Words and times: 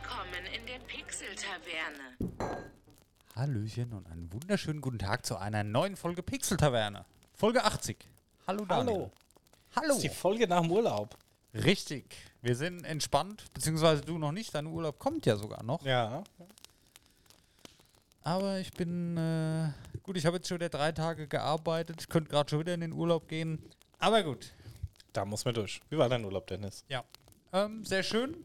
Willkommen 0.00 0.46
in 0.54 0.64
der 0.66 0.78
Pixel-Taverne. 0.86 2.62
Hallöchen 3.34 3.92
und 3.92 4.06
einen 4.06 4.32
wunderschönen 4.32 4.80
guten 4.80 5.00
Tag 5.00 5.26
zu 5.26 5.36
einer 5.36 5.64
neuen 5.64 5.96
Folge 5.96 6.22
Pixel-Taverne. 6.22 7.04
Folge 7.34 7.64
80. 7.64 8.08
Hallo 8.46 8.64
Daniel. 8.64 8.94
Hallo. 8.94 9.10
Hallo. 9.74 9.88
Das 9.88 9.96
ist 9.96 10.02
die 10.04 10.08
Folge 10.08 10.46
nach 10.46 10.60
dem 10.60 10.70
Urlaub. 10.70 11.16
Richtig. 11.52 12.16
Wir 12.42 12.54
sind 12.54 12.84
entspannt, 12.84 13.44
beziehungsweise 13.54 14.02
du 14.02 14.18
noch 14.18 14.30
nicht. 14.30 14.54
Dein 14.54 14.66
Urlaub 14.66 15.00
kommt 15.00 15.26
ja 15.26 15.36
sogar 15.36 15.64
noch. 15.64 15.84
Ja. 15.84 16.22
Aber 18.22 18.60
ich 18.60 18.72
bin, 18.72 19.16
äh, 19.16 19.72
gut, 20.04 20.16
ich 20.16 20.26
habe 20.26 20.36
jetzt 20.36 20.46
schon 20.48 20.58
wieder 20.58 20.68
drei 20.68 20.92
Tage 20.92 21.26
gearbeitet. 21.26 22.00
Ich 22.00 22.08
könnte 22.08 22.30
gerade 22.30 22.48
schon 22.48 22.60
wieder 22.60 22.74
in 22.74 22.82
den 22.82 22.92
Urlaub 22.92 23.26
gehen. 23.26 23.64
Aber 23.98 24.22
gut. 24.22 24.52
Da 25.12 25.24
muss 25.24 25.44
man 25.44 25.54
durch. 25.54 25.80
Wie 25.90 25.98
war 25.98 26.08
dein 26.08 26.24
Urlaub, 26.24 26.46
Dennis? 26.46 26.84
Ja. 26.88 27.02
Ähm, 27.52 27.84
sehr 27.84 28.04
schön. 28.04 28.36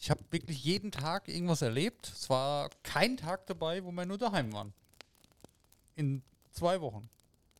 Ich 0.00 0.10
habe 0.10 0.24
wirklich 0.30 0.64
jeden 0.64 0.90
Tag 0.90 1.28
irgendwas 1.28 1.60
erlebt. 1.60 2.08
Es 2.08 2.30
war 2.30 2.70
kein 2.82 3.18
Tag 3.18 3.46
dabei, 3.46 3.84
wo 3.84 3.92
wir 3.92 4.06
nur 4.06 4.16
daheim 4.16 4.50
waren. 4.52 4.72
In 5.94 6.22
zwei 6.52 6.80
Wochen. 6.80 7.10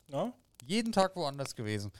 Ja? 0.08 0.32
Jeden 0.64 0.90
Tag 0.90 1.14
woanders 1.16 1.54
gewesen. 1.54 1.92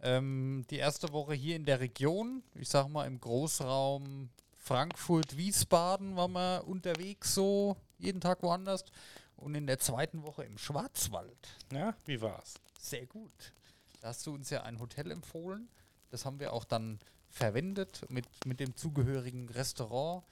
Ähm, 0.00 0.66
die 0.68 0.76
erste 0.76 1.10
Woche 1.12 1.32
hier 1.32 1.56
in 1.56 1.64
der 1.64 1.80
Region, 1.80 2.42
ich 2.54 2.68
sag 2.68 2.88
mal 2.88 3.06
im 3.06 3.18
Großraum 3.18 4.28
Frankfurt, 4.58 5.38
Wiesbaden 5.38 6.16
waren 6.16 6.32
wir 6.32 6.64
unterwegs 6.66 7.34
so, 7.34 7.76
jeden 7.96 8.20
Tag 8.20 8.42
woanders. 8.42 8.84
Und 9.36 9.54
in 9.54 9.66
der 9.66 9.78
zweiten 9.78 10.22
Woche 10.22 10.44
im 10.44 10.58
Schwarzwald. 10.58 11.48
Ja, 11.72 11.94
wie 12.04 12.20
war's? 12.20 12.54
Sehr 12.78 13.06
gut. 13.06 13.54
Da 14.02 14.08
hast 14.08 14.26
du 14.26 14.34
uns 14.34 14.50
ja 14.50 14.64
ein 14.64 14.80
Hotel 14.80 15.10
empfohlen. 15.10 15.70
Das 16.10 16.26
haben 16.26 16.40
wir 16.40 16.52
auch 16.52 16.64
dann 16.64 17.00
verwendet 17.30 18.04
mit, 18.08 18.26
mit 18.44 18.60
dem 18.60 18.76
zugehörigen 18.76 19.48
Restaurant. 19.50 20.24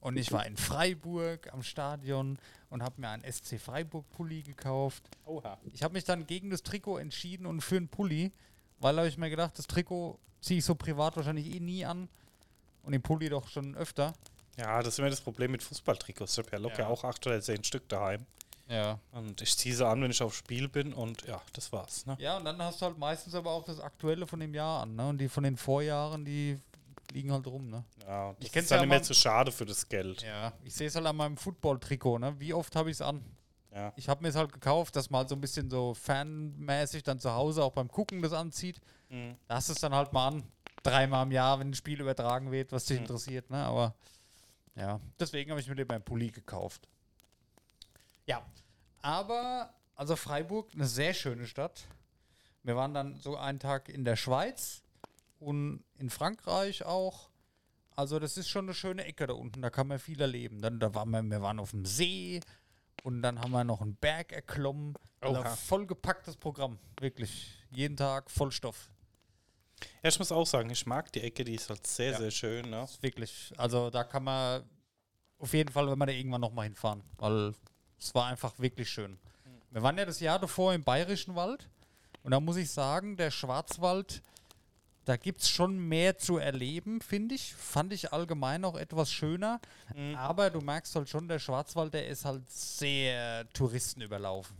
Und 0.00 0.18
ich 0.18 0.32
war 0.32 0.44
in 0.46 0.56
Freiburg 0.58 1.50
am 1.54 1.62
Stadion 1.62 2.38
und 2.68 2.82
habe 2.82 3.00
mir 3.00 3.08
einen 3.08 3.24
SC 3.30 3.58
Freiburg 3.58 4.04
Pulli 4.10 4.42
gekauft. 4.42 5.02
Oha. 5.24 5.58
Ich 5.72 5.82
habe 5.82 5.94
mich 5.94 6.04
dann 6.04 6.26
gegen 6.26 6.50
das 6.50 6.62
Trikot 6.62 6.98
entschieden 6.98 7.46
und 7.46 7.62
für 7.62 7.76
einen 7.78 7.88
Pulli, 7.88 8.30
weil 8.80 8.96
habe 8.98 9.08
ich 9.08 9.16
mir 9.16 9.30
gedacht, 9.30 9.58
das 9.58 9.66
Trikot 9.66 10.18
ziehe 10.42 10.58
ich 10.58 10.64
so 10.64 10.74
privat 10.74 11.16
wahrscheinlich 11.16 11.54
eh 11.54 11.60
nie 11.60 11.86
an 11.86 12.08
und 12.82 12.92
den 12.92 13.00
Pulli 13.00 13.30
doch 13.30 13.48
schon 13.48 13.74
öfter. 13.76 14.12
Ja, 14.58 14.82
das 14.82 14.94
ist 14.94 14.98
immer 14.98 15.08
das 15.08 15.22
Problem 15.22 15.52
mit 15.52 15.62
Fußballtrikots. 15.62 16.32
Ich 16.36 16.38
habe 16.44 16.50
ja 16.52 16.58
locker 16.58 16.80
Ja. 16.80 16.88
auch 16.88 17.02
acht 17.04 17.26
oder 17.26 17.40
zehn 17.40 17.64
Stück 17.64 17.88
daheim. 17.88 18.26
Ja. 18.68 18.98
Und 19.12 19.40
ich 19.42 19.56
ziehe 19.58 19.74
sie 19.74 19.86
an, 19.86 20.00
wenn 20.02 20.10
ich 20.10 20.22
auf 20.22 20.34
Spiel 20.34 20.68
bin 20.68 20.92
und 20.94 21.22
ja, 21.26 21.40
das 21.52 21.70
war's. 21.72 22.06
Ne? 22.06 22.16
Ja, 22.18 22.38
und 22.38 22.44
dann 22.46 22.60
hast 22.62 22.80
du 22.80 22.86
halt 22.86 22.98
meistens 22.98 23.34
aber 23.34 23.50
auch 23.50 23.64
das 23.64 23.78
Aktuelle 23.80 24.26
von 24.26 24.40
dem 24.40 24.54
Jahr 24.54 24.82
an, 24.82 24.94
ne? 24.96 25.06
Und 25.08 25.18
die 25.18 25.28
von 25.28 25.44
den 25.44 25.56
Vorjahren, 25.56 26.24
die 26.24 26.58
liegen 27.12 27.30
halt 27.30 27.46
rum, 27.46 27.68
ne? 27.68 27.84
Ja, 28.06 28.32
das 28.32 28.48
Ich 28.48 28.56
ist 28.56 28.70
dann 28.70 28.78
ja 28.78 28.84
immer 28.84 28.94
mal- 28.94 29.04
zu 29.04 29.12
schade 29.14 29.52
für 29.52 29.66
das 29.66 29.86
Geld. 29.88 30.22
Ja. 30.22 30.52
Ich 30.64 30.74
sehe 30.74 30.86
es 30.88 30.94
halt 30.94 31.06
an 31.06 31.14
meinem 31.16 31.36
Football-Trikot, 31.36 32.18
ne? 32.18 32.34
Wie 32.40 32.54
oft 32.54 32.74
habe 32.74 32.90
ich 32.90 32.96
es 32.96 33.00
an? 33.02 33.22
Ja. 33.70 33.92
Ich 33.96 34.08
habe 34.08 34.22
mir 34.22 34.28
es 34.28 34.36
halt 34.36 34.52
gekauft, 34.52 34.96
dass 34.96 35.10
man 35.10 35.18
halt 35.20 35.28
so 35.28 35.34
ein 35.34 35.40
bisschen 35.40 35.68
so 35.68 35.92
fanmäßig 35.94 37.02
dann 37.02 37.18
zu 37.18 37.32
Hause 37.32 37.62
auch 37.64 37.72
beim 37.72 37.88
Gucken 37.88 38.22
das 38.22 38.32
anzieht. 38.32 38.80
Mhm. 39.10 39.34
Da 39.48 39.56
hast 39.56 39.68
du 39.68 39.72
es 39.74 39.80
dann 39.80 39.92
halt 39.94 40.12
mal 40.12 40.28
an. 40.28 40.42
Dreimal 40.82 41.24
im 41.26 41.32
Jahr, 41.32 41.58
wenn 41.60 41.70
ein 41.70 41.74
Spiel 41.74 42.00
übertragen 42.00 42.50
wird, 42.52 42.70
was 42.72 42.84
dich 42.86 42.98
Mhm. 42.98 43.04
interessiert, 43.04 43.50
ne? 43.50 43.58
Aber 43.64 43.94
ja, 44.76 45.00
deswegen 45.20 45.50
habe 45.50 45.60
ich 45.60 45.68
mir 45.68 45.74
den 45.74 45.86
beim 45.88 46.02
Pulli 46.02 46.30
gekauft. 46.30 46.88
Ja, 48.26 48.44
aber, 49.02 49.74
also 49.94 50.16
Freiburg, 50.16 50.70
eine 50.74 50.86
sehr 50.86 51.14
schöne 51.14 51.46
Stadt. 51.46 51.84
Wir 52.62 52.76
waren 52.76 52.94
dann 52.94 53.16
so 53.16 53.36
einen 53.36 53.58
Tag 53.58 53.88
in 53.88 54.04
der 54.04 54.16
Schweiz 54.16 54.82
und 55.40 55.84
in 55.98 56.08
Frankreich 56.10 56.84
auch. 56.84 57.28
Also 57.96 58.18
das 58.18 58.36
ist 58.36 58.48
schon 58.48 58.64
eine 58.64 58.74
schöne 58.74 59.04
Ecke 59.04 59.26
da 59.26 59.34
unten, 59.34 59.62
da 59.62 59.70
kann 59.70 59.86
man 59.86 59.98
viel 59.98 60.20
erleben. 60.20 60.60
Dann 60.62 60.80
da 60.80 60.94
waren 60.94 61.10
wir, 61.10 61.22
wir 61.22 61.42
waren 61.42 61.58
auf 61.60 61.70
dem 61.70 61.84
See 61.84 62.40
und 63.02 63.22
dann 63.22 63.38
haben 63.40 63.52
wir 63.52 63.62
noch 63.64 63.82
einen 63.82 63.94
Berg 63.96 64.32
erklommen. 64.32 64.94
Also 65.20 65.40
Oha. 65.40 65.48
vollgepacktes 65.56 66.36
Programm, 66.36 66.78
wirklich. 66.98 67.52
Jeden 67.70 67.96
Tag 67.96 68.30
Vollstoff. 68.30 68.88
ja, 70.02 70.08
ich 70.08 70.18
muss 70.18 70.32
auch 70.32 70.46
sagen, 70.46 70.70
ich 70.70 70.86
mag 70.86 71.12
die 71.12 71.20
Ecke, 71.20 71.44
die 71.44 71.54
ist 71.54 71.68
halt 71.68 71.86
sehr, 71.86 72.12
Ja. 72.12 72.18
sehr 72.18 72.30
schön. 72.30 72.70
Ne? 72.70 72.82
Ist 72.84 73.02
wirklich, 73.02 73.52
also 73.58 73.90
da 73.90 74.02
kann 74.04 74.24
man 74.24 74.64
auf 75.38 75.52
jeden 75.52 75.70
Fall, 75.70 75.88
wenn 75.90 75.98
man 75.98 76.08
da 76.08 76.14
irgendwann 76.14 76.40
nochmal 76.40 76.64
hinfahren, 76.64 77.02
weil 77.18 77.54
es 77.98 78.14
war 78.14 78.26
einfach 78.26 78.52
wirklich 78.58 78.90
schön. 78.90 79.18
Wir 79.70 79.82
waren 79.82 79.98
ja 79.98 80.04
das 80.04 80.20
Jahr 80.20 80.38
davor 80.38 80.72
im 80.74 80.84
Bayerischen 80.84 81.34
Wald 81.34 81.68
und 82.22 82.30
da 82.30 82.40
muss 82.40 82.56
ich 82.56 82.70
sagen, 82.70 83.16
der 83.16 83.30
Schwarzwald, 83.30 84.22
da 85.04 85.16
gibt 85.16 85.42
es 85.42 85.50
schon 85.50 85.76
mehr 85.78 86.16
zu 86.16 86.38
erleben, 86.38 87.00
finde 87.00 87.34
ich. 87.34 87.54
Fand 87.54 87.92
ich 87.92 88.12
allgemein 88.12 88.64
auch 88.64 88.76
etwas 88.76 89.10
schöner. 89.12 89.60
Mhm. 89.94 90.14
Aber 90.14 90.48
du 90.50 90.60
merkst 90.60 90.94
halt 90.96 91.08
schon, 91.08 91.28
der 91.28 91.38
Schwarzwald, 91.38 91.92
der 91.92 92.06
ist 92.08 92.24
halt 92.24 92.48
sehr 92.50 93.46
touristenüberlaufen. 93.52 94.56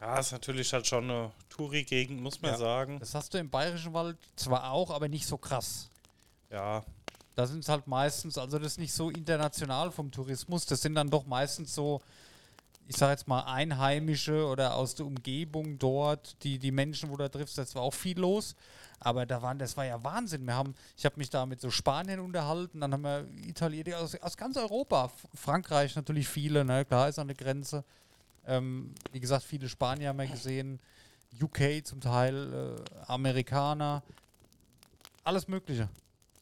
Ja, 0.00 0.18
ist 0.18 0.32
natürlich 0.32 0.72
halt 0.72 0.86
schon 0.86 1.04
eine 1.10 1.30
Touri-Gegend, 1.48 2.20
muss 2.20 2.40
man 2.42 2.52
Ja. 2.52 2.58
sagen. 2.58 2.98
Das 3.00 3.14
hast 3.14 3.32
du 3.34 3.38
im 3.38 3.48
Bayerischen 3.50 3.92
Wald 3.94 4.16
zwar 4.36 4.70
auch, 4.70 4.90
aber 4.90 5.08
nicht 5.08 5.26
so 5.26 5.36
krass. 5.38 5.88
Ja, 6.50 6.84
Da 7.34 7.46
sind 7.46 7.60
es 7.60 7.68
halt 7.70 7.86
meistens, 7.86 8.36
also 8.36 8.58
das 8.58 8.72
ist 8.72 8.78
nicht 8.78 8.92
so 8.92 9.08
international 9.08 9.90
vom 9.90 10.10
Tourismus, 10.10 10.66
das 10.66 10.82
sind 10.82 10.94
dann 10.94 11.08
doch 11.08 11.24
meistens 11.24 11.74
so, 11.74 12.02
ich 12.92 12.98
sag 12.98 13.08
jetzt 13.08 13.26
mal, 13.26 13.40
Einheimische 13.44 14.46
oder 14.46 14.74
aus 14.74 14.94
der 14.94 15.06
Umgebung 15.06 15.78
dort, 15.78 16.36
die, 16.44 16.58
die 16.58 16.70
Menschen, 16.70 17.08
wo 17.08 17.16
du 17.16 17.22
da 17.22 17.30
triffst, 17.30 17.56
das 17.56 17.74
war 17.74 17.80
auch 17.80 17.94
viel 17.94 18.18
los. 18.18 18.54
Aber 19.00 19.24
da 19.24 19.40
waren, 19.40 19.58
das 19.58 19.78
war 19.78 19.86
ja 19.86 20.04
Wahnsinn. 20.04 20.44
Wir 20.44 20.54
haben, 20.54 20.74
ich 20.98 21.06
habe 21.06 21.16
mich 21.16 21.30
da 21.30 21.46
mit 21.46 21.58
so 21.58 21.70
Spaniern 21.70 22.20
unterhalten, 22.20 22.82
dann 22.82 22.92
haben 22.92 23.02
wir 23.02 23.26
Italiener 23.48 23.98
aus, 23.98 24.14
aus 24.16 24.36
ganz 24.36 24.58
Europa, 24.58 25.10
Frankreich 25.34 25.96
natürlich 25.96 26.28
viele, 26.28 26.66
ne, 26.66 26.84
klar 26.84 27.08
ist 27.08 27.18
an 27.18 27.28
der 27.28 27.36
Grenze. 27.36 27.82
Ähm, 28.46 28.94
wie 29.10 29.20
gesagt, 29.20 29.44
viele 29.44 29.70
Spanier 29.70 30.10
haben 30.10 30.18
wir 30.18 30.26
gesehen, 30.26 30.78
UK 31.40 31.86
zum 31.86 32.02
Teil, 32.02 32.52
äh, 32.52 33.00
Amerikaner, 33.06 34.02
alles 35.24 35.48
Mögliche. 35.48 35.88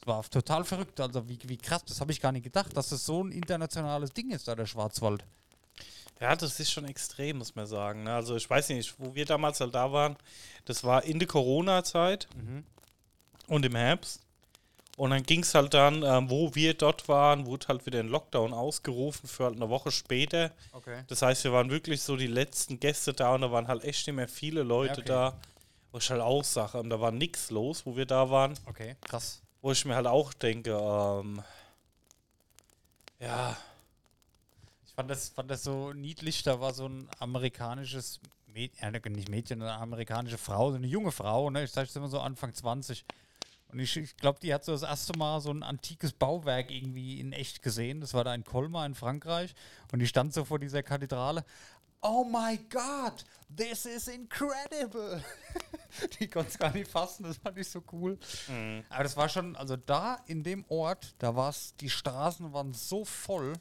Es 0.01 0.07
war 0.09 0.25
total 0.25 0.65
verrückt. 0.65 0.99
Also 0.99 1.29
wie, 1.29 1.39
wie 1.45 1.59
krass, 1.59 1.85
das 1.85 2.01
habe 2.01 2.11
ich 2.11 2.21
gar 2.21 2.33
nicht 2.33 2.43
gedacht, 2.43 2.77
dass 2.77 2.89
das 2.89 3.07
so 3.07 3.23
ein 3.23 3.31
internationales 3.31 4.13
Ding 4.13 4.33
ist, 4.33 4.49
da 4.49 4.57
der 4.57 4.67
Schwarzwald. 4.67 5.25
Ja, 6.21 6.37
das 6.37 6.61
ist 6.61 6.71
schon 6.71 6.85
extrem, 6.85 7.39
muss 7.39 7.57
man 7.57 7.67
sagen. 7.67 8.05
ne? 8.05 8.15
Also 8.15 8.37
ich 8.37 8.49
weiß 8.49 8.69
nicht, 8.69 8.95
wo 8.99 9.15
wir 9.15 9.25
damals 9.25 9.61
halt 9.61 9.75
da 9.75 9.91
waren, 9.91 10.17
das 10.67 10.85
war 10.85 11.03
in 11.05 11.19
der 11.19 11.27
Corona-Zeit 11.27 12.29
und 13.47 13.65
im 13.65 13.75
Herbst. 13.75 14.21
Und 15.01 15.11
dann 15.13 15.23
ging 15.23 15.41
es 15.43 15.55
halt 15.55 15.73
dann, 15.73 16.03
ähm, 16.03 16.29
wo 16.29 16.55
wir 16.55 16.75
dort 16.75 17.09
waren, 17.09 17.47
wurde 17.47 17.69
halt 17.69 17.87
wieder 17.87 18.01
ein 18.01 18.09
Lockdown 18.09 18.53
ausgerufen 18.53 19.27
für 19.27 19.45
halt 19.45 19.57
eine 19.57 19.71
Woche 19.71 19.91
später. 19.91 20.51
Okay. 20.73 21.05
Das 21.09 21.23
heißt, 21.23 21.45
wir 21.45 21.55
waren 21.55 21.71
wirklich 21.71 22.03
so 22.03 22.17
die 22.17 22.27
letzten 22.27 22.79
Gäste 22.79 23.15
da 23.15 23.35
und 23.35 23.41
da 23.41 23.51
waren 23.51 23.67
halt 23.67 23.83
echt 23.83 24.07
nicht 24.07 24.17
mehr 24.17 24.29
viele 24.29 24.63
Leute 24.63 25.01
okay. 25.01 25.05
da. 25.07 25.41
Wo 25.91 25.99
ich 25.99 26.11
halt 26.11 26.21
auch 26.21 26.45
sage, 26.45 26.79
ähm, 26.79 26.91
da 26.91 27.01
war 27.01 27.13
nichts 27.13 27.51
los, 27.51 27.87
wo 27.87 27.97
wir 27.97 28.05
da 28.05 28.29
waren. 28.29 28.59
Okay, 28.67 28.97
krass. 29.01 29.41
Wo 29.63 29.73
ich 29.73 29.83
mir 29.87 29.97
halt 29.97 30.07
auch 30.07 30.35
denke, 30.35 30.73
ähm, 30.73 31.43
ja, 33.21 33.57
fand 35.01 35.11
das, 35.11 35.29
fand 35.31 35.51
das 35.51 35.65
so 35.65 35.95
niedlich. 35.95 36.43
Da 36.43 36.61
war 36.61 36.75
so 36.75 36.87
ein 36.87 37.09
amerikanisches 37.19 38.21
Mädchen, 38.47 38.95
ja, 38.95 39.09
nicht 39.09 39.31
Mädchen, 39.31 39.63
eine 39.63 39.73
amerikanische 39.73 40.37
Frau, 40.37 40.71
so 40.71 40.77
eine 40.77 40.87
junge 40.87 41.11
Frau, 41.11 41.49
ne? 41.49 41.65
ich 41.65 41.71
sage 41.71 41.89
es 41.89 41.97
immer 41.97 42.09
so 42.09 42.21
Anfang 42.21 42.53
20. 42.53 43.07
Und 43.69 43.79
ich, 43.79 43.97
ich 43.97 44.17
glaube, 44.19 44.41
die 44.41 44.53
hat 44.53 44.65
so 44.65 44.73
das 44.73 44.83
erste 44.83 45.17
Mal 45.17 45.41
so 45.41 45.53
ein 45.53 45.63
antikes 45.63 46.13
Bauwerk 46.13 46.71
irgendwie 46.71 47.19
in 47.19 47.33
echt 47.33 47.63
gesehen. 47.63 48.03
Das 48.03 48.13
war 48.13 48.25
da 48.25 48.35
in 48.35 48.45
Colmar 48.45 48.85
in 48.85 48.95
Frankreich. 48.95 49.55
Und 49.91 50.01
die 50.01 50.07
stand 50.07 50.35
so 50.35 50.45
vor 50.45 50.59
dieser 50.59 50.83
Kathedrale. 50.83 51.45
Oh 52.03 52.25
my 52.25 52.59
God, 52.69 53.25
this 53.57 53.87
is 53.87 54.07
incredible. 54.09 55.23
die 56.21 56.29
konnte 56.29 56.51
es 56.51 56.59
gar 56.59 56.73
nicht 56.73 56.91
fassen, 56.91 57.23
das 57.23 57.39
fand 57.39 57.57
ich 57.59 57.71
so 57.71 57.83
cool. 57.93 58.19
Aber 58.91 59.05
das 59.05 59.17
war 59.17 59.29
schon, 59.31 59.57
also 59.57 59.77
da 59.77 60.19
in 60.27 60.43
dem 60.43 60.65
Ort, 60.69 61.15
da 61.19 61.37
war 61.37 61.51
es, 61.51 61.75
die 61.77 61.91
Straßen 61.91 62.53
waren 62.53 62.75
so 62.75 63.05
voll, 63.05 63.55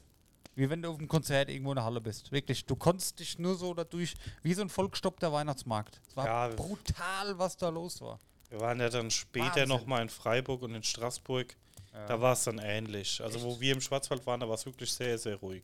wie 0.54 0.68
wenn 0.68 0.82
du 0.82 0.90
auf 0.90 0.98
einem 0.98 1.08
Konzert 1.08 1.48
irgendwo 1.48 1.70
in 1.72 1.76
der 1.76 1.84
Halle 1.84 2.00
bist. 2.00 2.32
Wirklich, 2.32 2.64
du 2.66 2.76
konntest 2.76 3.18
dich 3.20 3.38
nur 3.38 3.54
so 3.56 3.72
dadurch, 3.74 4.14
wie 4.42 4.54
so 4.54 4.62
ein 4.62 4.68
vollgestoppter 4.68 5.32
Weihnachtsmarkt. 5.32 6.00
Es 6.08 6.16
war 6.16 6.26
Ja. 6.26 6.48
brutal, 6.48 7.38
was 7.38 7.56
da 7.56 7.68
los 7.68 8.00
war. 8.00 8.18
wir 8.50 8.60
waren 8.60 8.80
ja 8.80 8.88
dann 8.88 9.10
später 9.12 9.64
nochmal 9.66 10.02
in 10.02 10.08
Freiburg 10.08 10.62
und 10.62 10.74
in 10.74 10.82
Straßburg. 10.82 11.56
Da 11.92 12.20
war 12.20 12.32
es 12.34 12.44
dann 12.44 12.58
ähnlich. 12.58 13.20
Also 13.22 13.40
wo 13.42 13.60
wir 13.60 13.72
im 13.72 13.80
Schwarzwald 13.80 14.24
waren, 14.26 14.40
da 14.40 14.48
war 14.48 14.54
es 14.56 14.66
wirklich 14.66 14.92
sehr, 14.92 15.16
sehr 15.18 15.36
ruhig. 15.36 15.62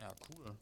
Ja, 0.00 0.12
cool. 0.30 0.54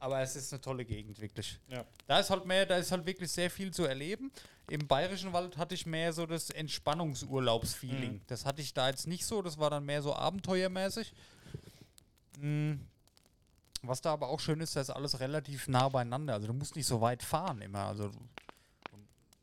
Aber 0.00 0.20
es 0.20 0.36
ist 0.36 0.52
eine 0.52 0.60
tolle 0.60 0.84
Gegend, 0.84 1.20
wirklich. 1.20 1.58
Ja. 1.68 1.84
Da 2.06 2.20
ist 2.20 2.30
halt 2.30 2.44
mehr, 2.46 2.64
da 2.66 2.76
ist 2.76 2.92
halt 2.92 3.04
wirklich 3.04 3.30
sehr 3.32 3.50
viel 3.50 3.70
zu 3.72 3.84
erleben. 3.84 4.30
Im 4.70 4.86
Bayerischen 4.86 5.32
Wald 5.32 5.56
hatte 5.56 5.74
ich 5.74 5.86
mehr 5.86 6.12
so 6.12 6.24
das 6.24 6.50
Entspannungsurlaubsfeeling. 6.50 8.12
Mhm. 8.14 8.20
Das 8.26 8.44
hatte 8.44 8.62
ich 8.62 8.72
da 8.74 8.88
jetzt 8.88 9.06
nicht 9.06 9.26
so, 9.26 9.42
das 9.42 9.58
war 9.58 9.70
dann 9.70 9.84
mehr 9.84 10.02
so 10.02 10.14
abenteuermäßig. 10.14 11.12
Mm. 12.40 12.80
Was 13.82 14.00
da 14.00 14.12
aber 14.12 14.28
auch 14.28 14.40
schön 14.40 14.60
ist, 14.60 14.74
da 14.74 14.80
ist 14.80 14.90
alles 14.90 15.20
relativ 15.20 15.68
nah 15.68 15.88
beieinander. 15.88 16.34
Also 16.34 16.48
du 16.48 16.52
musst 16.52 16.74
nicht 16.74 16.86
so 16.86 17.00
weit 17.00 17.22
fahren 17.22 17.60
immer. 17.62 17.86
Also 17.86 18.10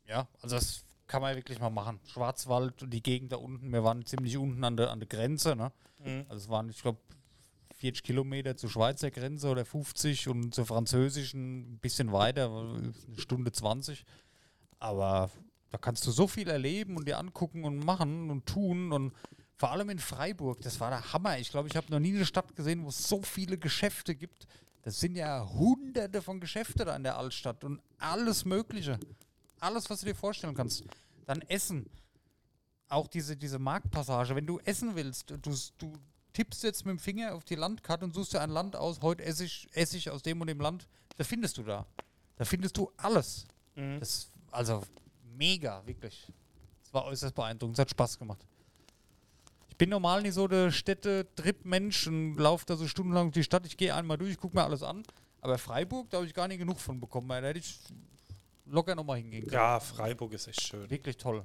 ja, 0.08 0.28
also 0.42 0.58
das 0.58 0.84
kann 1.08 1.22
man 1.22 1.36
wirklich 1.36 1.60
mal 1.60 1.70
machen. 1.70 2.00
Schwarzwald 2.06 2.84
und 2.84 2.90
die 2.92 3.02
Gegend 3.02 3.32
da 3.32 3.38
unten, 3.38 3.72
wir 3.72 3.84
waren 3.84 4.06
ziemlich 4.06 4.38
unten 4.38 4.64
an 4.64 4.76
der, 4.76 4.92
an 4.92 5.00
der 5.00 5.08
Grenze, 5.08 5.56
ne? 5.56 5.72
Mhm. 6.00 6.26
Also 6.28 6.44
es 6.44 6.50
waren, 6.50 6.70
ich 6.70 6.82
glaube, 6.82 7.00
40 7.76 8.04
Kilometer 8.04 8.56
zur 8.58 8.70
Schweizer 8.70 9.12
Grenze 9.12 9.50
oder 9.50 9.66
50 9.66 10.28
und 10.28 10.54
zur 10.54 10.66
französischen 10.66 11.74
ein 11.74 11.80
bisschen 11.80 12.12
weiter, 12.12 12.50
eine 12.50 12.94
Stunde 13.18 13.52
20. 13.52 14.06
Aber 14.80 15.30
da 15.72 15.78
kannst 15.78 16.06
du 16.08 16.12
so 16.12 16.28
viel 16.28 16.50
erleben 16.50 16.98
und 16.98 17.08
dir 17.08 17.20
angucken 17.20 17.64
und 17.64 17.84
machen 17.84 18.30
und 18.30 18.46
tun 18.46 18.92
und 18.92 19.14
vor 19.58 19.72
allem 19.72 19.90
in 19.90 20.00
Freiburg, 20.00 20.62
das 20.62 20.80
war 20.80 20.90
der 20.90 21.14
Hammer. 21.14 21.38
Ich 21.40 21.50
glaube, 21.50 21.70
ich 21.70 21.76
habe 21.76 21.90
noch 21.90 22.00
nie 22.00 22.14
eine 22.16 22.26
Stadt 22.26 22.56
gesehen, 22.56 22.84
wo 22.84 22.90
es 22.90 23.08
so 23.08 23.22
viele 23.22 23.58
Geschäfte 23.58 24.16
gibt. 24.16 24.48
Das 24.84 25.00
sind 25.00 25.16
ja 25.16 25.48
hunderte 25.50 26.22
von 26.22 26.40
Geschäften 26.40 26.86
da 26.86 26.96
in 26.96 27.04
der 27.04 27.18
Altstadt 27.18 27.64
und 27.64 27.82
alles 27.98 28.46
Mögliche. 28.46 29.00
Alles, 29.60 29.90
was 29.90 30.02
du 30.02 30.08
dir 30.08 30.16
vorstellen 30.16 30.54
kannst. 30.54 30.84
Dann 31.26 31.42
Essen. 31.44 31.90
Auch 32.90 33.08
diese, 33.08 33.36
diese 33.36 33.58
Marktpassage. 33.58 34.36
Wenn 34.36 34.46
du 34.46 34.60
essen 34.60 34.96
willst, 34.96 35.32
du, 35.32 35.38
du 35.78 35.94
tippst 36.34 36.62
jetzt 36.64 36.86
mit 36.86 36.92
dem 36.98 37.00
Finger 37.00 37.34
auf 37.34 37.46
die 37.46 37.56
Landkarte 37.56 38.06
und 38.06 38.14
suchst 38.14 38.34
dir 38.34 38.42
ein 38.42 38.52
Land 38.52 38.76
aus, 38.76 39.02
heute 39.02 39.24
esse 39.24 39.46
ich, 39.46 39.68
esse 39.72 39.98
ich 39.98 40.10
aus 40.10 40.22
dem 40.22 40.40
und 40.42 40.48
dem 40.48 40.60
Land, 40.60 40.88
da 41.18 41.24
findest 41.24 41.58
du 41.58 41.64
da. 41.64 41.88
Da 42.36 42.46
findest 42.46 42.78
du 42.78 42.92
alles. 42.98 43.46
Mhm. 43.76 44.00
Das, 44.00 44.30
also 44.52 44.84
mega, 45.36 45.82
wirklich. 45.88 46.28
Es 46.84 46.94
war 46.94 47.06
äußerst 47.06 47.34
beeindruckend. 47.34 47.78
Es 47.78 47.82
hat 47.82 47.90
Spaß 47.90 48.20
gemacht. 48.20 48.46
Ich 49.76 49.78
bin 49.78 49.90
normal 49.90 50.22
nicht 50.22 50.36
so 50.36 50.48
der 50.48 50.72
Städte-Trip-Mensch 50.72 52.08
und 52.08 52.38
laufe 52.38 52.66
da 52.66 52.78
so 52.78 52.88
stundenlang 52.88 53.26
durch 53.26 53.34
die 53.34 53.44
Stadt. 53.44 53.66
Ich 53.66 53.76
gehe 53.76 53.94
einmal 53.94 54.18
durch, 54.18 54.38
gucke 54.38 54.56
mir 54.56 54.64
alles 54.64 54.82
an. 54.84 55.04
Aber 55.42 55.58
Freiburg, 55.58 56.10
da 56.10 56.16
habe 56.16 56.26
ich 56.26 56.34
gar 56.34 56.48
nicht 56.48 56.60
genug 56.60 56.80
von 56.80 56.98
bekommen. 56.98 57.28
Da 57.28 57.42
hätte 57.42 57.60
ich 57.60 57.78
locker 58.68 58.96
nochmal 58.96 59.18
hingehen 59.18 59.44
können. 59.44 59.54
Ja, 59.54 59.82
Freiburg 59.82 60.32
ist 60.32 60.48
echt 60.48 60.62
schön. 60.62 60.90
Wirklich 60.90 61.18
toll. 61.18 61.44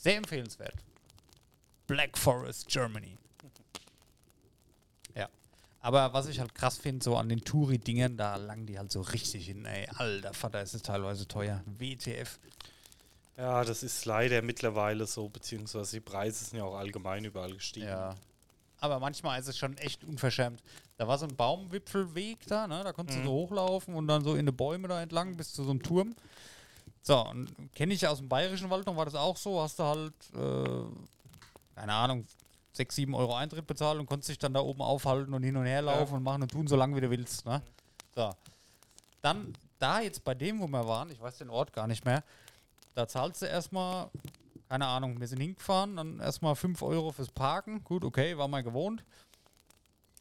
Sehr 0.00 0.16
empfehlenswert. 0.16 0.74
Black 1.86 2.18
Forest, 2.18 2.66
Germany. 2.66 3.16
Ja. 5.14 5.28
Aber 5.78 6.12
was 6.12 6.26
ich 6.26 6.40
halt 6.40 6.56
krass 6.56 6.76
finde, 6.76 7.04
so 7.04 7.16
an 7.16 7.28
den 7.28 7.44
Touri-Dingern, 7.44 8.16
da 8.16 8.34
langen 8.34 8.66
die 8.66 8.80
halt 8.80 8.90
so 8.90 9.00
richtig 9.00 9.46
hin, 9.46 9.64
ey. 9.64 9.86
Alter 9.94 10.34
Vater, 10.34 10.60
ist 10.60 10.74
es 10.74 10.82
teilweise 10.82 11.28
teuer. 11.28 11.62
WTF. 11.66 12.40
Ja, 13.36 13.64
das 13.64 13.82
ist 13.82 14.04
leider 14.06 14.40
mittlerweile 14.42 15.06
so, 15.06 15.28
beziehungsweise 15.28 15.96
die 15.96 16.00
Preise 16.00 16.44
sind 16.44 16.58
ja 16.58 16.64
auch 16.64 16.76
allgemein 16.76 17.24
überall 17.24 17.52
gestiegen. 17.52 17.86
Ja. 17.88 18.14
Aber 18.80 18.98
manchmal 18.98 19.38
ist 19.40 19.48
es 19.48 19.58
schon 19.58 19.76
echt 19.78 20.04
unverschämt. 20.04 20.62
Da 20.96 21.06
war 21.06 21.18
so 21.18 21.26
ein 21.26 21.36
Baumwipfelweg 21.36 22.46
da, 22.46 22.66
ne? 22.66 22.82
Da 22.84 22.92
konntest 22.92 23.18
Mhm. 23.18 23.24
du 23.24 23.28
so 23.28 23.34
hochlaufen 23.34 23.94
und 23.94 24.06
dann 24.08 24.22
so 24.24 24.34
in 24.36 24.46
die 24.46 24.52
Bäume 24.52 24.88
da 24.88 25.02
entlang 25.02 25.36
bis 25.36 25.52
zu 25.52 25.64
so 25.64 25.70
einem 25.70 25.82
Turm. 25.82 26.14
So, 27.02 27.26
und 27.28 27.48
kenne 27.74 27.94
ich 27.94 28.06
aus 28.06 28.18
dem 28.18 28.28
Bayerischen 28.28 28.68
Wald 28.70 28.86
noch, 28.86 28.96
war 28.96 29.04
das 29.04 29.14
auch 29.14 29.36
so. 29.36 29.60
Hast 29.60 29.78
du 29.78 29.84
halt, 29.84 30.14
äh, 30.34 31.74
keine 31.74 31.92
Ahnung, 31.92 32.26
6, 32.72 32.94
7 32.96 33.14
Euro 33.14 33.34
Eintritt 33.34 33.66
bezahlt 33.66 33.98
und 33.98 34.06
konntest 34.06 34.30
dich 34.30 34.38
dann 34.38 34.52
da 34.54 34.60
oben 34.60 34.82
aufhalten 34.82 35.32
und 35.32 35.42
hin 35.42 35.56
und 35.56 35.66
her 35.66 35.82
laufen 35.82 36.10
Ja. 36.12 36.16
und 36.16 36.22
machen 36.22 36.42
und 36.42 36.50
tun, 36.50 36.66
so 36.66 36.76
lange 36.76 36.96
wie 36.96 37.00
du 37.00 37.10
willst. 37.10 37.44
Ne? 37.46 37.62
So. 38.14 38.30
Dann, 39.22 39.52
da 39.78 40.00
jetzt 40.00 40.24
bei 40.24 40.34
dem, 40.34 40.60
wo 40.60 40.66
wir 40.66 40.86
waren, 40.86 41.10
ich 41.10 41.20
weiß 41.20 41.38
den 41.38 41.50
Ort 41.50 41.72
gar 41.72 41.86
nicht 41.86 42.04
mehr, 42.04 42.22
da 42.96 43.06
zahlst 43.06 43.42
du 43.42 43.46
erstmal, 43.46 44.10
keine 44.68 44.86
Ahnung, 44.86 45.20
wir 45.20 45.28
sind 45.28 45.40
hingefahren, 45.40 45.96
dann 45.96 46.18
erstmal 46.18 46.56
5 46.56 46.80
Euro 46.82 47.12
fürs 47.12 47.30
Parken. 47.30 47.84
Gut, 47.84 48.04
okay, 48.04 48.38
war 48.38 48.48
mal 48.48 48.62
gewohnt. 48.62 49.04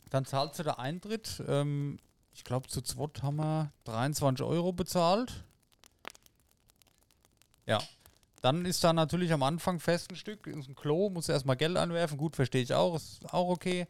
Dann 0.10 0.26
zahlst 0.26 0.60
du 0.60 0.64
der 0.64 0.78
Eintritt. 0.78 1.42
Ähm, 1.48 2.00
ich 2.34 2.44
glaube, 2.44 2.68
zu 2.68 2.82
zweit 2.82 3.24
haben 3.24 3.38
wir 3.38 3.72
23 3.86 4.46
Euro 4.46 4.74
bezahlt. 4.74 5.46
Ja. 7.66 7.82
Dann 8.42 8.66
ist 8.66 8.84
da 8.84 8.92
natürlich 8.92 9.32
am 9.32 9.42
Anfang 9.42 9.80
fest 9.80 10.12
ein 10.12 10.18
Stück, 10.18 10.46
ist 10.46 10.68
ein 10.68 10.76
Klo, 10.76 11.10
musst 11.10 11.30
du 11.30 11.32
erstmal 11.34 11.56
Geld 11.56 11.78
anwerfen. 11.78 12.18
Gut, 12.18 12.36
verstehe 12.36 12.62
ich 12.62 12.74
auch, 12.74 12.98
ist 12.98 13.22
auch 13.34 13.48
okay. 13.48 13.88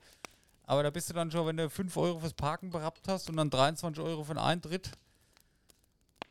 Aber 0.64 0.84
da 0.84 0.92
bist 0.92 1.10
du 1.10 1.14
dann 1.14 1.32
schon, 1.32 1.48
wenn 1.48 1.58
du 1.58 1.72
5 1.72 1.98
Euro 1.98 2.20
fürs 2.20 2.34
Parken 2.34 2.70
berappt 2.70 3.08
hast 3.08 3.30
und 3.32 3.38
dann 3.38 3.50
23 3.50 4.02
Euro 4.02 4.24
für 4.24 4.36
den 4.36 4.44
Eintritt, 4.44 4.92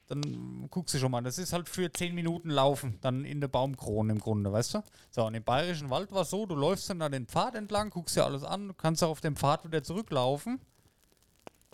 dann 0.07 0.69
guckst 0.71 0.95
du 0.95 0.99
schon 0.99 1.11
mal. 1.11 1.23
Das 1.23 1.39
ist 1.39 1.53
halt 1.53 1.69
für 1.69 1.93
10 1.93 2.15
Minuten 2.15 2.51
Laufen, 2.51 2.99
dann 3.01 3.25
in 3.25 3.41
der 3.41 3.49
Baumkrone 3.49 4.13
im 4.13 4.19
Grunde, 4.19 4.53
weißt 4.53 4.75
du? 4.75 4.83
So, 5.11 5.27
und 5.27 5.35
im 5.35 5.45
Bayerischen 5.45 5.91
Wald 5.91 6.13
war 6.13 6.23
es 6.23 6.31
so, 6.31 6.47
du 6.47 6.55
läufst 6.55 6.91
dann 6.91 6.99
da 6.99 7.09
den 7.09 7.27
Pfad 7.27 7.55
entlang, 7.55 7.91
guckst 7.91 8.17
dir 8.17 8.25
alles 8.25 8.45
an, 8.45 8.77
kannst 8.77 9.03
auch 9.03 9.11
auf 9.11 9.21
dem 9.21 9.37
Pfad 9.37 9.65
wieder 9.65 9.83
zurücklaufen. 9.83 10.61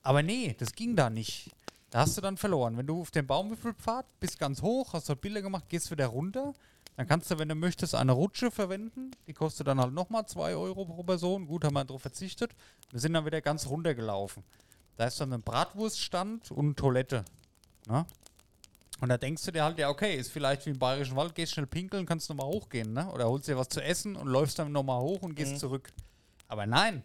Aber 0.03 0.23
nee, 0.23 0.55
das 0.59 0.73
ging 0.73 0.97
da 0.97 1.11
nicht. 1.11 1.51
Da 1.91 2.01
hast 2.01 2.17
du 2.17 2.21
dann 2.21 2.37
verloren. 2.37 2.77
Wenn 2.77 2.87
du 2.87 3.01
auf 3.01 3.11
dem 3.11 3.27
Baumwipfelpfad 3.27 4.07
bist 4.21 4.39
ganz 4.39 4.63
hoch, 4.63 4.93
hast 4.93 5.09
dort 5.09 5.21
Bilder 5.21 5.43
gemacht, 5.43 5.69
gehst 5.69 5.91
wieder 5.91 6.07
runter, 6.07 6.55
dann 6.97 7.07
kannst 7.07 7.31
du, 7.31 7.39
wenn 7.39 7.49
du 7.49 7.55
möchtest, 7.55 7.95
eine 7.95 8.13
Rutsche 8.13 8.51
verwenden. 8.51 9.11
Die 9.27 9.33
kostet 9.33 9.67
dann 9.67 9.81
halt 9.81 9.93
nochmal 9.93 10.27
2 10.27 10.55
Euro 10.55 10.85
pro 10.85 11.03
Person. 11.03 11.47
Gut, 11.47 11.65
haben 11.65 11.75
wir 11.75 11.85
darauf 11.85 12.03
verzichtet. 12.03 12.55
Wir 12.91 13.01
sind 13.01 13.15
dann 13.15 13.27
wieder 13.27 13.41
ganz 13.41 13.67
runtergelaufen. 13.67 14.45
Da 14.97 15.07
ist 15.07 15.21
dann 15.21 15.33
ein 15.33 15.43
Bratwurststand 15.43 16.51
und 16.51 16.79
Toilette. 16.79 17.25
Ne? 17.91 18.07
Und 19.01 19.09
da 19.09 19.17
denkst 19.19 19.43
du 19.45 19.51
dir 19.51 19.65
halt, 19.65 19.79
ja, 19.79 19.89
okay, 19.89 20.15
ist 20.17 20.31
vielleicht 20.31 20.67
wie 20.67 20.71
im 20.71 20.79
Bayerischen 20.79 21.17
Wald, 21.17 21.35
gehst 21.35 21.53
schnell 21.55 21.67
pinkeln, 21.67 22.05
kannst 22.07 22.29
nochmal 22.29 22.47
hochgehen, 22.47 22.93
ne? 22.93 23.11
Oder 23.13 23.27
holst 23.29 23.49
dir 23.49 23.57
was 23.57 23.69
zu 23.71 23.83
essen 23.83 24.15
und 24.15 24.29
läufst 24.29 24.59
dann 24.59 24.73
nochmal 24.73 25.01
hoch 25.01 25.23
und 25.23 25.35
gehst 25.35 25.53
Mhm. 25.55 25.57
zurück. 25.59 25.91
Aber 26.49 26.67
nein, 26.67 27.03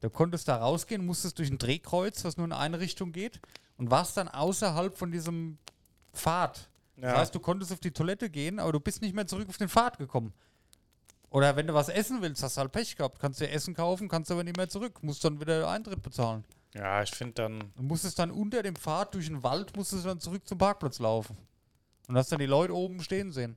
du 0.00 0.10
konntest 0.10 0.48
da 0.48 0.56
rausgehen, 0.56 1.06
musstest 1.06 1.38
durch 1.38 1.50
ein 1.50 1.58
Drehkreuz, 1.58 2.24
was 2.24 2.36
nur 2.36 2.46
in 2.46 2.52
eine 2.52 2.80
Richtung 2.80 3.12
geht, 3.12 3.40
und 3.78 3.90
warst 3.90 4.16
dann 4.16 4.26
außerhalb 4.28 4.96
von 4.96 5.12
diesem 5.12 5.58
Pfad. 6.12 6.68
Das 6.96 7.12
Ja. 7.12 7.18
heißt, 7.18 7.34
du 7.34 7.40
konntest 7.40 7.72
auf 7.72 7.78
die 7.80 7.92
Toilette 7.92 8.28
gehen, 8.28 8.58
aber 8.58 8.72
du 8.72 8.80
bist 8.80 9.00
nicht 9.02 9.14
mehr 9.14 9.26
zurück 9.26 9.48
auf 9.48 9.58
den 9.58 9.68
Pfad 9.68 9.98
gekommen. 9.98 10.32
Oder 11.30 11.54
wenn 11.54 11.66
du 11.66 11.74
was 11.74 11.88
essen 11.90 12.22
willst, 12.22 12.42
hast 12.42 12.56
du 12.56 12.62
halt 12.62 12.72
Pech 12.72 12.96
gehabt. 12.96 13.18
Kannst 13.20 13.40
dir 13.40 13.50
Essen 13.50 13.74
kaufen, 13.74 14.08
kannst 14.08 14.30
aber 14.30 14.42
nicht 14.42 14.56
mehr 14.56 14.68
zurück. 14.68 15.02
Musst 15.02 15.22
dann 15.24 15.38
wieder 15.40 15.68
Eintritt 15.68 16.02
bezahlen. 16.02 16.44
Ja, 16.76 17.02
ich 17.02 17.10
finde 17.10 17.34
dann, 17.34 17.72
Du 17.74 17.82
musstest 17.82 18.18
dann 18.18 18.30
unter 18.30 18.62
dem 18.62 18.76
Pfad 18.76 19.14
durch 19.14 19.26
den 19.26 19.42
Wald, 19.42 19.74
musstest 19.76 20.04
dann 20.04 20.20
zurück 20.20 20.46
zum 20.46 20.58
Parkplatz 20.58 20.98
laufen. 20.98 21.36
Und 22.06 22.16
hast 22.16 22.30
dann 22.30 22.38
die 22.38 22.46
Leute 22.46 22.74
oben 22.74 23.02
stehen 23.02 23.32
sehen. 23.32 23.56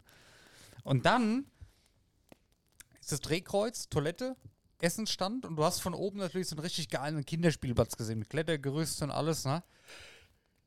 Und 0.84 1.06
dann 1.06 1.46
ist 3.00 3.12
das 3.12 3.20
Drehkreuz, 3.22 3.90
Toilette, 3.90 4.36
Essensstand 4.82 5.46
und 5.46 5.58
du 5.58 5.64
hast 5.64 5.82
von 5.82 5.94
oben 5.94 6.20
natürlich 6.20 6.48
so 6.48 6.56
einen 6.56 6.64
richtig 6.64 6.90
geilen 6.90 7.26
Kinderspielplatz 7.26 7.98
gesehen, 7.98 8.20
mit 8.20 8.30
Klettergerüst 8.30 9.02
und 9.02 9.12
alles, 9.12 9.44
ne? 9.44 9.64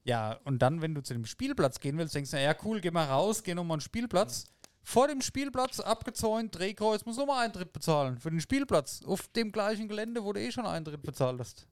Ja, 0.05 0.39
und 0.45 0.61
dann, 0.61 0.83
wenn 0.83 0.95
du 0.95 1.03
zu 1.03 1.15
dem 1.15 1.25
Spielplatz 1.25 1.81
gehen 1.81 1.97
willst, 1.97 2.15
denkst 2.15 2.33
du, 2.33 2.43
ja 2.43 2.55
cool, 2.65 2.81
geh 2.81 2.91
mal 2.91 3.07
raus, 3.07 3.43
geh 3.43 3.55
nochmal 3.55 3.77
einen 3.77 3.81
Spielplatz. 3.81 4.45
Vor 4.83 5.07
dem 5.07 5.23
Spielplatz, 5.23 5.81
abgezäunt, 5.81 6.55
Drehkreuz, 6.59 7.07
musst 7.07 7.19
du 7.19 7.23
nochmal 7.23 7.47
Eintritt 7.47 7.73
bezahlen 7.73 8.19
für 8.19 8.31
den 8.31 8.41
Spielplatz. 8.41 9.03
Auf 9.07 9.29
dem 9.29 9.53
gleichen 9.53 9.89
Gelände, 9.89 10.25
wo 10.25 10.33
du 10.33 10.41
eh 10.41 10.51
schon 10.51 10.67
Eintritt 10.67 11.03
bezahlt 11.03 11.39
hast. 11.39 11.67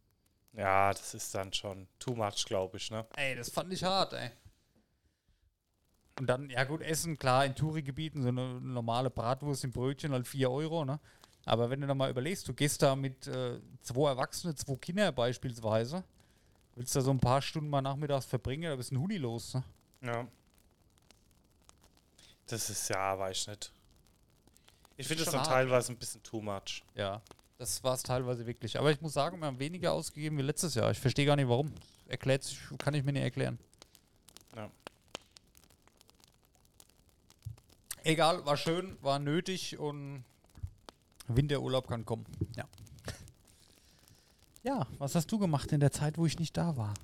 Ja, 0.52 0.92
das 0.92 1.14
ist 1.14 1.34
dann 1.34 1.52
schon 1.52 1.86
too 1.98 2.14
much, 2.14 2.44
glaube 2.46 2.76
ich, 2.76 2.90
ne? 2.90 3.06
Ey, 3.16 3.36
das 3.36 3.50
fand 3.50 3.72
ich 3.72 3.84
hart, 3.84 4.12
ey. 4.12 4.30
Und 6.18 6.26
dann, 6.26 6.50
ja 6.50 6.64
gut, 6.64 6.82
Essen, 6.82 7.18
klar, 7.18 7.46
in 7.46 7.54
Touri-Gebieten, 7.54 8.22
so 8.22 8.28
eine 8.28 8.60
normale 8.60 9.10
Bratwurst 9.10 9.64
im 9.64 9.72
Brötchen, 9.72 10.12
halt 10.12 10.26
4 10.26 10.50
Euro, 10.50 10.84
ne? 10.84 11.00
Aber 11.46 11.70
wenn 11.70 11.80
du 11.80 11.86
dann 11.86 11.96
mal 11.96 12.10
überlegst, 12.10 12.46
du 12.46 12.52
gehst 12.52 12.82
da 12.82 12.94
mit 12.94 13.26
äh, 13.26 13.58
zwei 13.80 14.10
Erwachsene, 14.10 14.54
zwei 14.54 14.76
Kinder 14.76 15.10
beispielsweise, 15.12 16.04
willst 16.74 16.94
da 16.94 17.00
so 17.00 17.10
ein 17.10 17.20
paar 17.20 17.40
Stunden 17.40 17.70
mal 17.70 17.80
nachmittags 17.80 18.26
verbringen, 18.26 18.70
da 18.70 18.76
bist 18.76 18.92
ein 18.92 19.00
Huni 19.00 19.16
los, 19.16 19.54
ne? 19.54 19.64
Ja. 20.02 20.28
Das 22.46 22.68
ist 22.68 22.88
ja, 22.88 23.18
weiß 23.18 23.38
ich 23.38 23.48
nicht. 23.48 23.72
Ich 24.96 25.08
finde 25.08 25.24
das 25.24 25.32
dann 25.32 25.40
hart. 25.40 25.50
teilweise 25.50 25.92
ein 25.92 25.96
bisschen 25.96 26.22
too 26.22 26.42
much. 26.42 26.82
Ja. 26.94 27.22
Das 27.60 27.84
war 27.84 27.92
es 27.92 28.02
teilweise 28.02 28.46
wirklich. 28.46 28.78
Aber 28.78 28.90
ich 28.90 29.02
muss 29.02 29.12
sagen, 29.12 29.38
wir 29.38 29.46
haben 29.46 29.58
weniger 29.58 29.92
ausgegeben 29.92 30.38
wie 30.38 30.42
letztes 30.42 30.74
Jahr. 30.76 30.90
Ich 30.92 30.98
verstehe 30.98 31.26
gar 31.26 31.36
nicht 31.36 31.46
warum. 31.46 31.70
Erklärt 32.08 32.42
sich, 32.42 32.58
kann 32.78 32.94
ich 32.94 33.04
mir 33.04 33.12
nicht 33.12 33.22
erklären. 33.22 33.58
Ja. 34.56 34.70
Egal, 38.02 38.46
war 38.46 38.56
schön, 38.56 38.96
war 39.02 39.18
nötig 39.18 39.78
und 39.78 40.24
Winterurlaub 41.28 41.86
kann 41.86 42.06
kommen. 42.06 42.24
Ja. 42.56 42.64
Ja, 44.62 44.86
was 44.96 45.14
hast 45.14 45.30
du 45.30 45.38
gemacht 45.38 45.70
in 45.72 45.80
der 45.80 45.92
Zeit, 45.92 46.16
wo 46.16 46.24
ich 46.24 46.38
nicht 46.38 46.56
da 46.56 46.78
war? 46.78 46.94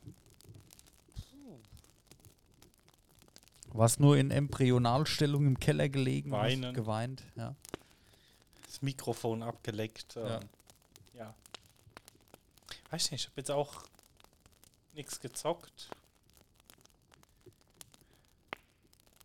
Warst 3.74 4.00
nur 4.00 4.16
in 4.16 4.30
Embryonalstellung 4.30 5.46
im 5.46 5.60
Keller 5.60 5.90
gelegen, 5.90 6.30
Weinen. 6.30 6.72
geweint, 6.72 7.24
ja. 7.34 7.54
Das 8.76 8.82
Mikrofon 8.82 9.42
abgeleckt. 9.42 10.16
Ähm, 10.16 10.26
Ja. 10.26 10.40
ja. 11.14 11.34
Weiß 12.90 13.10
nicht, 13.10 13.22
ich 13.22 13.26
habe 13.30 13.40
jetzt 13.40 13.50
auch 13.50 13.84
nichts 14.92 15.18
gezockt. 15.18 15.88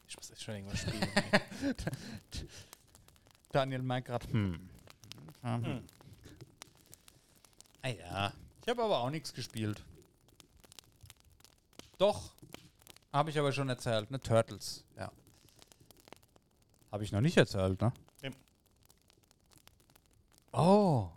Ich 0.08 0.16
muss 0.16 0.32
echt 0.32 0.42
schon 0.42 0.56
irgendwas 0.56 0.80
spielen. 0.80 1.06
Daniel 3.52 3.82
meint 3.82 4.06
gerade, 4.06 4.26
hm. 4.32 4.70
Mhm. 5.42 5.66
Hm. 5.66 5.88
Ah 7.82 7.90
ja. 7.90 8.34
Ich 8.62 8.70
habe 8.70 8.84
aber 8.84 9.00
auch 9.00 9.10
nichts 9.10 9.34
gespielt. 9.34 9.84
Doch. 11.98 12.32
Habe 13.12 13.32
ich 13.32 13.38
aber 13.38 13.52
schon 13.52 13.68
erzählt, 13.68 14.12
ne? 14.12 14.22
Turtles, 14.22 14.86
ja. 14.96 15.12
Habe 16.90 17.04
ich 17.04 17.12
noch 17.12 17.20
nicht 17.20 17.36
erzählt, 17.36 17.82
ne? 17.82 17.92
Oh. 20.54 21.08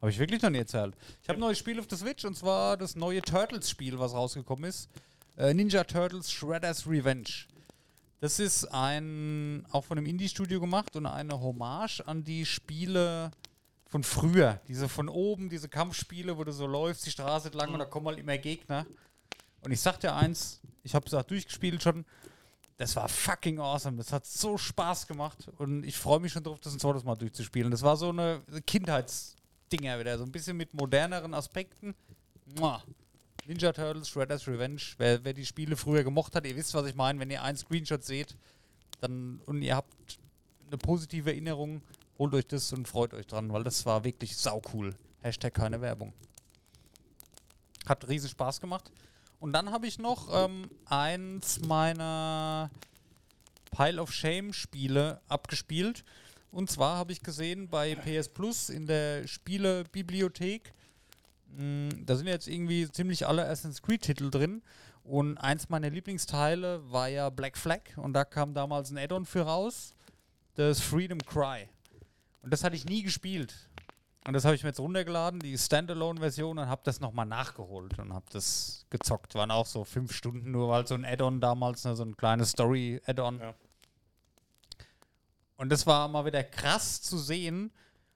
Habe 0.00 0.10
ich 0.10 0.18
wirklich 0.18 0.42
noch 0.42 0.50
nie 0.50 0.58
erzählt. 0.58 0.94
Ich 1.22 1.28
habe 1.28 1.38
ein 1.38 1.40
neues 1.40 1.58
Spiel 1.58 1.80
auf 1.80 1.86
der 1.86 1.96
Switch 1.96 2.24
und 2.24 2.36
zwar 2.36 2.76
das 2.76 2.94
neue 2.94 3.22
Turtles-Spiel, 3.22 3.98
was 3.98 4.12
rausgekommen 4.12 4.64
ist. 4.64 4.90
Äh, 5.38 5.54
Ninja 5.54 5.84
Turtles 5.84 6.30
Shredder's 6.30 6.86
Revenge. 6.86 7.46
Das 8.20 8.38
ist 8.38 8.66
ein, 8.66 9.66
auch 9.70 9.84
von 9.84 9.98
einem 9.98 10.06
Indie-Studio 10.06 10.60
gemacht 10.60 10.94
und 10.96 11.06
eine 11.06 11.40
Hommage 11.40 12.00
an 12.06 12.22
die 12.22 12.44
Spiele 12.44 13.30
von 13.86 14.02
früher. 14.02 14.60
Diese 14.68 14.88
von 14.88 15.08
oben, 15.08 15.48
diese 15.48 15.68
Kampfspiele, 15.68 16.36
wo 16.36 16.44
du 16.44 16.52
so 16.52 16.66
läufst, 16.66 17.06
die 17.06 17.10
Straße 17.10 17.48
entlang 17.48 17.72
und 17.72 17.78
da 17.78 17.84
kommen 17.86 18.06
halt 18.06 18.18
immer 18.18 18.36
Gegner. 18.36 18.86
Und 19.62 19.72
ich 19.72 19.80
sag 19.80 20.00
dir 20.00 20.14
eins, 20.14 20.60
ich 20.82 20.94
habe 20.94 21.06
es 21.06 21.14
auch 21.14 21.22
durchgespielt 21.22 21.82
schon, 21.82 22.04
das 22.76 22.96
war 22.96 23.08
fucking 23.08 23.58
awesome. 23.58 23.96
Das 23.96 24.12
hat 24.12 24.26
so 24.26 24.58
Spaß 24.58 25.06
gemacht 25.06 25.48
und 25.58 25.84
ich 25.84 25.96
freue 25.96 26.20
mich 26.20 26.32
schon 26.32 26.42
drauf, 26.42 26.60
das 26.60 26.72
ein 26.72 26.80
zweites 26.80 27.04
Mal 27.04 27.16
durchzuspielen. 27.16 27.70
Das 27.70 27.82
war 27.82 27.96
so 27.96 28.08
eine 28.08 28.42
Kindheitsdinger 28.66 29.98
wieder, 29.98 30.18
so 30.18 30.24
ein 30.24 30.32
bisschen 30.32 30.56
mit 30.56 30.74
moderneren 30.74 31.34
Aspekten. 31.34 31.94
Mua. 32.58 32.82
Ninja 33.46 33.72
Turtles, 33.72 34.08
Shredder's 34.08 34.48
Revenge. 34.48 34.80
Wer, 34.96 35.22
wer 35.24 35.34
die 35.34 35.44
Spiele 35.44 35.76
früher 35.76 36.02
gemocht 36.02 36.34
hat, 36.34 36.46
ihr 36.46 36.56
wisst, 36.56 36.72
was 36.74 36.86
ich 36.86 36.94
meine. 36.94 37.20
Wenn 37.20 37.30
ihr 37.30 37.42
einen 37.42 37.58
Screenshot 37.58 38.02
seht 38.02 38.36
dann, 39.00 39.40
und 39.46 39.62
ihr 39.62 39.76
habt 39.76 39.92
eine 40.66 40.78
positive 40.78 41.30
Erinnerung, 41.30 41.82
holt 42.18 42.34
euch 42.34 42.46
das 42.46 42.72
und 42.72 42.88
freut 42.88 43.12
euch 43.12 43.26
dran, 43.26 43.52
weil 43.52 43.62
das 43.62 43.84
war 43.86 44.02
wirklich 44.04 44.36
sau 44.36 44.62
cool. 44.72 44.94
Hashtag 45.22 45.54
keine 45.54 45.80
Werbung. 45.80 46.12
Hat 47.86 48.08
riesen 48.08 48.30
Spaß 48.30 48.60
gemacht. 48.60 48.90
Und 49.44 49.52
dann 49.52 49.72
habe 49.72 49.86
ich 49.86 49.98
noch 49.98 50.30
ähm, 50.32 50.70
eins 50.86 51.60
meiner 51.66 52.70
Pile 53.76 54.00
of 54.00 54.10
Shame 54.10 54.54
Spiele 54.54 55.20
abgespielt. 55.28 56.02
Und 56.50 56.70
zwar 56.70 56.96
habe 56.96 57.12
ich 57.12 57.22
gesehen 57.22 57.68
bei 57.68 57.94
PS 57.94 58.30
Plus 58.30 58.70
in 58.70 58.86
der 58.86 59.28
Spielebibliothek, 59.28 60.72
mh, 61.58 61.90
da 62.06 62.16
sind 62.16 62.26
jetzt 62.26 62.48
irgendwie 62.48 62.90
ziemlich 62.90 63.26
alle 63.26 63.44
Assassin's 63.44 63.82
Creed 63.82 64.00
Titel 64.00 64.30
drin. 64.30 64.62
Und 65.02 65.36
eins 65.36 65.68
meiner 65.68 65.90
Lieblingsteile 65.90 66.90
war 66.90 67.08
ja 67.08 67.28
Black 67.28 67.58
Flag. 67.58 67.82
Und 67.96 68.14
da 68.14 68.24
kam 68.24 68.54
damals 68.54 68.90
ein 68.90 68.96
Add-on 68.96 69.26
für 69.26 69.42
raus. 69.42 69.94
Das 70.54 70.80
Freedom 70.80 71.18
Cry. 71.18 71.68
Und 72.40 72.50
das 72.50 72.64
hatte 72.64 72.76
ich 72.76 72.86
nie 72.86 73.02
gespielt. 73.02 73.54
Und 74.26 74.32
das 74.32 74.46
habe 74.46 74.54
ich 74.54 74.62
mir 74.62 74.70
jetzt 74.70 74.80
runtergeladen, 74.80 75.40
die 75.40 75.56
Standalone-Version, 75.58 76.58
und 76.58 76.68
habe 76.68 76.80
das 76.84 76.98
nochmal 77.00 77.26
nachgeholt 77.26 77.98
und 77.98 78.14
habe 78.14 78.24
das 78.32 78.86
gezockt. 78.88 79.34
Waren 79.34 79.50
auch 79.50 79.66
so 79.66 79.84
fünf 79.84 80.14
Stunden 80.14 80.50
nur, 80.50 80.70
weil 80.70 80.86
so 80.86 80.94
ein 80.94 81.04
Add-on 81.04 81.40
damals, 81.40 81.84
ne, 81.84 81.94
so 81.94 82.04
ein 82.04 82.16
kleines 82.16 82.50
Story-Add-on. 82.52 83.40
Ja. 83.40 83.54
Und 85.56 85.70
das 85.70 85.86
war 85.86 86.08
mal 86.08 86.24
wieder 86.24 86.42
krass 86.42 87.02
zu 87.02 87.18
sehen. 87.18 87.70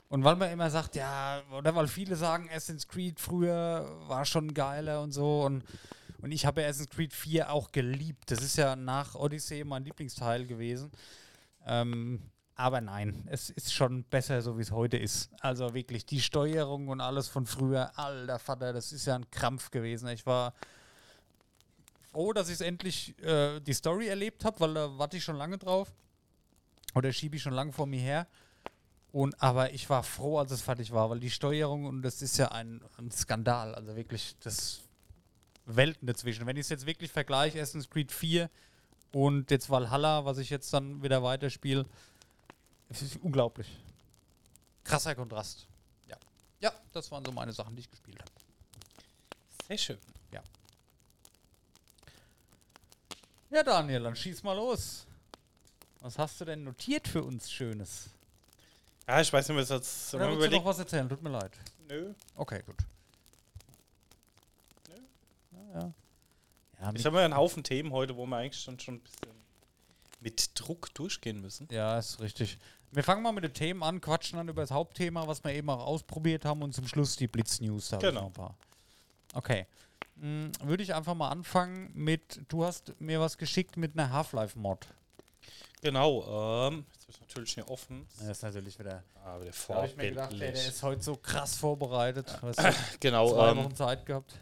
Und 0.08 0.24
weil 0.24 0.36
man 0.36 0.50
immer 0.50 0.70
sagt, 0.70 0.96
ja, 0.96 1.42
oder 1.52 1.74
weil 1.74 1.86
viele 1.86 2.16
sagen, 2.16 2.48
Assassin's 2.48 2.88
Creed 2.88 3.20
früher 3.20 3.86
war 4.08 4.24
schon 4.24 4.54
geiler 4.54 5.02
und 5.02 5.12
so. 5.12 5.42
Und, 5.42 5.62
und 6.22 6.32
ich 6.32 6.46
habe 6.46 6.62
ja 6.62 6.68
Assassin's 6.68 6.88
Creed 6.90 7.12
4 7.12 7.52
auch 7.52 7.70
geliebt. 7.70 8.30
Das 8.30 8.42
ist 8.42 8.56
ja 8.56 8.74
nach 8.74 9.14
Odyssey 9.14 9.62
mein 9.64 9.84
Lieblingsteil 9.84 10.46
gewesen. 10.46 10.90
Ähm, 11.66 12.22
aber 12.58 12.80
nein, 12.80 13.22
es 13.30 13.50
ist 13.50 13.72
schon 13.72 14.02
besser, 14.02 14.42
so 14.42 14.58
wie 14.58 14.62
es 14.62 14.72
heute 14.72 14.96
ist. 14.96 15.30
Also 15.40 15.74
wirklich, 15.74 16.04
die 16.06 16.20
Steuerung 16.20 16.88
und 16.88 17.00
alles 17.00 17.28
von 17.28 17.46
früher, 17.46 17.96
alter 17.96 18.40
Vater, 18.40 18.72
das 18.72 18.90
ist 18.90 19.06
ja 19.06 19.14
ein 19.14 19.30
Krampf 19.30 19.70
gewesen. 19.70 20.08
Ich 20.08 20.26
war 20.26 20.52
froh, 22.10 22.32
dass 22.32 22.48
ich 22.48 22.60
endlich 22.60 23.16
äh, 23.22 23.60
die 23.60 23.72
Story 23.72 24.08
erlebt 24.08 24.44
habe, 24.44 24.58
weil 24.58 24.74
da 24.74 24.98
warte 24.98 25.16
ich 25.16 25.22
schon 25.22 25.36
lange 25.36 25.56
drauf. 25.56 25.92
Oder 26.96 27.12
schiebe 27.12 27.36
ich 27.36 27.42
schon 27.42 27.52
lange 27.52 27.72
vor 27.72 27.86
mir 27.86 28.00
her. 28.00 28.26
Und 29.12 29.40
aber 29.40 29.72
ich 29.72 29.88
war 29.88 30.02
froh, 30.02 30.38
als 30.38 30.50
es 30.50 30.60
fertig 30.60 30.90
war, 30.90 31.08
weil 31.10 31.20
die 31.20 31.30
Steuerung, 31.30 31.84
und 31.84 32.02
das 32.02 32.22
ist 32.22 32.38
ja 32.38 32.48
ein, 32.48 32.82
ein 32.96 33.12
Skandal, 33.12 33.72
also 33.76 33.94
wirklich 33.94 34.34
das 34.42 34.80
Welten 35.64 36.08
dazwischen. 36.08 36.44
Wenn 36.44 36.56
ich 36.56 36.62
es 36.62 36.70
jetzt 36.70 36.86
wirklich 36.86 37.12
vergleiche, 37.12 37.60
Assassin's 37.60 37.88
Creed 37.88 38.10
4 38.10 38.50
und 39.12 39.48
jetzt 39.52 39.70
Valhalla, 39.70 40.24
was 40.24 40.38
ich 40.38 40.50
jetzt 40.50 40.72
dann 40.72 41.04
wieder 41.04 41.22
weiterspiele, 41.22 41.86
es 42.88 43.02
ist 43.02 43.16
unglaublich. 43.23 43.68
Krasser 44.85 45.14
Kontrast. 45.14 45.66
Ja. 46.07 46.16
Ja, 46.61 46.73
das 46.92 47.11
waren 47.11 47.25
so 47.25 47.33
meine 47.33 47.52
Sachen, 47.52 47.75
die 47.76 47.80
ich 47.80 47.90
gespielt 47.90 48.21
habe. 48.21 48.30
Sehr 49.68 49.78
schön. 49.78 49.99
Ja, 53.50 53.62
Daniel, 53.62 54.02
dann 54.02 54.14
schieß 54.14 54.42
mal 54.42 54.52
los. 54.54 55.07
Was 56.00 56.18
hast 56.18 56.40
du 56.40 56.45
denn 56.45 56.64
notiert 56.64 57.09
für 57.09 57.23
uns 57.25 57.50
Schönes? 57.50 58.11
Ja, 59.07 59.21
ich 59.23 59.33
weiß 59.33 59.49
nicht, 59.49 59.57
was 59.57 59.71
jetzt. 59.71 60.14
Oder 60.14 60.28
willst 60.37 60.52
du 60.52 60.57
noch 60.57 60.64
was 60.66 60.78
erzählen? 60.78 61.09
Tut 61.09 61.23
mir 61.23 61.30
leid. 61.30 61.52
nö. 61.88 62.12
Okay, 62.35 62.62
gut. 62.66 62.76
Nö. 64.88 64.95
Ja, 65.52 65.80
ja. 65.80 65.92
Ja, 66.80 66.92
Ich 66.95 67.07
habe 67.07 67.16
ja 67.18 67.25
einen 67.25 67.35
Haufen 67.37 67.64
Themen 67.64 67.90
heute, 67.90 68.16
wo 68.16 68.26
wir 68.26 68.37
eigentlich 68.37 68.62
schon, 68.62 68.78
schon 68.78 68.97
ein 68.97 69.00
bisschen 69.00 69.28
mit 70.21 70.50
Druck 70.54 70.92
durchgehen 70.95 71.40
müssen. 71.40 71.68
ja, 71.71 71.99
ist 71.99 72.21
richtig. 72.21 72.59
Wir 72.90 73.02
fangen 73.02 73.23
mal 73.23 73.33
mit 73.33 73.45
den 73.45 73.52
Themen 73.52 73.83
an, 73.83 74.00
quatschen 74.00 74.38
dann 74.38 74.49
über 74.49 74.62
das 74.62 74.71
Hauptthema, 74.71 75.26
was 75.26 75.45
wir 75.45 75.52
eben 75.52 75.68
auch 75.68 75.87
ausprobiert 75.87 76.45
haben 76.45 76.62
und 76.62 76.75
zum 76.75 76.87
Schluss 76.87 77.16
die 77.16 77.28
Blitz-News. 77.28 77.90
Genau. 78.00 78.12
noch 78.12 78.26
ein 78.26 78.33
paar. 78.33 78.54
Okay. 79.35 79.66
Hm, 80.21 80.52
Würde 80.62 80.83
ich 80.83 80.95
einfach 80.95 81.14
mal 81.14 81.28
anfangen 81.28 81.90
mit, 81.95 82.40
du 82.49 82.64
hast 82.64 82.95
mir 82.99 83.21
was 83.21 83.38
geschickt 83.38 83.76
mit 83.76 83.99
einer 83.99 84.11
Half-Life-Mod. 84.11 84.87
Genau, 85.80 86.68
ähm, 86.68 86.87
jetzt 86.92 87.09
ist 87.09 87.21
natürlich 87.21 87.57
nicht 87.57 87.68
offen. 87.68 88.07
Das 88.18 88.28
ist 88.28 88.42
natürlich 88.42 88.78
wieder. 88.78 89.04
Aber 89.25 89.45
der 89.45 89.52
Da 89.68 89.75
habe 89.75 89.87
ich 89.87 89.97
mir 89.97 90.09
gedacht, 90.09 90.33
ey, 90.33 90.38
der 90.38 90.52
ist 90.54 90.83
heute 90.83 91.02
so 91.02 91.16
krass 91.16 91.57
vorbereitet. 91.57 92.37
Weißt 92.42 92.59
du, 92.59 92.75
Genau, 93.00 93.30
zwei 93.30 93.50
ähm, 93.50 93.59
Wochen 93.59 93.76
Zeit 93.76 94.04
gehabt. 94.04 94.35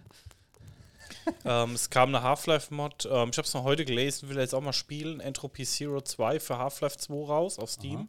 ähm, 1.45 1.73
es 1.75 1.91
kam 1.91 2.09
eine 2.09 2.23
Half-Life-Mod. 2.23 3.07
Ähm, 3.11 3.31
ich 3.31 3.39
habe 3.39 3.47
es 3.47 3.53
noch 3.53 3.65
heute 3.65 3.85
gelesen, 3.85 4.31
will 4.31 4.39
jetzt 4.39 4.55
auch 4.55 4.63
mal 4.63 4.73
spielen. 4.73 5.21
Entropy 5.21 5.65
Zero 5.65 6.01
2 6.01 6.41
für 6.41 6.57
Half-Life 6.57 6.97
2 6.97 7.15
raus 7.27 7.59
auf 7.59 7.71
Steam. 7.71 8.09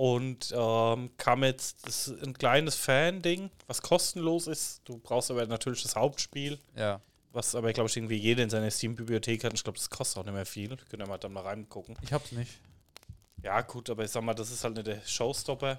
Und 0.00 0.50
ähm, 0.56 1.10
kam 1.18 1.44
jetzt, 1.44 1.86
das 1.86 2.08
ist 2.08 2.22
ein 2.22 2.32
kleines 2.32 2.74
Fan-Ding, 2.74 3.50
was 3.66 3.82
kostenlos 3.82 4.46
ist. 4.46 4.80
Du 4.86 4.96
brauchst 4.96 5.30
aber 5.30 5.44
natürlich 5.44 5.82
das 5.82 5.94
Hauptspiel, 5.94 6.58
Ja. 6.74 7.02
was 7.32 7.54
aber, 7.54 7.70
glaube 7.74 7.90
ich, 7.90 7.98
irgendwie 7.98 8.16
jeder 8.16 8.42
in 8.42 8.48
seiner 8.48 8.70
Steam-Bibliothek 8.70 9.44
hat. 9.44 9.50
Und 9.52 9.58
ich 9.58 9.62
glaube, 9.64 9.76
das 9.76 9.90
kostet 9.90 10.16
auch 10.16 10.24
nicht 10.24 10.32
mehr 10.32 10.46
viel. 10.46 10.74
Könnt 10.88 11.02
ihr 11.02 11.06
mal 11.06 11.18
dann 11.18 11.34
mal 11.34 11.42
reingucken. 11.42 11.98
Ich 12.00 12.14
hab's 12.14 12.32
nicht. 12.32 12.50
Ja, 13.42 13.60
gut, 13.60 13.90
aber 13.90 14.02
ich 14.02 14.10
sag 14.10 14.22
mal, 14.24 14.32
das 14.32 14.50
ist 14.50 14.64
halt 14.64 14.72
nicht 14.74 14.86
der 14.86 15.02
Showstopper. 15.04 15.78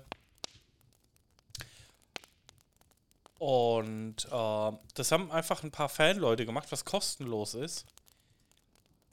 Und 3.39 4.27
ähm, 4.31 4.77
das 4.93 5.11
haben 5.11 5.31
einfach 5.31 5.63
ein 5.63 5.71
paar 5.71 5.89
Fanleute 5.89 6.45
gemacht, 6.45 6.71
was 6.71 6.85
kostenlos 6.85 7.55
ist. 7.55 7.87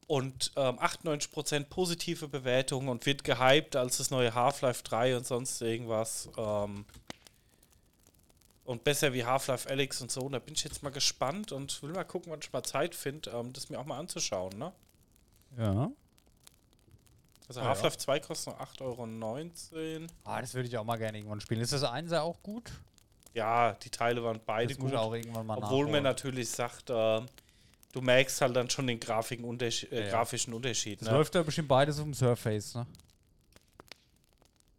Und 0.09 0.53
ähm, 0.57 0.79
98% 0.81 1.65
positive 1.65 2.27
Bewertungen 2.29 2.89
und 2.89 3.05
wird 3.07 3.23
gehypt 3.25 3.77
als 3.77 3.99
das 3.99 4.11
neue 4.11 4.35
Half-Life 4.35 4.83
3 4.83 5.17
und 5.19 5.27
sonst 5.27 5.61
irgendwas. 5.63 6.29
Ähm, 6.37 6.85
und 8.65 8.85
besser 8.85 9.13
wie 9.13 9.25
Half-Life 9.25 9.69
Alyx 9.69 10.01
und 10.03 10.11
so. 10.11 10.23
Und 10.23 10.33
da 10.33 10.39
bin 10.41 10.55
ich 10.55 10.65
jetzt 10.65 10.83
mal 10.83 10.91
gespannt 10.91 11.53
und 11.53 11.83
will 11.83 11.93
mal 11.93 12.05
gucken, 12.05 12.33
wann 12.33 12.41
ich 12.43 12.53
mal 12.53 12.63
Zeit 12.63 12.95
finde, 12.95 13.31
ähm, 13.31 13.53
das 13.53 13.69
mir 13.69 13.79
auch 13.79 13.85
mal 13.87 13.99
anzuschauen. 13.99 14.59
Ne? 14.59 14.73
Ja. 15.59 15.91
Also 17.47 17.61
Ah, 17.61 17.65
ja. 17.65 17.69
Half-Life 17.69 17.99
2 17.99 18.21
kostet 18.21 18.55
noch 18.55 18.61
8,19 18.61 18.81
Euro. 20.01 20.07
Ah, 20.25 20.41
das 20.41 20.55
würde 20.55 20.69
ich 20.69 20.77
auch 20.79 20.85
mal 20.85 20.97
gerne 20.97 21.19
irgendwann 21.19 21.41
spielen. 21.41 21.61
Ist 21.61 21.73
das 21.73 21.85
Einser 21.85 22.23
auch 22.23 22.43
gut? 22.43 22.71
Ja, 23.35 23.73
die 23.75 23.91
Teile 23.91 24.23
waren 24.25 24.41
beide 24.45 24.75
gut. 24.75 24.91
ich 24.91 24.97
auch 24.97 25.13
irgendwann 25.15 25.47
mal 25.47 25.59
Obwohl 25.59 25.85
man 25.85 26.03
nachholen. 26.03 26.03
natürlich 26.05 26.49
sagt, 26.51 26.91
äh, 26.91 27.21
du 27.99 28.05
merkst 28.05 28.41
halt 28.41 28.55
dann 28.55 28.71
schon 28.71 28.87
den 28.87 29.01
Grafiken 29.01 29.45
Unterschied, 29.45 29.91
äh, 29.93 30.05
Ja, 30.05 30.11
grafischen 30.11 30.55
Unterschied. 30.55 31.03
Ne? 31.03 31.11
läuft 31.11 31.35
ja 31.35 31.43
bestimmt 31.43 31.69
beides 31.69 31.99
auf 31.99 32.05
dem 32.05 32.15
Surface, 32.15 32.75
ne? 32.75 32.87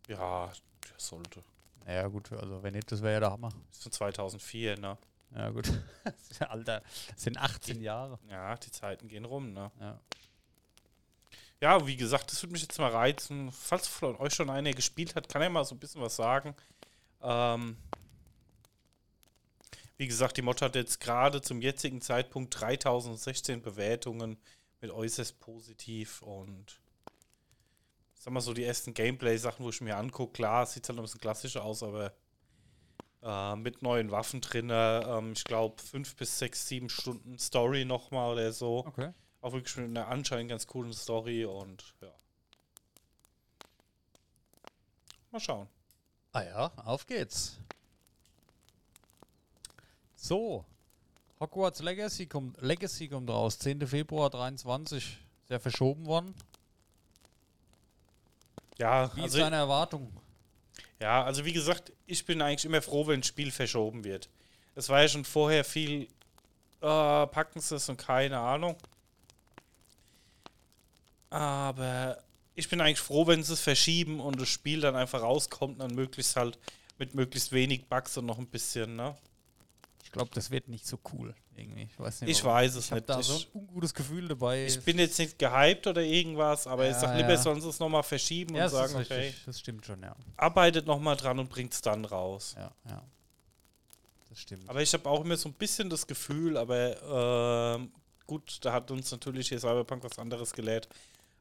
Ja, 0.07 0.47
der 0.47 0.93
sollte. 0.97 1.43
Ja, 1.85 2.07
gut, 2.07 2.31
also 2.31 2.63
wenn 2.63 2.73
nicht, 2.73 2.91
das 2.91 3.01
wäre 3.01 3.15
ja 3.15 3.19
der 3.19 3.31
Hammer. 3.31 3.49
Ist 3.71 3.83
von 3.83 3.91
2004, 3.91 4.79
ne? 4.79 4.97
Ja, 5.35 5.49
gut. 5.49 5.69
Alter, 6.39 6.81
das 7.13 7.23
sind 7.23 7.38
18 7.38 7.81
Jahre. 7.81 8.17
Ja, 8.29 8.55
die 8.55 8.71
Zeiten 8.71 9.07
gehen 9.07 9.25
rum, 9.25 9.53
ne? 9.53 9.71
Ja. 9.79 9.99
Ja, 11.61 11.85
wie 11.85 11.97
gesagt, 11.97 12.31
das 12.31 12.41
würde 12.41 12.53
mich 12.53 12.61
jetzt 12.61 12.79
mal 12.79 12.89
reizen. 12.89 13.51
Falls 13.51 13.85
von 13.85 14.15
euch 14.15 14.33
schon 14.33 14.49
einer 14.49 14.71
gespielt 14.71 15.15
hat, 15.15 15.27
kann 15.27 15.41
er 15.41 15.49
mal 15.49 15.65
so 15.65 15.75
ein 15.75 15.79
bisschen 15.79 16.01
was 16.01 16.15
sagen. 16.15 16.55
Ähm, 17.21 17.75
wie 20.00 20.08
gesagt, 20.08 20.38
die 20.38 20.41
Mod 20.41 20.62
hat 20.62 20.75
jetzt 20.75 21.01
gerade 21.01 21.41
zum 21.41 21.62
jetzigen 21.62 22.00
Zeitpunkt 22.00 22.58
3016 22.58 23.62
Bewertungen 23.62 24.38
mit 24.79 24.91
äußerst 24.91 25.41
positiv 25.41 26.22
und 26.22 26.79
sag 28.13 28.32
mal 28.32 28.39
so 28.39 28.53
die 28.53 28.63
ersten 28.63 28.94
Gameplay-Sachen, 28.94 29.65
wo 29.65 29.70
ich 29.70 29.82
mir 29.82 29.98
angucke, 29.98 30.32
klar, 30.32 30.65
sieht 30.65 30.88
halt 30.88 30.98
ein 30.98 31.01
bisschen 31.01 31.20
klassischer 31.20 31.65
aus, 31.65 31.84
aber 31.84 32.13
äh, 33.22 33.58
mit 33.58 33.82
neuen 33.82 34.10
Waffen 34.10 34.39
drin, 34.39 34.70
ähm, 34.72 35.34
ich 35.34 35.44
glaube 35.44 35.82
fünf 35.82 36.15
bis 36.15 36.39
sechs, 36.39 36.65
sieben 36.65 36.88
Stunden 36.88 37.38
Story 37.38 37.84
nochmal 37.84 38.32
oder 38.32 38.53
so. 38.53 38.86
Okay. 38.88 39.12
Auch 39.41 39.51
wirklich 39.51 39.75
mit 39.75 39.89
einer 39.89 40.08
anscheinend 40.08 40.50
ganz 40.50 40.65
coolen 40.65 40.94
Story 40.94 41.44
und 41.44 41.94
ja. 42.01 42.13
mal 45.32 45.41
schauen. 45.41 45.68
Ah 46.32 46.44
ja, 46.44 46.72
auf 46.86 47.06
geht's. 47.06 47.60
So, 50.21 50.65
Hogwarts 51.39 51.81
Legacy 51.81 52.25
kommt, 52.25 52.61
Legacy 52.61 53.07
kommt 53.07 53.29
raus, 53.29 53.57
10. 53.57 53.88
Februar 53.88 54.29
23. 54.29 54.97
Ist 55.03 55.49
ja 55.49 55.59
verschoben 55.59 56.05
worden. 56.05 56.35
Ja, 58.77 59.09
Wie 59.15 59.21
also, 59.21 59.38
ist 59.38 59.41
deine 59.41 59.55
Erwartung? 59.55 60.11
ja, 60.99 61.23
also 61.23 61.45
wie 61.45 61.53
gesagt, 61.53 61.93
ich 62.05 62.25
bin 62.25 62.41
eigentlich 62.41 62.65
immer 62.65 62.81
froh, 62.81 63.07
wenn 63.07 63.21
ein 63.21 63.23
Spiel 63.23 63.49
verschoben 63.49 64.03
wird. 64.03 64.29
Es 64.75 64.89
war 64.89 65.01
ja 65.01 65.07
schon 65.07 65.23
vorher 65.23 65.63
viel, 65.63 66.03
äh, 66.81 67.27
packen 67.27 67.61
sie 67.61 67.75
es 67.75 67.88
und 67.88 67.97
keine 67.97 68.39
Ahnung. 68.39 68.75
Aber 71.29 72.21
ich 72.55 72.67
bin 72.67 72.81
eigentlich 72.81 72.99
froh, 72.99 73.25
wenn 73.25 73.43
sie 73.43 73.53
es 73.53 73.61
verschieben 73.61 74.19
und 74.19 74.39
das 74.39 74.49
Spiel 74.49 74.81
dann 74.81 74.97
einfach 74.97 75.21
rauskommt 75.21 75.75
und 75.75 75.79
dann 75.79 75.95
möglichst 75.95 76.35
halt 76.35 76.59
mit 76.97 77.15
möglichst 77.15 77.53
wenig 77.53 77.88
Bugs 77.88 78.17
und 78.17 78.25
noch 78.25 78.38
ein 78.38 78.47
bisschen, 78.47 78.97
ne? 78.97 79.15
Ich 80.09 80.13
glaube, 80.13 80.31
das 80.33 80.49
wird 80.49 80.67
nicht 80.67 80.87
so 80.87 80.97
cool. 81.13 81.35
Irgendwie. 81.55 81.83
Ich 81.83 81.99
weiß 81.99 82.21
nicht. 82.21 82.31
Ich 82.31 82.43
weiß 82.43 82.73
es 82.75 82.85
Ich 82.85 82.91
habe 82.91 82.99
nicht. 83.01 83.09
da 83.09 83.19
Ich- 83.19 83.27
so 83.27 83.35
ein 83.35 83.45
ungutes 83.53 83.93
Gefühl 83.93 84.27
dabei. 84.27 84.65
Ich 84.65 84.79
bin 84.81 84.97
jetzt 84.97 85.19
nicht 85.19 85.37
gehypt 85.37 85.85
oder 85.85 86.01
irgendwas, 86.01 86.65
aber 86.65 86.85
ich 86.87 86.93
Ja, 86.93 86.99
sag 86.99 87.15
lieber, 87.15 87.29
ja. 87.29 87.37
sie 87.37 87.69
es 87.69 87.77
nochmal 87.79 88.01
verschieben 88.01 88.55
ja, 88.55 88.63
und 88.65 88.71
sagen, 88.71 88.95
okay. 88.95 89.35
Das 89.45 89.59
stimmt 89.59 89.85
schon, 89.85 90.01
ja. 90.01 90.15
arbeitet 90.35 90.87
nochmal 90.87 91.15
dran 91.15 91.37
und 91.37 91.47
bringt 91.47 91.73
es 91.73 91.81
dann 91.81 92.05
raus. 92.05 92.55
Ja, 92.57 92.71
ja. 92.89 93.03
Das 94.29 94.39
stimmt. 94.39 94.67
Aber 94.67 94.81
ich 94.81 94.91
habe 94.93 95.07
auch 95.07 95.23
immer 95.23 95.37
so 95.37 95.47
ein 95.49 95.53
bisschen 95.53 95.91
das 95.91 96.07
Gefühl, 96.07 96.57
aber 96.57 97.75
ähm, 97.77 97.91
gut, 98.25 98.57
da 98.61 98.73
hat 98.73 98.89
uns 98.89 99.11
natürlich 99.11 99.49
hier 99.49 99.59
Cyberpunk 99.59 100.03
was 100.03 100.17
anderes 100.17 100.53
gelehrt. 100.53 100.87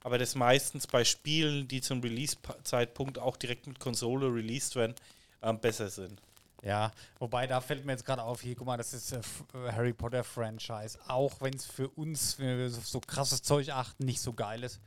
Aber 0.02 0.18
das 0.18 0.34
meistens 0.34 0.86
bei 0.86 1.04
Spielen, 1.04 1.66
die 1.68 1.80
zum 1.80 2.00
Release-Zeitpunkt 2.02 3.18
auch 3.18 3.36
direkt 3.38 3.66
mit 3.66 3.80
Konsole 3.80 4.26
released 4.26 4.76
werden, 4.76 4.94
ähm, 5.42 5.58
besser 5.58 5.88
sind. 5.88 6.20
Ja, 6.62 6.90
wobei 7.20 7.46
da 7.46 7.60
fällt 7.60 7.84
mir 7.84 7.92
jetzt 7.92 8.04
gerade 8.04 8.22
auf, 8.22 8.40
hier, 8.40 8.56
guck 8.56 8.66
mal, 8.66 8.76
das 8.76 8.92
ist 8.92 9.12
äh, 9.12 9.18
äh, 9.54 9.72
Harry 9.72 9.92
Potter 9.92 10.24
Franchise. 10.24 10.98
Auch 11.06 11.40
wenn 11.40 11.54
es 11.54 11.64
für 11.66 11.88
uns, 11.90 12.38
wenn 12.38 12.58
wir 12.58 12.66
auf 12.76 12.86
so 12.88 13.00
krasses 13.00 13.42
Zeug 13.42 13.70
achten, 13.70 14.04
nicht 14.04 14.20
so 14.20 14.32
geil 14.32 14.64
ist. 14.64 14.80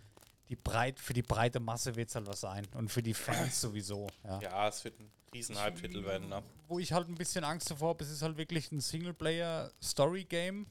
Die 0.50 0.58
breit, 0.58 1.00
für 1.00 1.13
die 1.13 1.22
breite 1.22 1.62
Masse 1.62 1.96
wird 1.96 2.10
es 2.10 2.16
halt 2.16 2.28
was 2.28 2.42
sein. 2.42 2.68
Und 2.74 2.90
für 2.92 3.01
die 3.01 3.13
Fans 3.13 3.62
sowieso. 3.62 4.08
Ja. 4.25 4.40
Ja, 4.42 4.68
es 4.68 4.84
wird 4.84 5.00
ein 5.00 5.10
riesen 5.34 5.58
Halbviertel 5.58 6.04
werden. 6.04 6.28
Ne? 6.28 6.44
Wo 6.68 6.78
ich 6.78 6.92
halt 6.92 7.08
ein 7.08 7.16
bisschen 7.16 7.46
Angst 7.46 7.72
davor 7.72 7.90
habe, 7.90 8.04
es 8.04 8.10
ist 8.12 8.22
halt 8.22 8.36
wirklich 8.36 8.70
ein 8.74 8.82
Singleplayer-Story-Game. 8.82 10.66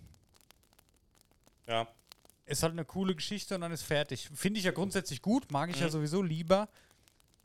Ja, 1.67 1.87
Ist 2.45 2.63
halt 2.63 2.73
eine 2.73 2.85
coole 2.85 3.15
Geschichte 3.15 3.55
und 3.55 3.61
dann 3.63 3.71
ist 3.73 3.85
fertig. 3.85 4.29
Finde 4.35 4.59
ich 4.59 4.65
ja 4.67 4.73
grundsätzlich 4.73 5.23
gut, 5.23 5.51
mag 5.53 5.71
ich 5.71 5.79
ja 5.81 5.87
Mhm. 5.87 5.93
sowieso 5.93 6.21
lieber. 6.21 6.69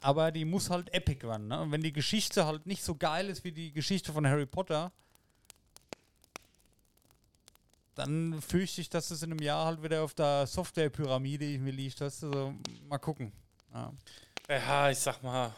Aber 0.06 0.32
die 0.32 0.46
muss 0.46 0.70
halt 0.70 0.94
epic 0.94 1.26
werden. 1.26 1.48
Ne? 1.48 1.60
Und 1.60 1.72
wenn 1.72 1.82
die 1.82 1.92
Geschichte 1.92 2.46
halt 2.46 2.68
nicht 2.68 2.84
so 2.84 2.94
geil 2.94 3.28
ist 3.28 3.44
wie 3.44 3.52
die 3.52 3.72
Geschichte 3.72 4.14
von 4.14 4.28
Harry 4.28 4.46
Potter, 4.46 4.92
dann 7.96 8.40
fürchte 8.40 8.82
ich, 8.82 8.90
dass 8.92 9.10
es 9.10 9.24
in 9.24 9.32
einem 9.32 9.42
Jahr 9.42 9.66
halt 9.66 9.82
wieder 9.82 10.04
auf 10.04 10.14
der 10.14 10.46
Software-Pyramide 10.46 11.46
irgendwie 11.46 11.72
liegt. 11.72 12.02
Weißt 12.02 12.22
du, 12.22 12.32
so, 12.32 12.54
mal 12.88 13.00
gucken. 13.00 13.32
Ja. 13.74 13.94
ja 14.48 14.92
ich 14.92 15.00
sag 15.00 15.24
mal. 15.24 15.56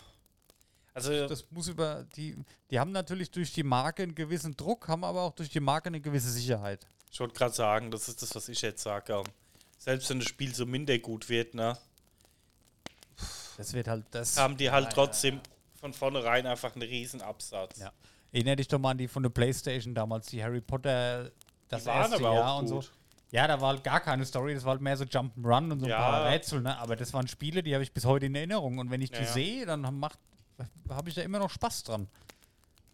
Also, 0.94 1.28
Das 1.28 1.44
muss 1.52 1.68
über 1.68 2.06
die. 2.16 2.38
Die 2.72 2.80
haben 2.80 2.94
natürlich 2.94 3.30
durch 3.30 3.52
die 3.52 3.64
Marke 3.64 4.04
einen 4.04 4.16
gewissen 4.16 4.56
Druck, 4.56 4.88
haben 4.88 5.04
aber 5.04 5.24
auch 5.24 5.34
durch 5.34 5.50
die 5.50 5.60
Marke 5.60 5.88
eine 5.88 6.00
gewisse 6.00 6.30
Sicherheit. 6.30 6.88
ich 7.12 7.20
wollte 7.20 7.34
gerade 7.34 7.54
sagen, 7.54 7.92
das 7.92 8.08
ist 8.08 8.22
das, 8.22 8.34
was 8.34 8.48
ich 8.48 8.62
jetzt 8.62 8.82
sage. 8.82 9.12
Ähm, 9.12 9.26
selbst 9.78 10.10
wenn 10.10 10.20
das 10.20 10.30
Spiel 10.30 10.56
so 10.56 10.66
minder 10.66 10.98
gut 11.00 11.28
wird, 11.28 11.54
ne, 11.54 11.78
Das 13.58 13.74
wird 13.74 13.88
halt 13.88 14.06
das. 14.12 14.38
haben 14.38 14.56
die 14.58 14.70
halt 14.72 14.86
Ja, 14.86 14.90
ja, 14.90 14.96
trotzdem 14.96 15.40
von 15.80 15.94
vornherein 15.94 16.46
einfach 16.48 16.74
einen 16.76 16.88
riesen 16.88 17.22
Absatz. 17.22 17.80
Ja. 17.80 17.92
Erinner 18.32 18.56
dich 18.56 18.68
doch 18.68 18.80
mal 18.80 18.92
an 18.92 18.98
die 18.98 19.08
von 19.08 19.24
der 19.24 19.30
Playstation 19.30 19.94
damals, 19.96 20.28
die 20.28 20.44
Harry 20.44 20.62
Potter, 20.62 21.32
das 21.70 21.84
Die 21.84 21.90
erste 21.90 22.22
Jahr 22.22 22.58
und 22.58 22.68
so. 22.68 22.84
Ja, 23.32 23.46
da 23.48 23.60
war 23.60 23.70
halt 23.70 23.84
gar 23.84 24.00
keine 24.00 24.26
Story, 24.26 24.54
das 24.54 24.64
war 24.64 24.72
halt 24.72 24.82
mehr 24.82 24.96
so 24.96 25.04
Jump'n'Run 25.04 25.72
und 25.74 25.80
so 25.82 25.86
ein 25.88 25.92
paar 25.92 26.30
Rätsel, 26.30 26.62
ne? 26.62 26.78
Aber 26.78 26.96
das 26.96 27.14
waren 27.14 27.28
Spiele, 27.28 27.62
die 27.62 27.74
habe 27.74 27.84
ich 27.84 27.92
bis 27.92 28.06
heute 28.06 28.28
in 28.28 28.36
Erinnerung. 28.36 28.78
Und 28.78 28.90
wenn 28.90 29.02
ich 29.02 29.12
die 29.12 29.26
sehe, 29.26 29.66
dann 29.66 29.82
macht 30.00 30.18
habe 30.90 31.10
ich 31.10 31.16
da 31.16 31.22
immer 31.22 31.40
noch 31.40 31.50
Spaß 31.52 31.84
dran. 31.84 32.08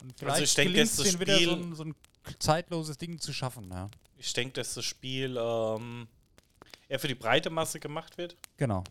Und 0.01 0.17
vielleicht 0.17 0.33
Also 0.33 0.43
ich 0.43 0.53
denk, 0.55 0.71
gelingt's 0.71 0.95
dass 0.97 1.05
das 1.05 1.17
denen 1.17 1.21
wieder 1.21 1.35
so 1.37 1.39
Spiel- 1.39 1.53
ein, 1.65 1.75
so 1.75 1.83
ein 1.85 1.95
zeitloses 2.39 2.97
Ding 2.97 3.19
zu 3.19 3.31
schaffen, 3.31 3.69
ja. 3.71 3.87
Ich 4.17 4.33
denke, 4.33 4.53
dass 4.53 4.73
das 4.73 4.83
Spiel 4.85 5.37
ähm, 5.39 6.07
eher 6.89 6.99
für 6.99 7.07
die 7.07 7.15
breite 7.15 7.49
Masse 7.49 7.79
gemacht 7.79 8.17
wird 8.17 8.35
Genau. 8.57 8.83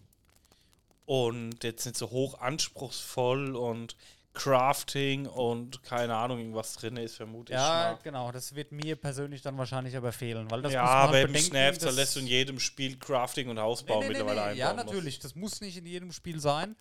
Und 1.12 1.62
jetzt 1.62 1.84
nicht 1.84 1.98
so 1.98 2.08
hoch 2.10 2.40
anspruchsvoll 2.40 3.54
und 3.54 3.96
Crafting 4.32 5.26
und 5.26 5.82
keine 5.82 6.16
Ahnung, 6.16 6.38
irgendwas 6.38 6.72
drin 6.72 6.96
ist, 6.96 7.16
vermute 7.16 7.52
Ja, 7.52 7.92
ich. 7.92 8.02
genau, 8.02 8.32
das 8.32 8.54
wird 8.54 8.72
mir 8.72 8.96
persönlich 8.96 9.42
dann 9.42 9.58
wahrscheinlich 9.58 9.94
aber 9.94 10.10
fehlen, 10.10 10.50
weil 10.50 10.62
das 10.62 10.72
ja, 10.72 10.82
aber 10.84 11.20
im 11.20 11.34
das- 11.34 11.50
lässt 11.50 12.16
du 12.16 12.20
in 12.20 12.26
jedem 12.26 12.58
Spiel 12.58 12.98
Crafting 12.98 13.50
und 13.50 13.58
Hausbau 13.58 14.00
Nee, 14.00 14.08
nee, 14.08 14.12
nee, 14.14 14.18
mittlerweile 14.20 14.52
nee. 14.54 14.58
Ja, 14.58 14.70
einbauen. 14.70 14.86
natürlich. 14.86 15.18
Das 15.18 15.34
muss 15.34 15.60
nicht 15.60 15.76
in 15.76 15.84
jedem 15.84 16.12
Spiel 16.12 16.40
sein. 16.40 16.76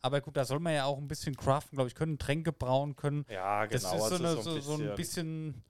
Aber 0.00 0.20
gut, 0.20 0.36
da 0.36 0.44
soll 0.44 0.58
man 0.58 0.74
ja 0.74 0.86
auch 0.86 0.98
ein 0.98 1.06
bisschen 1.06 1.36
craften, 1.36 1.76
glaube 1.76 1.86
ich, 1.88 1.94
können 1.94 2.18
Tränke 2.18 2.50
brauen 2.52 2.96
können. 2.96 3.24
Ja, 3.30 3.64
Das 3.68 3.82
genau. 3.84 3.94
ist 3.94 3.98
so, 4.08 4.14
also 4.16 4.24
eine, 4.24 4.42
so, 4.42 4.60
so 4.60 4.74
ein 4.82 4.94
bisschen 4.96 5.62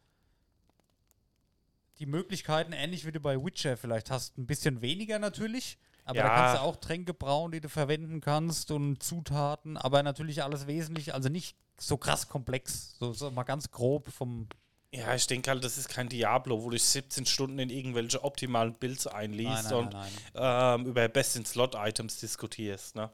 die 1.99 2.07
Möglichkeiten, 2.07 2.73
ähnlich 2.73 3.05
wie 3.05 3.13
du 3.13 3.21
bei 3.21 3.37
Witcher 3.37 3.77
vielleicht 3.77 4.11
hast, 4.11 4.39
ein 4.39 4.47
bisschen 4.47 4.81
weniger 4.81 5.19
natürlich. 5.19 5.77
Aber 6.05 6.19
da 6.19 6.25
Ja. 6.27 6.35
kannst 6.35 6.57
du 6.57 6.61
auch 6.67 6.77
Tränke 6.77 7.15
brauen, 7.15 7.53
die 7.53 7.61
du 7.61 7.69
verwenden 7.69 8.21
kannst 8.21 8.71
und 8.71 9.03
Zutaten, 9.03 9.77
aber 9.77 10.03
natürlich 10.03 10.43
alles 10.43 10.67
wesentlich, 10.67 11.15
also 11.15 11.29
nicht 11.29 11.57
so 11.79 11.97
krass 11.97 12.29
komplex, 12.29 12.97
so, 12.99 13.13
so 13.13 13.31
mal 13.31 13.45
ganz 13.45 13.71
grob 13.71 14.09
vom. 14.11 14.49
Ja, 14.95 15.15
ich 15.15 15.27
denke 15.27 15.49
halt, 15.51 15.65
das 15.65 15.79
ist 15.79 15.89
kein 15.89 16.09
Diablo, 16.09 16.63
wo 16.63 16.71
du 16.71 16.79
17 16.79 17.25
Stunden 17.25 17.59
in 17.59 17.71
irgendwelche 17.71 18.23
optimalen 18.25 18.75
Builds 18.75 19.07
einliest 19.07 19.71
Nein, 19.71 19.71
nein, 19.71 19.75
und 19.85 19.93
nein. 19.93 20.81
Ähm, 20.81 20.87
über 20.87 21.09
Best-in-Slot-Items 21.09 22.19
diskutierst. 22.21 22.95
Ne? 22.97 23.09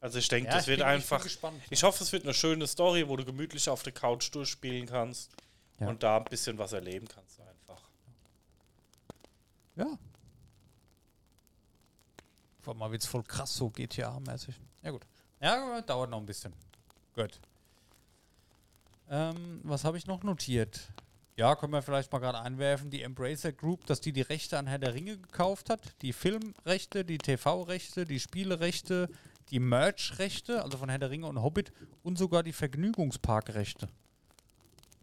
Also 0.00 0.18
ich 0.18 0.28
denke, 0.28 0.48
Ja, 0.48 0.54
das 0.56 0.62
ich 0.64 0.68
wird 0.68 0.80
bin- 0.80 0.88
ich 0.98 1.06
bin 1.08 1.16
einfach. 1.18 1.26
Ich 1.70 1.82
hoffe, 1.84 2.02
es 2.02 2.12
wird 2.12 2.24
eine 2.24 2.34
schöne 2.34 2.66
Story, 2.66 3.08
wo 3.08 3.16
du 3.16 3.24
gemütlich 3.24 3.68
auf 3.68 3.82
der 3.84 3.92
Couch 3.92 4.34
durchspielen 4.34 4.86
kannst 4.86 5.30
Ja. 5.78 5.88
und 5.88 6.02
da 6.02 6.16
ein 6.16 6.24
bisschen 6.24 6.58
was 6.58 6.72
erleben 6.72 7.06
kannst 7.08 7.40
einfach. 7.40 7.82
Ja. 9.76 9.86
Vor 12.64 12.80
allem 12.80 12.92
wird 12.92 13.02
es 13.02 13.08
voll 13.08 13.22
krass 13.22 13.54
so 13.54 13.68
GTA-mäßig. 13.68 14.54
Ja, 14.82 14.90
gut. 14.90 15.06
Ja, 15.40 15.80
dauert 15.82 16.10
noch 16.10 16.18
ein 16.18 16.26
bisschen. 16.26 16.52
Gut. 17.14 17.38
Ähm, 19.10 19.60
was 19.62 19.84
habe 19.84 19.98
ich 19.98 20.06
noch 20.06 20.22
notiert? 20.22 20.80
Ja, 21.36 21.56
können 21.56 21.72
wir 21.72 21.82
vielleicht 21.82 22.10
mal 22.10 22.20
gerade 22.20 22.40
einwerfen. 22.40 22.90
Die 22.90 23.02
Embracer 23.02 23.52
Group, 23.52 23.84
dass 23.86 24.00
die 24.00 24.12
die 24.12 24.22
Rechte 24.22 24.56
an 24.58 24.66
Herr 24.66 24.78
der 24.78 24.94
Ringe 24.94 25.18
gekauft 25.18 25.68
hat. 25.68 25.80
Die 26.00 26.12
Filmrechte, 26.12 27.04
die 27.04 27.18
TV-Rechte, 27.18 28.06
die 28.06 28.20
Spielerechte, 28.20 29.10
die 29.50 29.58
Merch-Rechte, 29.58 30.62
also 30.62 30.78
von 30.78 30.88
Herr 30.88 30.98
der 30.98 31.10
Ringe 31.10 31.26
und 31.26 31.42
Hobbit 31.42 31.72
und 32.02 32.16
sogar 32.16 32.42
die 32.42 32.52
Vergnügungsparkrechte. 32.52 33.88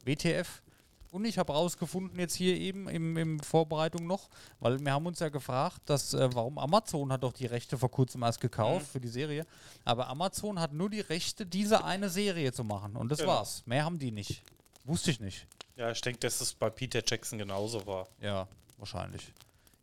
WTF. 0.03 0.63
Und 1.11 1.25
ich 1.25 1.37
habe 1.37 1.51
rausgefunden 1.51 2.17
jetzt 2.19 2.35
hier 2.35 2.55
eben 2.55 2.87
im, 2.87 3.17
im 3.17 3.39
Vorbereitung 3.41 4.07
noch, 4.07 4.29
weil 4.61 4.79
wir 4.79 4.93
haben 4.93 5.05
uns 5.05 5.19
ja 5.19 5.27
gefragt, 5.27 5.81
dass, 5.85 6.13
äh, 6.13 6.29
warum 6.33 6.57
Amazon 6.57 7.11
hat 7.11 7.23
doch 7.23 7.33
die 7.33 7.47
Rechte 7.47 7.77
vor 7.77 7.91
kurzem 7.91 8.23
erst 8.23 8.39
gekauft 8.39 8.85
Mhm. 8.87 8.91
für 8.91 9.01
die 9.01 9.09
Serie. 9.09 9.45
Aber 9.83 10.07
Amazon 10.07 10.57
hat 10.57 10.71
nur 10.71 10.89
die 10.89 11.01
Rechte, 11.01 11.45
diese 11.45 11.83
eine 11.83 12.09
Serie 12.09 12.53
zu 12.53 12.63
machen. 12.63 12.95
Und 12.95 13.09
das 13.11 13.19
Genau. 13.19 13.31
war's. 13.33 13.61
Mehr 13.65 13.83
haben 13.83 13.99
die 13.99 14.11
nicht. 14.11 14.41
Wusste 14.85 15.11
ich 15.11 15.19
nicht. 15.19 15.47
Ja, 15.75 15.91
ich 15.91 15.99
denke, 15.99 16.19
dass 16.19 16.39
das 16.39 16.53
bei 16.53 16.69
Peter 16.69 17.01
Jackson 17.05 17.37
genauso 17.39 17.85
war. 17.85 18.07
Ja, 18.21 18.47
wahrscheinlich. 18.77 19.33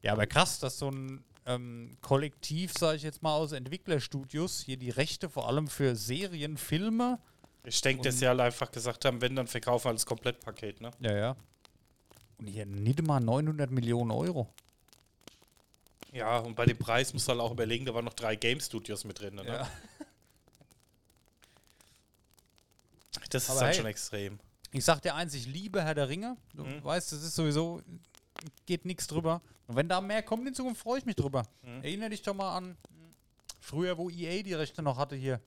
Ja, 0.01 0.12
aber 0.14 0.27
krass, 0.27 0.59
dass 0.61 0.79
so 0.79 0.91
ein 0.91 1.23
ähm, 1.45 1.97
Kollektiv, 2.01 2.73
sage 2.73 2.97
ich 2.97 3.03
jetzt 3.03 3.23
mal, 3.23 3.35
aus 3.35 3.53
Entwicklerstudios 3.53 4.61
hier 4.62 4.77
die 4.79 4.91
Rechte 4.91 5.29
vor 5.29 5.47
allem 5.49 5.69
für 5.69 5.95
Serien, 5.95 6.57
Filme. 6.57 7.19
Ich 7.68 7.81
denke, 7.81 8.02
dass 8.04 8.18
sie 8.18 8.26
halt 8.28 8.40
einfach 8.40 8.70
gesagt 8.70 9.04
haben, 9.04 9.20
wenn, 9.20 9.37
dann 9.37 9.46
verkaufen 9.46 9.88
wir 9.88 9.92
das 9.92 10.07
Komplettpaket, 10.07 10.81
ne? 10.81 10.90
Ja, 11.00 11.16
ja. 11.16 11.37
Und 12.38 12.46
hier 12.46 12.66
nicht 12.66 13.02
mal 13.07 13.20
900 13.20 13.70
Millionen 13.70 14.11
Euro. 14.11 14.48
Ja, 16.12 16.38
und 16.38 16.54
bei 16.54 16.64
dem 16.64 16.78
Preis 16.78 17.12
musst 17.12 17.28
du 17.28 17.33
halt 17.33 17.40
auch 17.40 17.50
überlegen, 17.50 17.85
da 17.85 17.92
waren 17.94 18.04
noch 18.04 18.14
drei 18.14 18.37
Game 18.37 18.61
Studios 18.61 19.04
mit 19.04 19.20
drin, 19.20 19.35
ne? 19.35 19.44
Ja. 19.46 19.68
Das 23.31 23.44
ist 23.44 23.50
Aber 23.50 23.61
dann 23.61 23.68
hey. 23.70 23.76
schon 23.76 23.87
extrem. 23.87 24.38
Ich 24.72 24.85
sag 24.85 25.00
dir 25.02 25.14
eins, 25.14 25.35
ich 25.35 25.46
liebe 25.46 25.83
Herr 25.83 25.94
der 25.94 26.09
Ringe. 26.09 26.37
Du 26.54 26.64
Mhm. 26.64 26.85
weißt, 26.85 27.12
das 27.12 27.22
ist 27.22 27.35
sowieso, 27.35 27.83
geht 28.66 28.85
nichts 28.85 29.07
drüber. 29.07 29.40
Und 29.66 29.76
wenn 29.76 29.88
da 29.88 30.00
mehr 30.00 30.22
kommt 30.22 30.46
in 30.46 30.54
Zukunft, 30.54 30.81
freue 30.81 30.98
ich 30.98 31.04
mich 31.07 31.16
drüber. 31.16 31.42
Mhm. 31.62 31.83
Erinnere 31.83 32.11
dich 32.11 32.22
doch 32.22 32.35
mal 32.35 32.57
an 32.57 32.76
früher, 33.61 33.98
wo 33.98 34.09
EA 34.09 34.42
die 34.42 34.54
Rechte 34.54 34.83
noch 34.83 34.96
hatte 34.96 35.16
hier. 35.16 35.40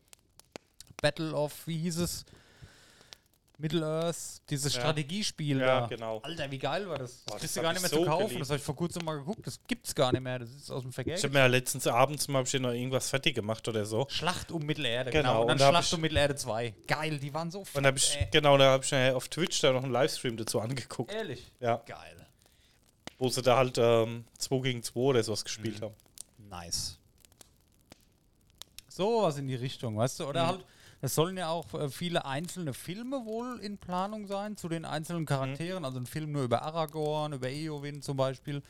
Battle 1.02 1.34
of, 1.34 1.66
wie 1.68 1.78
hieß 1.80 1.98
es? 1.98 2.26
Middle-earth, 3.58 4.42
dieses 4.50 4.74
Ja. 4.74 4.80
Strategiespiel 4.80 5.60
Ja, 5.60 5.82
da. 5.82 5.86
genau. 5.88 6.20
Alter, 6.24 6.50
wie 6.50 6.58
geil 6.58 6.88
war 6.90 6.98
das? 6.98 7.18
Boah, 7.26 7.34
das 7.34 7.42
kriegst 7.42 7.58
du 7.58 7.62
gar 7.62 7.72
ich 7.72 7.76
nicht 7.76 7.82
mehr 7.84 7.90
so 8.00 8.04
zu 8.06 8.10
kaufen. 8.10 8.24
geliebt. 8.26 8.42
Das 8.42 8.50
habe 8.50 8.58
ich 8.58 8.64
vor 8.64 8.76
kurzem 8.76 9.06
mal 9.06 9.18
geguckt. 9.20 9.46
Das 9.46 9.60
gibt's 9.68 9.94
gar 9.94 10.12
nicht 10.12 10.22
mehr. 10.22 10.40
Das 10.40 10.50
ist 10.50 10.72
aus 10.72 10.82
dem 10.82 10.92
Verkehr. 10.92 11.16
Ich 11.16 11.24
habe 11.24 11.34
mir 11.34 11.40
ja 11.42 11.46
letztens 11.46 11.86
abends 11.86 12.28
mal 12.28 12.42
ich 12.44 12.54
noch 12.60 12.72
irgendwas 12.72 13.10
fertig 13.12 13.36
gemacht 13.36 13.68
oder 13.68 13.86
so. 13.86 14.08
Schlacht 14.10 14.52
um 14.52 14.66
Mittelerde, 14.66 15.12
Genau, 15.12 15.22
genau. 15.22 15.42
Und 15.42 15.48
dann 15.50 15.54
und 15.58 15.60
da 15.62 15.70
Schlacht 15.70 15.94
um 15.94 16.02
Mittelerde 16.02 16.36
2. 16.36 16.74
Geil, 16.88 17.20
die 17.20 17.32
waren 17.36 17.52
so 17.52 17.60
Und 17.60 17.68
fett, 17.68 17.84
da 17.84 17.90
hab 17.90 17.98
ich, 17.98 18.18
genau, 18.32 18.58
da 18.58 18.72
habe 18.72 18.84
ich 18.84 18.92
mir 18.92 19.16
auf 19.16 19.28
Twitch 19.30 19.62
da 19.62 19.72
noch 19.74 19.84
einen 19.84 19.92
Livestream 19.94 20.38
dazu 20.38 20.60
angeguckt. 20.60 21.12
Ehrlich. 21.14 21.52
Ja, 21.60 21.84
Geil. 21.86 22.26
wo 23.20 23.30
sie 23.30 23.44
da 23.44 23.58
halt 23.58 23.78
ähm, 23.78 24.26
2 24.40 24.58
gegen 24.62 24.82
2 24.82 25.00
oder 25.00 25.22
sowas 25.24 25.44
gespielt 25.46 25.80
Mhm. 25.82 25.86
haben. 25.86 25.96
Nice. 26.50 26.98
So 28.88 29.22
was 29.22 29.38
in 29.38 29.48
die 29.48 29.56
Richtung, 29.56 29.96
weißt 29.98 30.20
du? 30.22 30.26
Oder 30.26 30.44
Mhm. 30.46 30.48
halt, 30.48 30.66
es 31.02 31.16
sollen 31.16 31.36
ja 31.36 31.50
auch 31.50 31.74
äh, 31.74 31.90
viele 31.90 32.26
einzelne 32.26 32.74
Filme 32.74 33.26
wohl 33.26 33.60
in 33.60 33.78
Planung 33.80 34.28
sein 34.28 34.56
zu 34.56 34.70
den 34.70 34.86
einzelnen 34.86 35.26
Charakteren. 35.26 35.84
Also 35.84 36.00
ein 36.00 36.06
Film 36.06 36.32
nur 36.32 36.44
über 36.44 36.62
Aragorn, 36.62 37.34
über 37.34 37.50
Eowyn 37.50 38.02
zum 38.04 38.18
Beispiel. 38.18 38.62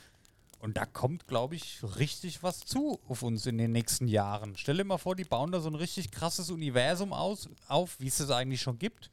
Und 0.60 0.78
da 0.78 0.86
kommt, 0.86 1.28
glaube 1.28 1.56
ich, 1.56 1.82
richtig 1.98 2.44
was 2.44 2.60
zu 2.60 3.00
auf 3.10 3.24
uns 3.24 3.46
in 3.48 3.58
den 3.58 3.72
nächsten 3.72 4.08
Jahren. 4.08 4.56
Stell 4.56 4.78
dir 4.78 4.84
mal 4.86 4.98
vor, 4.98 5.16
die 5.16 5.24
bauen 5.24 5.52
da 5.52 5.60
so 5.60 5.70
ein 5.70 5.76
richtig 5.76 6.12
krasses 6.12 6.52
Universum 6.52 7.14
aus, 7.14 7.50
auf, 7.68 8.00
wie 8.00 8.08
es 8.08 8.20
es 8.20 8.30
eigentlich 8.30 8.62
schon 8.62 8.80
gibt. 8.80 9.10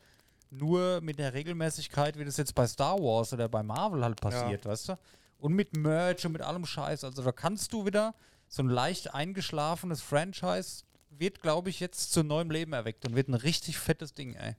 Nur 0.50 1.00
mit 1.00 1.18
der 1.18 1.34
Regelmäßigkeit, 1.34 2.18
wie 2.18 2.24
das 2.24 2.36
jetzt 2.36 2.54
bei 2.54 2.66
Star 2.66 2.98
Wars 2.98 3.32
oder 3.32 3.48
bei 3.48 3.62
Marvel 3.62 4.04
halt 4.04 4.20
passiert, 4.20 4.64
weißt 4.64 4.90
du? 4.90 4.98
Und 5.38 5.54
mit 5.54 5.76
Merch 5.76 6.24
und 6.24 6.32
mit 6.32 6.42
allem 6.42 6.66
Scheiß. 6.66 7.04
Also 7.04 7.22
da 7.22 7.32
kannst 7.32 7.72
du 7.72 7.84
wieder 7.84 8.14
so 8.48 8.62
ein 8.62 8.68
leicht 8.68 9.14
eingeschlafenes 9.14 10.02
Franchise 10.02 10.84
wird, 11.18 11.42
glaube 11.42 11.70
ich, 11.70 11.80
jetzt 11.80 12.12
zu 12.12 12.22
neuem 12.22 12.50
Leben 12.50 12.72
erweckt 12.72 13.06
und 13.06 13.14
wird 13.14 13.28
ein 13.28 13.34
richtig 13.34 13.78
fettes 13.78 14.14
Ding, 14.14 14.34
ey. 14.34 14.54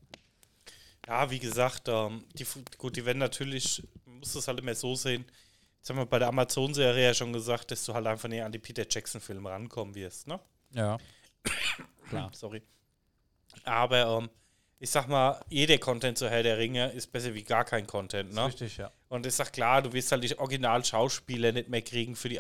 Ja, 1.08 1.30
wie 1.32 1.40
gesagt, 1.40 1.88
ähm, 1.88 2.24
die, 2.34 2.46
gut, 2.78 2.96
die 2.96 3.06
werden 3.06 3.18
natürlich, 3.18 3.84
man 4.06 4.20
muss 4.20 4.34
das 4.34 4.48
halt 4.48 4.60
immer 4.60 4.76
so 4.76 4.96
sehen. 4.96 5.26
Jetzt 5.78 5.90
haben 5.90 5.98
wir 5.98 6.06
bei 6.06 6.20
der 6.20 6.28
Amazon-Serie 6.28 7.06
ja 7.06 7.14
schon 7.14 7.34
gesagt, 7.34 7.72
dass 7.72 7.86
du 7.86 7.94
halt 7.94 8.06
einfach 8.06 8.30
näher 8.30 8.46
an 8.46 8.52
die 8.52 8.60
Peter 8.60 8.86
Jackson-Filme 8.88 9.50
rankommen 9.50 9.96
wirst, 9.96 10.28
ne? 10.28 10.40
Ja. 10.72 10.98
Klar. 12.10 12.32
Sorry. 12.34 12.62
Aber 13.64 14.20
ähm, 14.20 14.30
ich 14.80 14.90
sag 14.90 15.08
mal, 15.08 15.40
jeder 15.50 15.78
Content 15.78 16.18
zu 16.18 16.30
Herr 16.30 16.42
der 16.44 16.58
Ringe 16.58 16.90
ist 16.92 17.12
besser 17.12 17.34
wie 17.34 17.44
gar 17.44 17.66
kein 17.66 17.86
Content, 17.86 18.34
ne? 18.34 18.46
Richtig, 18.46 18.78
ja. 18.78 18.92
Und 19.10 19.26
ich 19.26 19.34
sag 19.36 19.52
klar, 19.52 19.82
du 19.82 19.92
wirst 19.92 20.12
halt 20.12 20.24
die 20.24 20.38
Original-Schauspieler 20.40 21.52
nicht 21.52 21.68
mehr 21.70 21.82
kriegen 21.82 22.16
für 22.16 22.30
die 22.30 22.40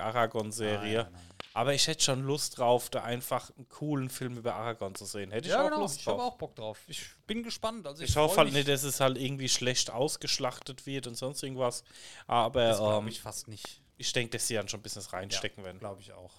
nein. 1.11 1.23
Aber 1.53 1.73
ich 1.73 1.87
hätte 1.87 2.03
schon 2.03 2.23
Lust 2.23 2.57
drauf, 2.57 2.89
da 2.89 3.03
einfach 3.03 3.49
einen 3.57 3.67
coolen 3.67 4.09
Film 4.09 4.37
über 4.37 4.55
Aragorn 4.55 4.95
zu 4.95 5.05
sehen. 5.05 5.31
Hätte 5.31 5.47
ich 5.47 5.53
Ja, 5.53 5.61
auch 5.63 5.69
genau. 5.69 5.81
Lust 5.81 5.99
Ich 5.99 6.07
habe 6.07 6.17
drauf. 6.17 6.33
auch 6.33 6.37
Bock 6.37 6.55
drauf. 6.55 6.79
Ich 6.87 7.03
bin 7.27 7.43
gespannt. 7.43 7.85
Also 7.87 8.03
Ich, 8.03 8.15
hoffe 8.15 8.35
freu 8.35 8.43
halt 8.43 8.53
nicht, 8.53 8.67
dass 8.67 8.83
es 8.83 8.99
halt 8.99 9.17
irgendwie 9.17 9.49
schlecht 9.49 9.89
ausgeschlachtet 9.89 10.85
wird 10.85 11.07
und 11.07 11.15
sonst 11.15 11.43
irgendwas. 11.43 11.83
Aber 12.27 12.63
Das 12.67 12.77
ähm, 12.79 12.85
glaube 12.85 13.09
ich 13.09 13.19
fast 13.19 13.47
nicht. 13.47 13.81
ich 13.97 14.13
denke, 14.13 14.31
dass 14.37 14.47
sie 14.47 14.53
dann 14.53 14.69
schon 14.69 14.79
ein 14.79 14.83
bisschen 14.83 15.01
reinstecken 15.01 15.63
werden. 15.63 15.79
Glaube 15.79 16.01
ich 16.01 16.13
auch. 16.13 16.31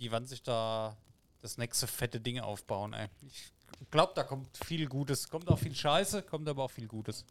Die 0.00 0.10
werden 0.10 0.26
sich 0.26 0.42
da 0.42 0.96
das 1.40 1.56
nächste 1.56 1.86
fette 1.86 2.20
Ding 2.20 2.40
aufbauen, 2.40 2.92
ey. 2.92 3.06
Ich 3.26 3.52
glaube, 3.90 4.12
da 4.14 4.24
kommt 4.24 4.56
viel 4.56 4.86
Gutes. 4.86 5.28
Kommt 5.28 5.48
auch 5.48 5.58
viel 5.58 5.74
Scheiße, 5.74 6.22
kommt 6.22 6.48
aber 6.48 6.64
auch 6.64 6.70
viel 6.70 6.86
Gutes. 6.86 7.24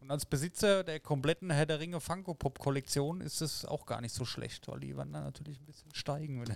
Und 0.00 0.10
als 0.10 0.26
Besitzer 0.26 0.82
der 0.82 0.98
kompletten 0.98 1.50
Herr 1.50 1.66
der 1.66 1.78
Ringe 1.78 2.00
Funko 2.00 2.34
Pop 2.34 2.58
Kollektion 2.58 3.20
ist 3.20 3.40
es 3.40 3.64
auch 3.64 3.86
gar 3.86 4.00
nicht 4.00 4.12
so 4.12 4.24
schlecht, 4.24 4.66
weil 4.66 4.80
die 4.80 4.96
werden 4.96 5.12
dann 5.12 5.22
natürlich 5.24 5.60
ein 5.60 5.66
bisschen 5.66 5.94
steigen. 5.94 6.44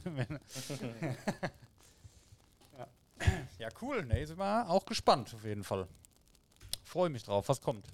Ja. 2.78 2.86
ja, 3.58 3.68
cool. 3.80 4.04
Ne, 4.04 4.26
sind 4.26 4.38
wir 4.38 4.68
auch 4.68 4.84
gespannt 4.84 5.32
auf 5.34 5.42
jeden 5.44 5.64
Fall. 5.64 5.88
Freue 6.84 7.08
mich 7.08 7.22
drauf, 7.22 7.48
was 7.48 7.62
kommt. 7.62 7.86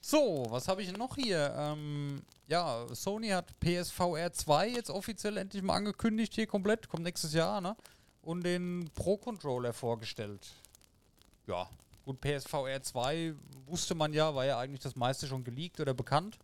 So, 0.00 0.46
was 0.48 0.66
habe 0.66 0.82
ich 0.82 0.96
noch 0.96 1.14
hier? 1.14 1.54
Ähm, 1.56 2.22
ja, 2.48 2.84
Sony 2.92 3.28
hat 3.28 3.58
PSVR 3.60 4.32
2 4.32 4.68
jetzt 4.68 4.90
offiziell 4.90 5.36
endlich 5.36 5.62
mal 5.62 5.76
angekündigt, 5.76 6.34
hier 6.34 6.48
komplett, 6.48 6.88
kommt 6.88 7.04
nächstes 7.04 7.32
Jahr, 7.32 7.60
ne? 7.60 7.76
Und 8.22 8.44
den 8.44 8.90
Pro-Controller 8.94 9.72
vorgestellt. 9.72 10.46
Ja, 11.46 11.68
gut, 12.04 12.20
PSVR 12.20 12.82
2 12.82 13.34
wusste 13.66 13.94
man 13.94 14.12
ja, 14.12 14.34
war 14.34 14.44
ja 14.44 14.58
eigentlich 14.58 14.80
das 14.80 14.94
meiste 14.96 15.26
schon 15.26 15.42
geleakt 15.44 15.80
oder 15.80 15.94
bekannt. 15.94 16.38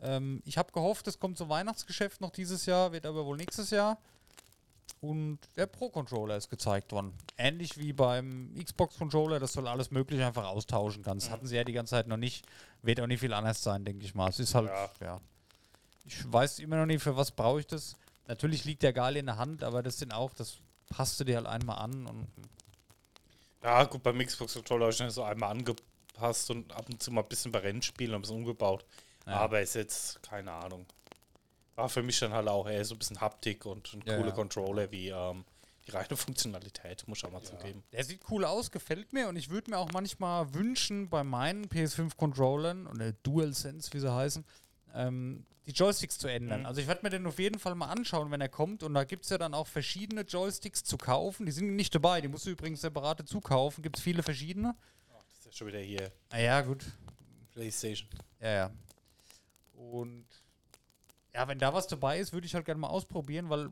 Ähm, 0.00 0.42
ich 0.44 0.58
habe 0.58 0.72
gehofft, 0.72 1.06
es 1.06 1.18
kommt 1.20 1.38
zum 1.38 1.48
Weihnachtsgeschäft 1.48 2.20
noch 2.20 2.30
dieses 2.30 2.66
Jahr, 2.66 2.92
wird 2.92 3.06
aber 3.06 3.24
wohl 3.24 3.36
nächstes 3.36 3.70
Jahr. 3.70 3.98
Und 5.00 5.38
der 5.56 5.66
Pro-Controller 5.66 6.36
ist 6.36 6.50
gezeigt 6.50 6.92
worden. 6.92 7.12
Ähnlich 7.36 7.76
wie 7.78 7.92
beim 7.92 8.52
Xbox-Controller, 8.56 9.40
das 9.40 9.52
soll 9.52 9.66
alles 9.66 9.90
Mögliche 9.90 10.26
einfach 10.26 10.44
austauschen 10.46 11.02
kannst. 11.02 11.30
Hatten 11.30 11.46
sie 11.46 11.56
ja 11.56 11.64
die 11.64 11.72
ganze 11.72 11.90
Zeit 11.90 12.06
noch 12.06 12.16
nicht. 12.16 12.44
Wird 12.82 13.00
auch 13.00 13.06
nicht 13.06 13.20
viel 13.20 13.32
anders 13.32 13.62
sein, 13.62 13.84
denke 13.84 14.04
ich 14.04 14.14
mal. 14.14 14.28
Es 14.28 14.38
ist 14.38 14.54
halt, 14.54 14.68
Ja. 14.68 14.90
ja. 15.00 15.20
Ich 16.04 16.30
weiß 16.32 16.58
immer 16.58 16.76
noch 16.76 16.86
nicht, 16.86 17.02
für 17.02 17.16
was 17.16 17.30
brauche 17.30 17.60
ich 17.60 17.66
das. 17.66 17.96
Natürlich 18.26 18.64
liegt 18.64 18.82
der 18.82 18.92
geil 18.92 19.16
in 19.16 19.26
der 19.26 19.38
Hand, 19.38 19.62
aber 19.64 19.82
das 19.82 19.98
sind 19.98 20.12
auch, 20.12 20.32
das 20.34 20.58
passt 20.92 21.18
du 21.20 21.24
dir 21.24 21.36
halt 21.36 21.46
einmal 21.46 21.78
an 21.78 22.06
und 22.06 22.28
Ja, 23.62 23.84
gut, 23.84 24.02
beim 24.02 24.18
Xbox 24.18 24.54
Controller 24.54 24.84
habe 24.84 24.92
ich 24.92 24.98
dann 24.98 25.10
so 25.10 25.22
einmal 25.22 25.50
angepasst 25.50 26.50
und 26.50 26.72
ab 26.72 26.88
und 26.88 27.02
zu 27.02 27.10
mal 27.12 27.22
ein 27.22 27.28
bisschen 27.28 27.52
bei 27.52 27.60
Rennspielen 27.60 28.12
und 28.14 28.18
ein 28.18 28.22
bisschen 28.22 28.36
umgebaut. 28.38 28.84
Ja. 29.26 29.34
Aber 29.36 29.60
ist 29.60 29.74
jetzt, 29.74 30.22
keine 30.22 30.52
Ahnung. 30.52 30.86
War 31.76 31.88
für 31.88 32.02
mich 32.02 32.18
dann 32.18 32.32
halt 32.32 32.48
auch 32.48 32.68
eher 32.68 32.84
so 32.84 32.94
ein 32.94 32.98
bisschen 32.98 33.20
Haptik 33.20 33.64
und 33.66 33.92
ein 33.94 34.02
Ja, 34.04 34.16
cooler 34.16 34.28
ja. 34.30 34.34
Controller 34.34 34.90
wie 34.90 35.08
ähm, 35.08 35.44
die 35.86 35.92
reine 35.92 36.16
Funktionalität, 36.16 37.06
muss 37.08 37.18
ich 37.18 37.24
auch 37.24 37.30
mal 37.30 37.42
zugeben. 37.42 37.82
Der 37.92 38.04
sieht 38.04 38.22
cool 38.30 38.44
aus, 38.44 38.70
gefällt 38.70 39.12
mir 39.12 39.28
und 39.28 39.36
ich 39.36 39.48
würde 39.50 39.70
mir 39.70 39.78
auch 39.78 39.90
manchmal 39.92 40.52
wünschen, 40.54 41.08
bei 41.08 41.24
meinen 41.24 41.66
PS5-Controllern 41.68 42.86
oder 42.86 43.12
DualSense, 43.12 43.92
wie 43.92 44.00
sie 44.00 44.12
heißen, 44.12 44.44
ähm, 44.94 45.44
die 45.66 45.72
Joysticks 45.72 46.18
zu 46.18 46.28
ändern. 46.28 46.60
Mhm. 46.60 46.66
Also 46.66 46.80
ich 46.80 46.86
werde 46.86 47.02
mir 47.02 47.10
den 47.10 47.26
auf 47.26 47.38
jeden 47.38 47.58
Fall 47.58 47.74
mal 47.74 47.86
anschauen, 47.86 48.30
wenn 48.30 48.40
er 48.40 48.48
kommt 48.48 48.82
und 48.82 48.94
da 48.94 49.04
gibt 49.04 49.24
es 49.24 49.30
ja 49.30 49.38
dann 49.38 49.54
auch 49.54 49.66
verschiedene 49.66 50.22
Joysticks 50.22 50.82
zu 50.84 50.98
kaufen. 50.98 51.46
Die 51.46 51.52
sind 51.52 51.76
nicht 51.76 51.94
dabei, 51.94 52.20
die 52.20 52.28
musst 52.28 52.46
du 52.46 52.50
übrigens 52.50 52.80
separate 52.80 53.24
zukaufen. 53.24 53.82
Gibt 53.82 53.98
es 53.98 54.02
viele 54.02 54.22
verschiedene. 54.22 54.74
Das 55.08 55.38
ist 55.38 55.46
ja 55.46 55.52
schon 55.52 55.66
wieder 55.68 55.80
hier 55.80 56.10
Ah 56.30 56.38
ja, 56.38 56.60
gut. 56.62 56.84
PlayStation. 57.52 58.08
Ja, 58.40 58.50
ja. 58.50 58.70
Und 59.74 60.26
ja, 61.34 61.48
wenn 61.48 61.58
da 61.58 61.72
was 61.72 61.86
dabei 61.86 62.18
ist, 62.18 62.32
würde 62.32 62.46
ich 62.46 62.54
halt 62.54 62.64
gerne 62.64 62.80
mal 62.80 62.88
ausprobieren, 62.88 63.48
weil 63.48 63.70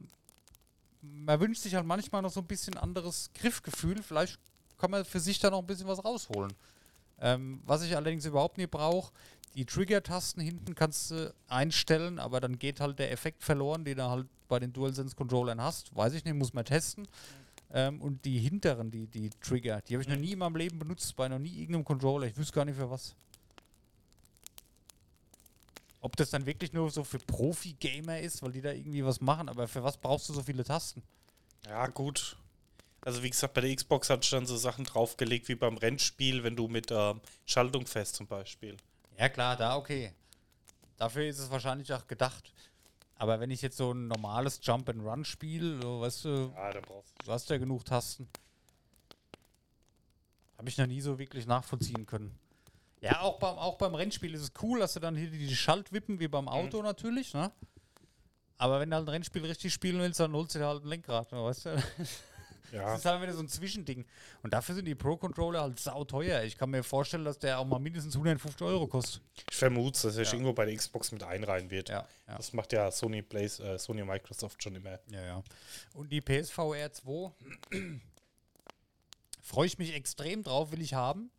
man 1.02 1.40
wünscht 1.40 1.62
sich 1.62 1.74
halt 1.74 1.86
manchmal 1.86 2.22
noch 2.22 2.30
so 2.30 2.40
ein 2.40 2.46
bisschen 2.46 2.76
anderes 2.76 3.30
Griffgefühl. 3.34 4.02
Vielleicht 4.02 4.38
kann 4.78 4.90
man 4.90 5.04
für 5.04 5.20
sich 5.20 5.38
da 5.38 5.50
noch 5.50 5.60
ein 5.60 5.66
bisschen 5.66 5.88
was 5.88 6.04
rausholen. 6.04 6.52
Ähm, 7.20 7.60
was 7.66 7.82
ich 7.82 7.96
allerdings 7.96 8.24
überhaupt 8.24 8.58
nicht 8.58 8.70
brauche, 8.70 9.12
die 9.54 9.64
Trigger-Tasten 9.64 10.40
hinten 10.40 10.74
kannst 10.74 11.10
du 11.10 11.34
einstellen, 11.48 12.18
aber 12.18 12.40
dann 12.40 12.58
geht 12.58 12.80
halt 12.80 12.98
der 12.98 13.10
Effekt 13.10 13.42
verloren, 13.42 13.84
den 13.84 13.98
du 13.98 14.08
halt 14.08 14.26
bei 14.48 14.58
den 14.58 14.72
DualSense-Controllern 14.72 15.60
hast. 15.60 15.94
Weiß 15.94 16.14
ich 16.14 16.24
nicht, 16.24 16.34
muss 16.34 16.54
man 16.54 16.64
testen. 16.64 17.08
Ähm, 17.72 18.00
und 18.00 18.24
die 18.24 18.38
hinteren, 18.38 18.90
die, 18.90 19.06
die 19.06 19.30
Trigger, 19.40 19.80
die 19.82 19.94
habe 19.94 20.02
ich 20.02 20.08
noch 20.08 20.16
nie 20.16 20.32
in 20.32 20.38
meinem 20.38 20.56
Leben 20.56 20.78
benutzt, 20.78 21.14
bei 21.16 21.28
noch 21.28 21.38
nie 21.38 21.52
irgendeinem 21.52 21.84
Controller. 21.84 22.26
Ich 22.26 22.36
wüsste 22.36 22.54
gar 22.54 22.64
nicht 22.64 22.76
für 22.76 22.90
was. 22.90 23.14
Ob 26.00 26.16
das 26.16 26.30
dann 26.30 26.46
wirklich 26.46 26.72
nur 26.72 26.90
so 26.90 27.04
für 27.04 27.18
Profi-Gamer 27.18 28.20
ist, 28.20 28.42
weil 28.42 28.52
die 28.52 28.62
da 28.62 28.72
irgendwie 28.72 29.04
was 29.04 29.20
machen, 29.20 29.48
aber 29.48 29.68
für 29.68 29.82
was 29.82 29.96
brauchst 29.96 30.28
du 30.28 30.32
so 30.32 30.42
viele 30.42 30.64
Tasten? 30.64 31.02
Ja, 31.66 31.86
gut. 31.88 32.36
Also 33.10 33.24
wie 33.24 33.30
gesagt, 33.30 33.54
bei 33.54 33.60
der 33.62 33.74
Xbox 33.74 34.08
hatte 34.08 34.20
ich 34.22 34.30
dann 34.30 34.46
so 34.46 34.56
Sachen 34.56 34.84
draufgelegt 34.84 35.48
wie 35.48 35.56
beim 35.56 35.76
Rennspiel, 35.76 36.44
wenn 36.44 36.54
du 36.54 36.68
mit 36.68 36.92
ähm, 36.92 37.20
Schaltung 37.44 37.84
fest 37.84 38.14
zum 38.14 38.28
Beispiel. 38.28 38.76
Ja, 39.18 39.28
klar, 39.28 39.56
da 39.56 39.74
okay. 39.74 40.12
Dafür 40.96 41.24
ist 41.26 41.40
es 41.40 41.50
wahrscheinlich 41.50 41.92
auch 41.92 42.06
gedacht. 42.06 42.52
Aber 43.16 43.40
wenn 43.40 43.50
ich 43.50 43.62
jetzt 43.62 43.76
so 43.78 43.90
ein 43.90 44.06
normales 44.06 44.60
Jump-and-Run 44.62 45.24
spiele, 45.24 45.82
so, 45.82 46.02
weißt 46.02 46.24
du, 46.24 46.52
Ja, 46.54 46.70
du 46.70 47.32
hast 47.32 47.50
ja 47.50 47.58
genug 47.58 47.84
Tasten. 47.84 48.28
Habe 50.56 50.68
ich 50.68 50.78
noch 50.78 50.86
nie 50.86 51.00
so 51.00 51.18
wirklich 51.18 51.46
nachvollziehen 51.46 52.06
können. 52.06 52.38
Ja, 53.00 53.22
auch 53.22 53.40
beim, 53.40 53.58
auch 53.58 53.76
beim 53.76 53.96
Rennspiel 53.96 54.34
ist 54.34 54.42
es 54.42 54.52
cool, 54.62 54.78
dass 54.78 54.94
du 54.94 55.00
dann 55.00 55.16
hier 55.16 55.30
die 55.32 55.56
Schaltwippen 55.56 56.20
wie 56.20 56.28
beim 56.28 56.46
Auto 56.46 56.80
natürlich, 56.80 57.34
ne? 57.34 57.50
Aber 58.56 58.78
wenn 58.78 58.88
du 58.88 58.94
halt 58.94 59.08
ein 59.08 59.10
Rennspiel 59.10 59.44
richtig 59.44 59.74
spielen 59.74 59.98
willst, 59.98 60.20
dann 60.20 60.32
holst 60.32 60.54
du 60.54 60.60
dir 60.60 60.68
halt 60.68 60.84
ein 60.84 60.88
Lenkrad, 60.88 61.32
ne, 61.32 61.42
weißt 61.42 61.66
du? 61.66 61.82
Ja. 62.72 62.82
Das 62.82 63.00
ist 63.00 63.04
halt 63.06 63.22
wieder 63.22 63.32
so 63.32 63.40
ein 63.40 63.48
Zwischending. 63.48 64.04
Und 64.42 64.52
dafür 64.52 64.74
sind 64.74 64.84
die 64.84 64.94
Pro-Controller 64.94 65.62
halt 65.62 65.78
sauteuer. 65.80 66.42
Ich 66.44 66.56
kann 66.56 66.70
mir 66.70 66.82
vorstellen, 66.82 67.24
dass 67.24 67.38
der 67.38 67.58
auch 67.58 67.64
mal 67.64 67.78
mindestens 67.78 68.14
150 68.14 68.62
Euro 68.62 68.86
kostet. 68.86 69.22
Ich 69.50 69.56
vermute, 69.56 70.00
dass 70.02 70.16
er 70.16 70.24
Ja. 70.24 70.32
irgendwo 70.32 70.52
bei 70.52 70.64
der 70.66 70.76
Xbox 70.76 71.12
mit 71.12 71.22
einreihen 71.22 71.70
wird. 71.70 71.88
Ja, 71.88 72.06
ja. 72.28 72.36
Das 72.36 72.52
macht 72.52 72.72
ja 72.72 72.90
Sony, 72.90 73.22
Plays, 73.22 73.58
äh, 73.60 73.78
Sony 73.78 74.04
Microsoft 74.04 74.62
schon 74.62 74.74
immer. 74.76 74.98
Ja, 75.10 75.24
ja. 75.24 75.42
Und 75.94 76.10
die 76.12 76.20
PSVR 76.20 76.92
2 76.92 77.32
freue 79.42 79.66
ich 79.66 79.78
mich 79.78 79.94
extrem 79.94 80.42
drauf, 80.42 80.70
will 80.72 80.80
ich 80.82 80.94
haben. 80.94 81.30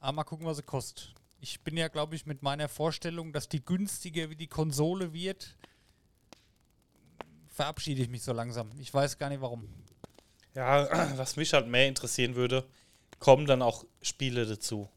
Aber 0.00 0.12
mal 0.12 0.24
gucken, 0.24 0.46
was 0.46 0.58
sie 0.58 0.62
kostet. 0.62 1.14
Ich 1.40 1.60
bin 1.62 1.76
ja, 1.76 1.88
glaube 1.88 2.14
ich, 2.14 2.24
mit 2.26 2.42
meiner 2.42 2.68
Vorstellung, 2.68 3.32
dass 3.32 3.48
die 3.48 3.64
günstiger 3.64 4.30
wie 4.30 4.36
die 4.36 4.46
Konsole 4.46 5.12
wird, 5.12 5.56
verabschiede 7.48 8.02
ich 8.02 8.08
mich 8.08 8.22
so 8.22 8.32
langsam. 8.32 8.70
Ich 8.80 8.92
weiß 8.92 9.18
gar 9.18 9.28
nicht 9.28 9.40
warum. 9.40 9.68
Ja, 10.54 10.88
was 11.18 11.36
mich 11.36 11.52
halt 11.52 11.66
mehr 11.68 11.88
interessieren 11.88 12.34
würde, 12.34 12.64
kommen 13.18 13.46
dann 13.46 13.62
auch 13.62 13.84
Spiele 14.02 14.46
dazu. 14.46 14.88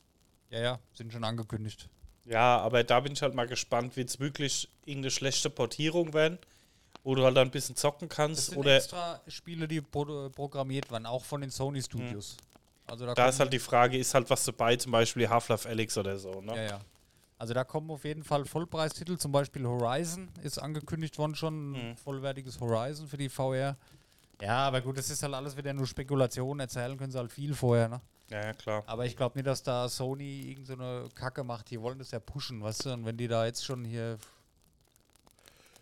Ja, 0.49 0.59
ja, 0.59 0.79
sind 0.93 1.11
schon 1.11 1.23
angekündigt. 1.23 1.89
Ja, 2.25 2.57
aber 2.59 2.83
da 2.83 2.99
bin 2.99 3.13
ich 3.13 3.21
halt 3.21 3.33
mal 3.33 3.47
gespannt, 3.47 3.95
wird 3.95 4.09
es 4.09 4.19
wirklich 4.19 4.69
irgendeine 4.85 5.11
schlechte 5.11 5.49
Portierung 5.49 6.13
werden, 6.13 6.37
wo 7.03 7.15
du 7.15 7.23
halt 7.23 7.37
dann 7.37 7.47
ein 7.47 7.51
bisschen 7.51 7.75
zocken 7.75 8.09
Das 8.09 8.17
kannst 8.17 8.45
sind 8.47 8.57
oder 8.57 8.75
extra 8.75 9.21
Spiele, 9.27 9.67
die 9.67 9.81
pro 9.81 10.29
programmiert 10.29 10.91
werden, 10.91 11.05
auch 11.05 11.23
von 11.23 11.41
den 11.41 11.49
Sony 11.49 11.81
Studios. 11.81 12.37
Also 12.85 13.05
da, 13.05 13.13
da 13.13 13.29
ist 13.29 13.39
halt 13.39 13.51
die 13.53 13.59
Frage, 13.59 13.97
ist 13.97 14.13
halt 14.13 14.29
was 14.29 14.43
dabei, 14.45 14.75
zum 14.75 14.91
Beispiel 14.91 15.27
Half-Life 15.29 15.67
Alyx 15.67 15.97
oder 15.97 16.17
so, 16.17 16.41
ne? 16.41 16.55
Ja, 16.55 16.63
ja. 16.63 16.79
Also 17.37 17.53
da 17.53 17.63
kommen 17.63 17.91
auf 17.91 18.03
jeden 18.03 18.23
Fall 18.23 18.45
Vollpreistitel, 18.45 19.17
zum 19.17 19.31
Beispiel 19.31 19.65
Horizon 19.65 20.29
ist 20.41 20.57
angekündigt 20.57 21.17
worden 21.17 21.35
schon, 21.35 21.71
ein 21.71 21.89
Mhm. 21.91 21.97
vollwertiges 21.97 22.59
Horizon 22.59 23.07
für 23.07 23.17
die 23.17 23.29
VR. 23.29 23.77
Ja, 24.41 24.67
aber 24.67 24.81
gut, 24.81 24.97
das 24.97 25.09
ist 25.09 25.23
halt 25.23 25.33
alles 25.33 25.57
wieder 25.57 25.73
nur 25.73 25.87
Spekulation, 25.87 26.59
erzählen 26.59 26.97
können 26.97 27.11
sie 27.11 27.17
halt 27.17 27.31
viel 27.31 27.55
vorher, 27.55 27.89
ne? 27.89 28.01
Ja, 28.29 28.45
ja, 28.45 28.53
klar. 28.53 28.83
Aber 28.85 29.05
ich 29.05 29.15
glaube 29.15 29.37
nicht, 29.37 29.47
dass 29.47 29.63
da 29.63 29.87
Sony 29.87 30.41
irgend 30.41 30.67
so 30.67 30.73
eine 30.73 31.07
Kacke 31.15 31.43
macht. 31.43 31.69
Die 31.71 31.81
wollen 31.81 31.97
das 31.97 32.11
ja 32.11 32.19
pushen, 32.19 32.61
weißt 32.61 32.85
du? 32.85 32.93
Und 32.93 33.05
wenn 33.05 33.17
die 33.17 33.27
da 33.27 33.45
jetzt 33.45 33.65
schon 33.65 33.85
hier. 33.85 34.19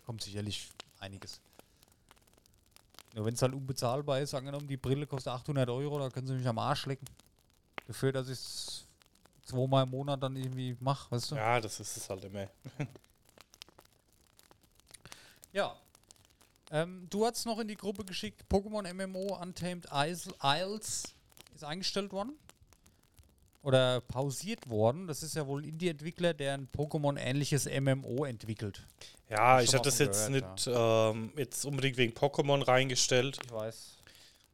kommt 0.06 0.22
sicherlich 0.22 0.70
einiges. 1.00 1.40
Nur 3.14 3.26
wenn 3.26 3.34
es 3.34 3.42
halt 3.42 3.52
unbezahlbar 3.52 4.20
ist, 4.20 4.34
angenommen, 4.34 4.68
die 4.68 4.76
Brille 4.76 5.06
kostet 5.06 5.32
800 5.32 5.68
Euro, 5.70 5.98
da 5.98 6.08
können 6.08 6.26
sie 6.26 6.34
mich 6.34 6.46
am 6.46 6.58
Arsch 6.58 6.86
lecken. 6.86 7.06
Dafür, 7.86 8.12
dass 8.12 8.28
ich 8.28 8.38
es 8.38 8.86
zweimal 9.44 9.84
im 9.84 9.90
Monat 9.90 10.22
dann 10.22 10.36
irgendwie 10.36 10.76
mache, 10.80 11.10
weißt 11.10 11.32
du? 11.32 11.34
Ja, 11.36 11.60
das 11.60 11.80
ist 11.80 11.96
es 11.96 12.08
halt 12.08 12.24
immer. 12.24 12.46
Ja. 15.52 15.74
Ähm, 16.70 17.06
du 17.10 17.24
hast 17.26 17.46
noch 17.46 17.58
in 17.60 17.68
die 17.68 17.76
Gruppe 17.76 18.04
geschickt, 18.04 18.42
Pokémon 18.50 18.92
MMO 18.92 19.38
Untamed 19.40 19.86
Isles, 19.92 21.14
ist 21.54 21.64
eingestellt 21.64 22.12
worden. 22.12 22.32
Oder 23.62 24.00
pausiert 24.00 24.68
worden. 24.68 25.08
Das 25.08 25.22
ist 25.24 25.34
ja 25.34 25.44
wohl 25.46 25.60
ein 25.62 25.64
Indie-Entwickler, 25.68 26.34
der 26.34 26.54
ein 26.54 26.68
Pokémon-ähnliches 26.76 27.68
MMO 27.80 28.24
entwickelt. 28.24 28.86
Ja, 29.28 29.56
Hab 29.56 29.62
ich 29.62 29.74
hatte 29.74 29.82
das 29.84 29.98
jetzt 29.98 30.28
gehört, 30.28 30.54
nicht 30.56 30.70
ähm, 30.72 31.32
jetzt 31.36 31.64
unbedingt 31.64 31.96
wegen 31.96 32.12
Pokémon 32.12 32.64
reingestellt, 32.66 33.38
Ich 33.44 33.50
weiß. 33.52 33.96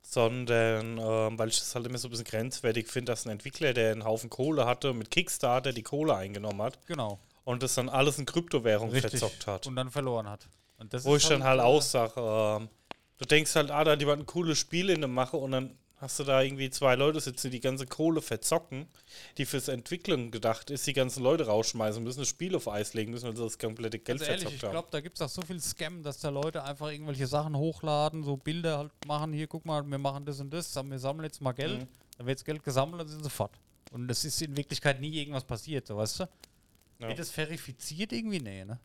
sondern 0.03 0.96
ähm, 0.98 1.38
weil 1.38 1.48
ich 1.51 1.59
das 1.59 1.75
halt 1.75 1.85
immer 1.87 1.98
so 1.98 2.09
ein 2.09 2.11
bisschen 2.11 2.25
grenzwertig 2.25 2.88
finde, 2.88 3.12
dass 3.12 3.27
ein 3.27 3.31
Entwickler, 3.31 3.75
der 3.75 3.92
einen 3.92 4.05
Haufen 4.05 4.31
Kohle 4.31 4.64
hatte 4.64 4.90
und 4.92 4.98
mit 4.98 5.11
Kickstarter 5.11 5.75
die 5.75 5.83
Kohle 5.83 6.16
eingenommen 6.16 6.62
hat 6.62 6.79
Genau. 6.87 7.18
und 7.44 7.62
das 7.62 7.75
dann 7.75 7.90
alles 7.90 8.18
in 8.18 8.25
Kryptowährung 8.25 8.90
Richtig. 8.90 9.11
verzockt 9.20 9.46
hat. 9.46 9.66
Und 9.66 9.77
dann 9.77 9.90
verloren 9.90 10.27
hat. 10.27 10.48
Und 10.78 10.92
das 10.92 11.04
Wo 11.04 11.16
ich 11.16 11.26
dann 11.26 11.44
halt 11.44 11.61
äh, 11.61 11.62
auch 11.62 11.82
sage, 11.82 12.14
ähm, 12.20 12.68
du 13.18 13.24
denkst 13.24 13.54
halt, 13.54 13.70
ah, 13.70 13.85
da 13.85 13.92
hat 13.92 14.00
jemand 14.00 14.22
ein 14.22 14.26
cooles 14.26 14.58
Spiel 14.58 14.90
in 14.90 15.00
der 15.00 15.08
Mache 15.08 15.37
und 15.37 15.52
dann 15.52 15.78
hast 15.98 16.18
du 16.18 16.24
da 16.24 16.42
irgendwie 16.42 16.68
zwei 16.70 16.96
Leute 16.96 17.20
sitzen, 17.20 17.46
die 17.52 17.58
die 17.58 17.61
ganze 17.61 17.87
Kohle 17.87 18.20
verzocken, 18.20 18.88
die 19.38 19.46
fürs 19.46 19.68
Entwicklung 19.68 20.32
gedacht 20.32 20.68
ist, 20.70 20.85
die 20.88 20.92
ganzen 20.94 21.22
Leute 21.22 21.46
rausschmeißen 21.46 22.02
müssen, 22.02 22.18
das 22.18 22.28
Spiel 22.28 22.56
auf 22.56 22.66
Eis 22.66 22.92
legen 22.94 23.12
müssen, 23.12 23.28
weil 23.28 23.37
sie 23.37 23.44
das 23.44 23.56
komplette 23.56 24.00
Geld 24.00 24.20
Also 24.20 24.32
ehrlich, 24.32 24.42
ich 24.46 24.50
verzockt 24.50 24.64
haben. 24.64 24.70
glaube, 24.72 24.88
da 24.90 25.00
gibt 25.00 25.14
es 25.16 25.22
auch 25.22 25.28
so 25.28 25.42
viel 25.42 25.61
Scam, 25.61 26.02
dass 26.02 26.18
da 26.18 26.30
Leute 26.30 26.64
einfach 26.64 26.90
irgendwelche 26.90 27.28
Sachen 27.28 27.56
hochladen, 27.56 28.24
so 28.24 28.37
Bilder 28.37 28.78
halt 28.78 28.90
machen, 29.06 29.32
hier, 29.32 29.46
guck 29.46 29.64
mal, 29.64 29.80
wir 29.88 29.98
machen 29.98 30.24
das 30.24 30.40
und 30.40 30.50
das, 30.52 30.74
wir 30.74 30.98
sammeln 30.98 31.24
jetzt 31.26 31.40
mal 31.40 31.52
Geld, 31.52 31.78
Mhm. 31.82 31.88
dann 32.18 32.26
wird 32.26 32.38
das 32.40 32.44
Geld 32.44 32.64
gesammelt, 32.64 33.00
dann 33.02 33.08
sind 33.08 33.22
sie 33.22 33.30
fort. 33.30 33.52
Und 33.92 34.11
es 34.11 34.24
ist 34.24 34.42
in 34.42 34.56
Wirklichkeit 34.56 35.00
nie 35.00 35.12
irgendwas 35.20 35.44
passiert, 35.44 35.87
so 35.87 35.96
weißt 35.96 36.18
du? 36.20 36.28
Ja. 36.98 37.06
Wird 37.08 37.20
das 37.20 37.30
verifiziert 37.30 38.11
irgendwie? 38.12 38.40
Nee, 38.40 38.64
ne? 38.64 38.80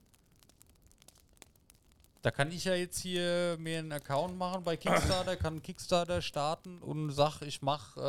Da 2.28 2.32
kann 2.32 2.52
ich 2.52 2.66
ja 2.66 2.76
jetzt 2.76 3.00
hier 3.00 3.56
mir 3.58 3.80
einen 3.80 3.94
Account 3.94 4.38
machen 4.38 4.62
bei 4.62 4.76
Kickstarter, 4.76 5.38
kann 5.38 5.62
Kickstarter 5.62 6.22
starten 6.22 6.80
und 6.80 7.10
sag, 7.12 7.42
ich 7.42 7.62
mach 7.62 7.96
äh, 7.96 8.02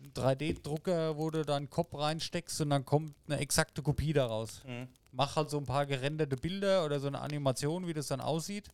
einen 0.00 0.12
3D-Drucker, 0.12 1.16
wo 1.16 1.30
du 1.30 1.44
deinen 1.44 1.70
Kopf 1.70 1.94
reinsteckst 1.94 2.60
und 2.62 2.70
dann 2.70 2.84
kommt 2.84 3.14
eine 3.28 3.38
exakte 3.38 3.80
Kopie 3.80 4.12
daraus 4.12 4.64
Mhm. 4.64 4.88
mach 5.12 5.36
halt 5.36 5.50
so 5.50 5.58
ein 5.58 5.66
paar 5.66 5.86
gerenderte 5.86 6.36
Bilder 6.36 6.84
oder 6.84 6.98
so 6.98 7.06
eine 7.06 7.20
Animation, 7.20 7.86
wie 7.86 7.94
das 7.94 8.08
dann 8.08 8.20
aussieht. 8.20 8.66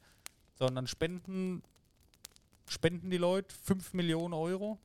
So, 0.59 0.65
und 0.65 0.77
dann 0.77 0.87
spenden, 0.87 1.63
spenden 2.67 3.11
die 3.11 3.19
Leute 3.19 3.55
5 3.65 3.93
Millionen 3.93 4.33
Euro. 4.33 4.79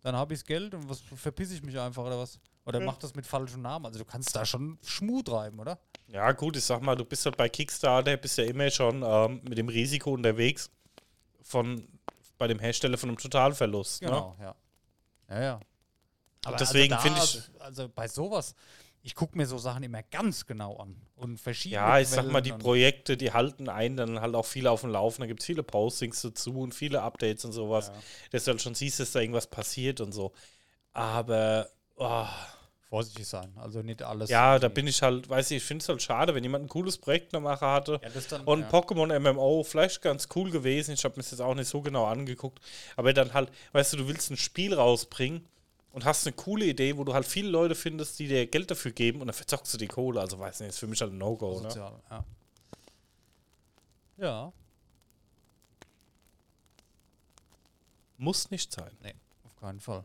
Dann 0.00 0.16
habe 0.16 0.32
ich 0.32 0.40
das 0.40 0.46
Geld 0.46 0.72
und 0.72 0.88
was 0.88 1.00
verpiss 1.00 1.52
ich 1.52 1.62
mich 1.62 1.78
einfach 1.78 2.04
oder 2.06 2.18
was? 2.18 2.38
Oder 2.66 2.80
Ja. 2.80 2.86
mach 2.86 2.98
das 2.98 3.14
mit 3.14 3.26
falschem 3.26 3.62
Namen. 3.62 3.86
Also 3.86 3.98
du 4.00 4.04
kannst 4.04 4.34
da 4.36 4.44
schon 4.44 4.78
Schmuh 4.84 5.22
treiben, 5.22 5.58
oder? 5.60 5.78
Ja, 6.08 6.32
gut, 6.32 6.56
ich 6.56 6.64
sag 6.64 6.82
mal, 6.82 6.96
du 6.96 7.04
bist 7.04 7.24
halt 7.24 7.36
bei 7.36 7.48
Kickstarter, 7.48 8.16
bist 8.16 8.36
ja 8.38 8.44
immer 8.44 8.68
schon 8.70 9.02
ähm, 9.06 9.40
mit 9.48 9.56
dem 9.56 9.68
Risiko 9.68 10.12
unterwegs 10.12 10.70
von 11.42 11.86
bei 12.38 12.48
dem 12.48 12.58
Hersteller 12.58 12.98
von 12.98 13.08
einem 13.08 13.18
Totalverlust. 13.18 14.02
Ne? 14.02 14.08
Genau, 14.08 14.36
ja. 14.40 14.54
Ja, 15.30 15.42
ja. 15.42 15.60
Aber 16.44 16.56
deswegen 16.56 16.92
also 16.92 17.08
finde 17.08 17.24
ich- 17.24 17.60
Also 17.60 17.88
bei 17.88 18.06
sowas, 18.08 18.54
ich 19.02 19.14
gucke 19.14 19.36
mir 19.38 19.46
so 19.46 19.56
Sachen 19.58 19.82
immer 19.84 20.02
ganz 20.02 20.44
genau 20.46 20.76
an. 20.76 21.00
Und 21.16 21.40
verschiedene. 21.40 21.80
Ja, 21.80 21.98
ich 21.98 22.08
sag 22.08 22.26
mal, 22.30 22.40
die 22.42 22.50
Quellen 22.50 22.60
Projekte, 22.62 23.16
die 23.16 23.32
halten 23.32 23.68
einen 23.68 23.96
dann 23.96 24.20
halt 24.20 24.34
auch 24.34 24.44
viele 24.44 24.70
auf 24.70 24.82
dem 24.82 24.90
Laufen. 24.90 25.22
Da 25.22 25.26
gibt 25.26 25.40
es 25.40 25.46
viele 25.46 25.62
Postings 25.62 26.20
dazu 26.22 26.58
und 26.60 26.74
viele 26.74 27.00
Updates 27.02 27.44
und 27.44 27.52
sowas. 27.52 27.88
Ja. 27.88 27.94
Dass 28.32 28.44
du 28.44 28.50
halt 28.50 28.60
schon 28.60 28.74
siehst, 28.74 29.00
dass 29.00 29.12
da 29.12 29.20
irgendwas 29.20 29.46
passiert 29.46 30.00
und 30.00 30.12
so. 30.12 30.32
Aber, 30.92 31.68
oh, 31.96 32.26
Vorsichtig 32.96 33.26
sein. 33.26 33.52
Also 33.56 33.82
nicht 33.82 34.02
alles. 34.02 34.30
ja, 34.30 34.58
da 34.58 34.68
bin 34.68 34.86
ich 34.86 35.02
halt, 35.02 35.28
weiß 35.28 35.50
ich, 35.50 35.58
ich 35.58 35.64
finde 35.64 35.82
es 35.82 35.88
halt 35.88 36.00
schade, 36.00 36.34
wenn 36.34 36.42
jemand 36.42 36.64
ein 36.64 36.68
cooles 36.68 36.96
Projekt 36.96 37.34
noch 37.34 37.40
machen 37.40 37.68
hatte. 37.68 38.00
Ja, 38.02 38.08
das 38.08 38.28
dann, 38.28 38.44
Und 38.44 38.60
ja. 38.62 38.70
Pokémon 38.70 39.18
MMO, 39.18 39.64
vielleicht 39.64 40.00
ganz 40.00 40.28
cool 40.34 40.50
gewesen. 40.50 40.92
Ich 40.92 41.04
habe 41.04 41.12
mir 41.16 41.22
das 41.22 41.30
jetzt 41.30 41.40
auch 41.40 41.54
nicht 41.54 41.68
so 41.68 41.82
genau 41.82 42.06
angeguckt. 42.06 42.58
Aber 42.96 43.12
dann 43.12 43.34
halt, 43.34 43.50
weißt 43.72 43.92
du, 43.92 43.96
du 43.98 44.08
willst 44.08 44.30
ein 44.30 44.38
Spiel 44.38 44.72
rausbringen 44.72 45.46
und 45.92 46.06
hast 46.06 46.26
eine 46.26 46.34
coole 46.34 46.64
Idee, 46.64 46.96
wo 46.96 47.04
du 47.04 47.12
halt 47.12 47.26
viele 47.26 47.50
Leute 47.50 47.74
findest, 47.74 48.18
die 48.18 48.28
dir 48.28 48.46
Geld 48.46 48.70
dafür 48.70 48.92
geben 48.92 49.20
und 49.20 49.26
dann 49.26 49.34
verzockst 49.34 49.74
du 49.74 49.78
die 49.78 49.88
Kohle. 49.88 50.20
Also, 50.20 50.38
weiß 50.38 50.60
nicht, 50.60 50.70
ist 50.70 50.78
für 50.78 50.86
mich 50.86 51.02
halt 51.02 51.12
ein 51.12 51.18
No-Go, 51.18 51.60
ne? 51.60 51.68
Ja. 52.10 52.24
Ja, 54.18 54.52
Muss 58.18 58.50
nicht 58.50 58.72
sein. 58.72 58.90
nee, 59.02 59.14
auf 59.44 59.54
keinen 59.56 59.80
Fall. 59.80 60.02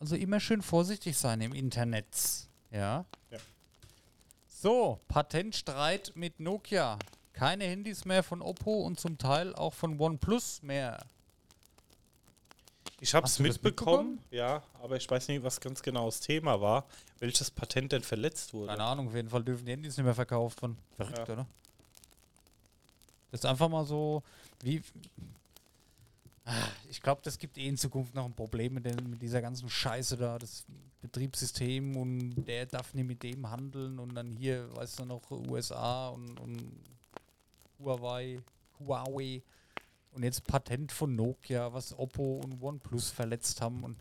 Also 0.00 0.16
immer 0.16 0.40
schön 0.40 0.62
vorsichtig 0.62 1.16
sein 1.16 1.40
im 1.40 1.54
Internet. 1.54 2.06
Ja. 2.70 3.04
Ja. 3.30 3.38
So, 4.48 5.00
Patentstreit 5.08 6.12
mit 6.14 6.40
Nokia. 6.40 6.98
Keine 7.32 7.64
Handys 7.64 8.04
mehr 8.04 8.22
von 8.22 8.42
Oppo 8.42 8.82
und 8.82 8.98
zum 8.98 9.18
Teil 9.18 9.54
auch 9.54 9.74
von 9.74 9.98
OnePlus 10.00 10.62
mehr. 10.62 11.04
Ich 13.00 13.14
habe 13.14 13.26
es 13.26 13.34
das 13.34 13.38
mitbekommen, 13.40 14.18
ja, 14.32 14.60
aber 14.82 14.96
ich 14.96 15.08
weiß 15.08 15.28
nicht, 15.28 15.44
was 15.44 15.60
ganz 15.60 15.82
genau 15.82 16.06
das 16.06 16.18
Thema 16.18 16.60
war, 16.60 16.84
welches 17.20 17.48
Patent 17.48 17.92
denn 17.92 18.02
verletzt 18.02 18.52
wurde. 18.52 18.68
Keine 18.72 18.82
Ahnung, 18.82 19.06
auf 19.08 19.14
jeden 19.14 19.28
Fall 19.30 19.44
dürfen 19.44 19.66
die 19.66 19.70
Handys 19.72 19.96
nicht 19.96 20.04
mehr 20.04 20.16
verkauft 20.16 20.62
werden. 20.62 20.76
Verrückt, 20.96 21.18
Ja. 21.28 21.34
oder? 21.34 21.46
Das 23.30 23.40
ist 23.40 23.46
einfach 23.46 23.68
mal 23.68 23.84
so, 23.84 24.24
wie. 24.62 24.82
Ich 26.88 27.02
glaube, 27.02 27.20
das 27.22 27.38
gibt 27.38 27.58
eh 27.58 27.68
in 27.68 27.76
Zukunft 27.76 28.14
noch 28.14 28.24
ein 28.24 28.34
Problem 28.34 28.74
mit, 28.74 28.86
den, 28.86 29.10
mit 29.10 29.20
dieser 29.20 29.42
ganzen 29.42 29.68
Scheiße 29.68 30.16
da, 30.16 30.38
das 30.38 30.64
Betriebssystem 31.02 31.96
und 31.96 32.44
der 32.44 32.66
darf 32.66 32.94
nicht 32.94 33.06
mit 33.06 33.22
dem 33.22 33.48
handeln 33.50 33.98
und 33.98 34.14
dann 34.14 34.36
hier, 34.36 34.74
weißt 34.76 35.00
du 35.00 35.04
noch, 35.04 35.30
USA 35.30 36.08
und, 36.08 36.40
und 36.40 36.72
Huawei, 37.78 38.40
Huawei 38.80 39.42
und 40.12 40.22
jetzt 40.22 40.44
Patent 40.46 40.90
von 40.90 41.14
Nokia, 41.14 41.72
was 41.72 41.96
Oppo 41.96 42.40
und 42.42 42.62
OnePlus 42.62 43.10
verletzt 43.10 43.60
haben 43.60 43.84
und 43.84 43.96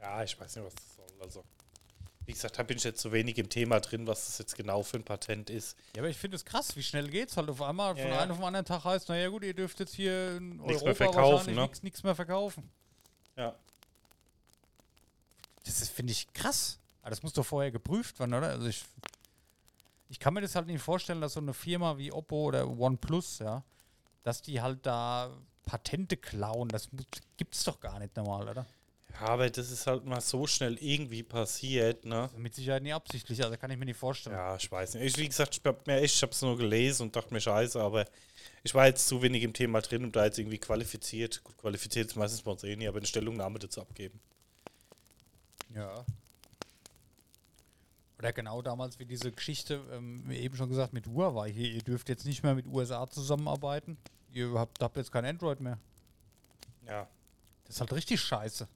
Ja, 0.00 0.22
ich 0.22 0.38
weiß 0.38 0.56
nicht, 0.56 0.64
was 0.64 0.74
das 0.74 0.96
soll. 0.96 1.20
Also, 1.20 1.44
wie 2.26 2.32
gesagt, 2.32 2.58
da 2.58 2.62
bin 2.62 2.76
ich 2.76 2.84
jetzt 2.84 3.00
zu 3.00 3.12
wenig 3.12 3.38
im 3.38 3.48
Thema 3.48 3.80
drin, 3.80 4.06
was 4.06 4.26
das 4.26 4.38
jetzt 4.38 4.56
genau 4.56 4.82
für 4.82 4.96
ein 4.96 5.04
Patent 5.04 5.50
ist. 5.50 5.76
Ja, 5.94 6.02
aber 6.02 6.08
ich 6.08 6.16
finde 6.16 6.36
es 6.36 6.44
krass, 6.44 6.76
wie 6.76 6.82
schnell 6.82 7.08
geht's 7.08 7.36
halt 7.36 7.50
auf 7.50 7.60
einmal. 7.60 7.96
Ja, 7.96 8.02
von 8.02 8.12
ja. 8.12 8.20
einem 8.20 8.32
auf 8.32 8.38
den 8.38 8.46
anderen 8.46 8.66
Tag 8.66 8.84
heißt, 8.84 9.08
naja 9.08 9.28
gut, 9.28 9.44
ihr 9.44 9.54
dürft 9.54 9.78
jetzt 9.80 9.94
hier 9.94 10.36
in 10.36 10.56
Nichts 10.56 10.82
Europa 10.82 10.84
mehr 10.84 10.94
verkaufen, 10.94 11.54
ne? 11.54 11.70
nichts 11.82 12.02
mehr 12.02 12.14
verkaufen. 12.14 12.70
Ja. 13.36 13.54
Das 15.64 15.88
finde 15.88 16.12
ich, 16.12 16.32
krass. 16.32 16.78
Aber 17.02 17.10
das 17.10 17.22
muss 17.22 17.34
doch 17.34 17.44
vorher 17.44 17.70
geprüft 17.70 18.18
werden, 18.18 18.32
oder? 18.32 18.48
Also 18.48 18.66
ich, 18.66 18.84
ich 20.08 20.18
kann 20.18 20.32
mir 20.32 20.40
das 20.40 20.54
halt 20.54 20.66
nicht 20.66 20.80
vorstellen, 20.80 21.20
dass 21.20 21.34
so 21.34 21.40
eine 21.40 21.52
Firma 21.52 21.98
wie 21.98 22.12
Oppo 22.12 22.44
oder 22.44 22.66
OnePlus, 22.68 23.40
ja, 23.40 23.62
dass 24.22 24.40
die 24.40 24.62
halt 24.62 24.86
da 24.86 25.30
Patente 25.66 26.16
klauen. 26.16 26.68
Das 26.68 26.88
gibt's 27.36 27.64
doch 27.64 27.80
gar 27.80 27.98
nicht 27.98 28.16
normal, 28.16 28.48
oder? 28.48 28.66
Ja, 29.14 29.28
aber 29.28 29.48
das 29.48 29.70
ist 29.70 29.86
halt 29.86 30.04
mal 30.04 30.20
so 30.20 30.46
schnell 30.46 30.76
irgendwie 30.80 31.22
passiert, 31.22 32.04
ne? 32.04 32.28
Mit 32.36 32.54
Sicherheit 32.54 32.82
nicht 32.82 32.94
absichtlich, 32.94 33.44
also 33.44 33.56
kann 33.56 33.70
ich 33.70 33.78
mir 33.78 33.84
nicht 33.84 33.98
vorstellen. 33.98 34.34
Ja, 34.34 34.56
ich 34.56 34.70
weiß 34.70 34.94
nicht. 34.94 35.04
Ich, 35.04 35.16
wie 35.18 35.28
gesagt, 35.28 35.56
ich 35.56 35.64
hab 35.64 35.86
mir 35.86 36.00
echt, 36.00 36.16
ich 36.16 36.22
hab's 36.22 36.42
nur 36.42 36.56
gelesen 36.58 37.04
und 37.04 37.16
dachte 37.16 37.32
mir 37.32 37.40
scheiße, 37.40 37.80
aber 37.80 38.06
ich 38.64 38.74
war 38.74 38.86
jetzt 38.86 39.06
zu 39.06 39.22
wenig 39.22 39.44
im 39.44 39.52
Thema 39.52 39.80
drin, 39.82 40.04
um 40.04 40.10
da 40.10 40.24
jetzt 40.24 40.38
irgendwie 40.38 40.58
qualifiziert, 40.58 41.44
gut 41.44 41.56
qualifiziert 41.58 42.08
ist 42.08 42.16
meistens 42.16 42.42
bei 42.42 42.50
uns 42.50 42.64
eh 42.64 42.74
nie, 42.74 42.88
aber 42.88 42.98
eine 42.98 43.06
Stellungnahme 43.06 43.58
dazu 43.60 43.80
abgeben. 43.82 44.18
Ja. 45.74 46.04
Oder 48.18 48.32
genau 48.32 48.62
damals 48.62 48.98
wie 48.98 49.04
diese 49.04 49.30
Geschichte, 49.30 49.80
ähm, 49.92 50.24
wie 50.26 50.38
eben 50.38 50.56
schon 50.56 50.68
gesagt, 50.68 50.92
mit 50.92 51.06
Huawei. 51.06 51.52
Hier, 51.52 51.70
ihr 51.70 51.82
dürft 51.82 52.08
jetzt 52.08 52.24
nicht 52.26 52.42
mehr 52.42 52.54
mit 52.54 52.66
USA 52.66 53.08
zusammenarbeiten. 53.08 53.96
Ihr 54.32 54.52
habt, 54.54 54.82
habt 54.82 54.96
jetzt 54.96 55.12
kein 55.12 55.24
Android 55.24 55.60
mehr. 55.60 55.78
Ja. 56.86 57.06
Das 57.64 57.76
ist 57.76 57.80
halt 57.80 57.92
richtig 57.92 58.20
scheiße. 58.20 58.66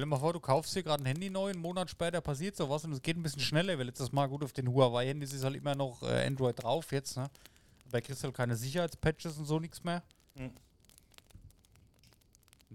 Stell 0.00 0.06
dir 0.06 0.16
mal 0.16 0.18
vor, 0.18 0.32
du 0.32 0.40
kaufst 0.40 0.74
dir 0.74 0.82
gerade 0.82 1.02
ein 1.02 1.06
Handy 1.06 1.28
neu, 1.28 1.50
einen 1.50 1.60
Monat 1.60 1.90
später 1.90 2.22
passiert 2.22 2.56
sowas 2.56 2.82
und 2.86 2.92
es 2.92 3.02
geht 3.02 3.18
ein 3.18 3.22
bisschen 3.22 3.42
schneller, 3.42 3.78
weil 3.78 3.84
letztes 3.84 4.10
Mal 4.12 4.30
gut 4.30 4.42
auf 4.42 4.54
den 4.54 4.72
Huawei-Handys 4.72 5.34
ist 5.34 5.44
halt 5.44 5.56
immer 5.56 5.74
noch 5.74 6.02
äh, 6.02 6.24
Android 6.26 6.62
drauf 6.62 6.90
jetzt, 6.90 7.18
ne? 7.18 7.28
Da 7.90 8.00
kriegst 8.00 8.22
du 8.22 8.28
halt 8.28 8.34
keine 8.34 8.56
Sicherheitspatches 8.56 9.36
und 9.36 9.44
so 9.44 9.60
nichts 9.60 9.84
mehr. 9.84 10.02
Mhm. 10.36 10.52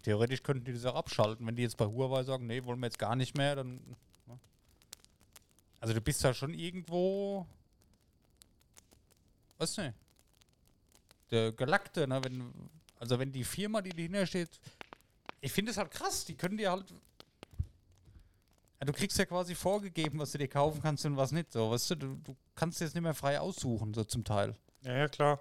Theoretisch 0.03 0.43
könnten 0.43 0.65
die 0.65 0.73
das 0.73 0.85
auch 0.85 0.93
abschalten, 0.93 1.47
wenn 1.47 1.55
die 1.55 1.63
jetzt 1.63 1.77
bei 1.77 1.87
Huawei 1.87 2.21
sagen, 2.21 2.45
nee, 2.45 2.63
wollen 2.63 2.79
wir 2.79 2.85
jetzt 2.85 2.99
gar 2.99 3.15
nicht 3.15 3.35
mehr, 3.35 3.55
dann. 3.55 3.73
Ne? 4.27 4.39
Also 5.79 5.95
du 5.95 6.01
bist 6.01 6.21
ja 6.21 6.31
schon 6.31 6.53
irgendwo. 6.53 7.47
Was 9.57 9.75
nicht? 9.77 9.95
Der 11.31 11.51
Gelackte, 11.53 12.07
ne? 12.07 12.23
Wenn, 12.23 12.53
also 12.99 13.17
wenn 13.17 13.31
die 13.31 13.43
Firma, 13.43 13.81
die 13.81 13.89
dahinter 13.89 14.27
steht, 14.27 14.59
ich 15.45 15.51
finde 15.51 15.71
es 15.71 15.77
halt 15.77 15.91
krass, 15.91 16.25
die 16.25 16.35
können 16.35 16.57
dir 16.57 16.71
halt. 16.71 16.91
Ja, 18.85 18.91
du 18.91 18.93
kriegst 18.93 19.17
ja 19.17 19.25
quasi 19.25 19.55
vorgegeben, 19.55 20.19
was 20.19 20.31
du 20.31 20.37
dir 20.37 20.47
kaufen 20.47 20.79
kannst 20.79 21.03
und 21.07 21.17
was 21.17 21.31
nicht. 21.31 21.51
So, 21.51 21.71
weißt 21.71 21.89
du, 21.91 21.95
du, 21.95 22.15
du 22.23 22.35
kannst 22.53 22.79
dir 22.79 22.85
jetzt 22.85 22.93
nicht 22.93 23.01
mehr 23.01 23.15
frei 23.15 23.39
aussuchen, 23.39 23.95
so 23.95 24.03
zum 24.03 24.23
Teil. 24.23 24.55
Ja, 24.83 24.95
ja, 24.95 25.07
klar. 25.07 25.39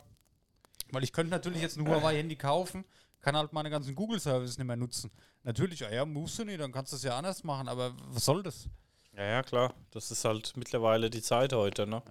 Weil 0.90 1.04
ich 1.04 1.12
könnte 1.12 1.30
natürlich 1.30 1.60
jetzt 1.60 1.76
ein 1.76 1.86
Huawei-Handy 1.86 2.36
kaufen, 2.36 2.86
kann 3.20 3.36
halt 3.36 3.52
meine 3.52 3.68
ganzen 3.68 3.94
Google-Services 3.94 4.56
nicht 4.56 4.66
mehr 4.66 4.76
nutzen. 4.76 5.10
Natürlich, 5.42 5.80
ja, 5.80 5.90
ja, 5.90 6.06
musst 6.06 6.38
du 6.38 6.44
nicht, 6.44 6.58
dann 6.58 6.72
kannst 6.72 6.92
du 6.92 6.96
es 6.96 7.02
ja 7.02 7.18
anders 7.18 7.44
machen, 7.44 7.68
aber 7.68 7.94
was 8.08 8.24
soll 8.24 8.42
das? 8.42 8.66
Ja, 9.14 9.24
ja, 9.24 9.42
klar. 9.42 9.74
Das 9.90 10.10
ist 10.10 10.24
halt 10.24 10.56
mittlerweile 10.56 11.10
die 11.10 11.20
Zeit 11.20 11.52
heute, 11.52 11.86
ne? 11.86 12.02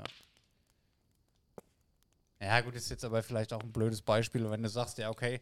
Ja, 2.40 2.62
gut, 2.62 2.76
ist 2.76 2.90
jetzt 2.90 3.06
aber 3.06 3.24
vielleicht 3.24 3.54
auch 3.54 3.64
ein 3.64 3.72
blödes 3.72 4.04
Beispiel, 4.04 4.48
wenn 4.52 4.62
du 4.62 4.70
sagst, 4.70 5.00
ja, 5.00 5.10
okay. 5.10 5.42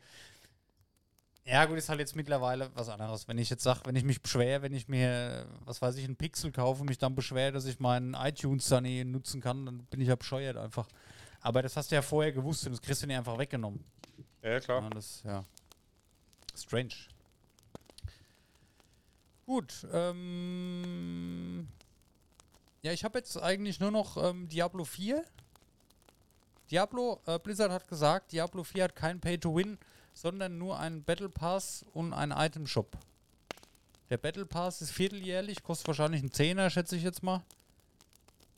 Ja, 1.46 1.66
gut, 1.66 1.78
ist 1.78 1.90
halt 1.90 2.00
jetzt 2.00 2.16
mittlerweile 2.16 2.70
was 2.76 2.88
anderes. 2.90 3.28
Wenn 3.28 3.38
ich 3.38 3.50
jetzt 3.50 3.64
sage, 3.64 3.82
wenn 3.86 3.96
ich 3.96 4.04
mich 4.04 4.22
beschwere, 4.22 4.62
wenn 4.62 4.74
ich 4.74 4.88
mir, 4.88 5.48
was 5.66 5.82
weiß 5.82 5.96
ich, 5.98 6.06
einen 6.06 6.16
Pixel 6.16 6.52
kaufe 6.52 6.82
und 6.82 6.90
mich 6.90 7.00
dann 7.00 7.16
beschwere, 7.16 7.52
dass 7.52 7.66
ich 7.66 7.80
meinen 7.80 8.14
iTunes 8.14 8.68
dann 8.70 8.84
nie 8.84 9.04
nutzen 9.04 9.42
kann, 9.42 9.66
dann 9.66 9.80
bin 9.86 10.02
ich 10.02 10.08
ja 10.08 10.16
bescheuert 10.16 10.58
einfach. 10.58 10.88
Aber 11.42 11.64
das 11.64 11.76
hast 11.76 11.90
du 11.92 11.96
ja 11.96 12.04
vorher 12.04 12.32
gewusst 12.32 12.66
und 12.66 12.74
das 12.74 12.82
kriegst 12.82 13.02
du 13.02 13.08
dir 13.08 13.18
einfach 13.18 13.38
weggenommen. 13.38 13.84
Ja, 14.44 14.52
ja, 14.52 14.60
klar. 14.60 14.84
Ja, 14.84 14.90
das, 14.92 15.24
ja. 15.24 15.44
Strange. 16.56 16.94
Gut, 19.46 19.88
ähm. 19.92 21.68
Ja, 22.84 22.92
ich 22.92 23.04
habe 23.04 23.20
jetzt 23.20 23.38
eigentlich 23.38 23.80
nur 23.80 23.92
noch 23.92 24.18
ähm, 24.18 24.48
Diablo 24.48 24.86
4. 24.86 25.24
Diablo, 26.72 27.20
äh, 27.26 27.38
Blizzard 27.38 27.72
hat 27.72 27.88
gesagt, 27.88 28.32
Diablo 28.32 28.64
4 28.64 28.86
hat 28.86 28.96
kein 28.96 29.20
Pay-to-Win, 29.20 29.78
sondern 30.22 30.60
nur 30.60 30.80
einen 30.80 31.04
Battle 31.04 31.30
Pass 31.30 31.84
und 31.94 32.14
einen 32.14 32.32
Item 32.32 32.68
Shop. 32.68 32.96
Der 34.12 34.18
Battle 34.18 34.46
Pass 34.46 34.82
ist 34.82 34.92
vierteljährlich, 34.92 35.64
kostet 35.64 35.88
wahrscheinlich 35.88 36.22
einen 36.22 36.32
Zehner, 36.32 36.70
schätze 36.70 36.96
ich 36.96 37.02
jetzt 37.02 37.24
mal. 37.24 37.42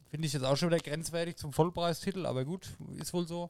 Finde 0.10 0.28
ich 0.28 0.34
jetzt 0.34 0.44
auch 0.44 0.58
schon 0.58 0.70
wieder 0.70 0.82
grenzwertig 0.82 1.38
zum 1.38 1.54
Vollpreistitel, 1.54 2.26
aber 2.26 2.44
gut, 2.44 2.68
ist 2.98 3.14
wohl 3.14 3.26
so. 3.26 3.50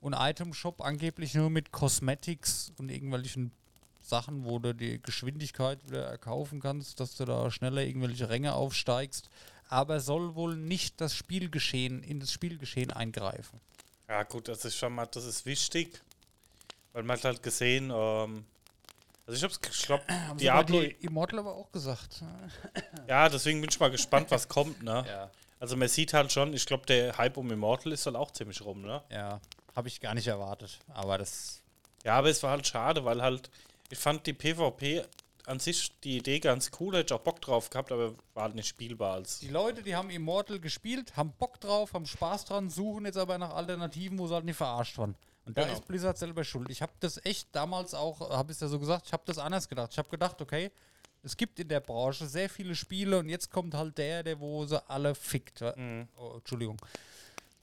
Und 0.00 0.14
Item 0.14 0.52
Shop 0.54 0.80
angeblich 0.80 1.34
nur 1.34 1.50
mit 1.50 1.70
Cosmetics 1.70 2.72
und 2.78 2.90
irgendwelchen 2.90 3.52
Sachen, 4.00 4.44
wo 4.44 4.58
du 4.58 4.74
die 4.74 5.00
Geschwindigkeit 5.00 5.86
wieder 5.86 6.04
erkaufen 6.04 6.58
kannst, 6.58 6.98
dass 6.98 7.14
du 7.14 7.24
da 7.24 7.48
schneller 7.52 7.82
irgendwelche 7.82 8.28
Ränge 8.28 8.54
aufsteigst. 8.54 9.30
Aber 9.68 10.00
soll 10.00 10.34
wohl 10.34 10.56
nicht 10.56 11.00
das 11.00 11.14
Spielgeschehen, 11.14 12.02
in 12.02 12.18
das 12.18 12.32
Spielgeschehen 12.32 12.90
eingreifen. 12.90 13.60
Ja, 14.08 14.24
gut, 14.24 14.48
das 14.48 14.64
ist 14.64 14.76
schon 14.76 14.94
mal, 14.94 15.06
das 15.06 15.24
ist 15.24 15.46
wichtig. 15.46 16.02
Weil 16.92 17.02
man 17.04 17.16
hat 17.16 17.24
halt 17.24 17.42
gesehen, 17.42 17.90
ähm, 17.94 18.44
also 19.26 19.38
ich 19.38 19.44
hab's, 19.44 19.60
glaub, 19.86 20.06
Haben 20.08 20.38
Diablo, 20.38 20.80
die 20.80 20.90
Immortal 21.06 21.38
aber 21.38 21.54
auch 21.54 21.70
gesagt. 21.70 22.22
ja, 23.08 23.28
deswegen 23.28 23.60
bin 23.60 23.70
ich 23.70 23.78
mal 23.78 23.90
gespannt, 23.90 24.30
was 24.30 24.48
kommt, 24.48 24.82
ne? 24.82 25.04
Ja. 25.06 25.30
Also 25.60 25.76
man 25.76 25.88
sieht 25.88 26.12
halt 26.12 26.32
schon, 26.32 26.52
ich 26.54 26.66
glaube, 26.66 26.86
der 26.86 27.16
Hype 27.16 27.36
um 27.36 27.50
Immortal 27.50 27.92
ist 27.92 28.04
halt 28.06 28.16
auch 28.16 28.32
ziemlich 28.32 28.60
rum, 28.62 28.82
ne? 28.82 29.02
Ja, 29.10 29.40
habe 29.76 29.88
ich 29.88 30.00
gar 30.00 30.14
nicht 30.14 30.26
erwartet. 30.26 30.80
Aber 30.88 31.18
das. 31.18 31.62
Ja, 32.04 32.18
aber 32.18 32.30
es 32.30 32.42
war 32.42 32.50
halt 32.50 32.66
schade, 32.66 33.04
weil 33.04 33.22
halt, 33.22 33.48
ich 33.88 33.98
fand 33.98 34.26
die 34.26 34.32
PvP 34.32 35.04
an 35.46 35.60
sich 35.60 35.92
die 36.00 36.18
Idee 36.18 36.40
ganz 36.40 36.70
cool, 36.80 36.96
hätte 36.96 37.14
ich 37.14 37.20
auch 37.20 37.22
Bock 37.22 37.40
drauf 37.40 37.70
gehabt, 37.70 37.92
aber 37.92 38.14
war 38.34 38.44
halt 38.44 38.54
nicht 38.54 38.68
spielbar 38.68 39.14
als. 39.14 39.38
Die 39.38 39.48
Leute, 39.48 39.82
die 39.82 39.94
haben 39.94 40.10
Immortal 40.10 40.58
gespielt, 40.58 41.16
haben 41.16 41.32
Bock 41.38 41.60
drauf, 41.60 41.94
haben 41.94 42.06
Spaß 42.06 42.46
dran, 42.46 42.68
suchen 42.68 43.04
jetzt 43.06 43.18
aber 43.18 43.38
nach 43.38 43.54
Alternativen, 43.54 44.18
wo 44.18 44.26
sie 44.26 44.34
halt 44.34 44.44
nicht 44.44 44.56
verarscht 44.56 44.98
waren. 44.98 45.14
Und 45.44 45.58
da 45.58 45.62
Genau. 45.64 45.74
ist 45.74 45.86
Blizzard 45.88 46.16
selber 46.18 46.44
schuld. 46.44 46.70
Ich 46.70 46.82
habe 46.82 46.92
das 47.00 47.24
echt 47.24 47.48
damals 47.52 47.94
auch, 47.94 48.20
habe 48.30 48.52
ich 48.52 48.60
ja 48.60 48.68
so 48.68 48.78
gesagt, 48.78 49.06
ich 49.06 49.12
habe 49.12 49.22
das 49.26 49.38
anders 49.38 49.68
gedacht. 49.68 49.90
Ich 49.92 49.98
habe 49.98 50.08
gedacht, 50.08 50.40
okay, 50.40 50.70
es 51.24 51.36
gibt 51.36 51.58
in 51.58 51.68
der 51.68 51.80
Branche 51.80 52.26
sehr 52.26 52.48
viele 52.48 52.74
Spiele 52.76 53.18
und 53.18 53.28
jetzt 53.28 53.50
kommt 53.50 53.74
halt 53.74 53.96
der, 53.98 54.22
der 54.22 54.38
wo 54.38 54.64
sie 54.66 54.80
alle 54.88 55.14
fickt. 55.14 55.60
Mhm. 55.76 56.08
Oh, 56.16 56.34
Entschuldigung. 56.36 56.76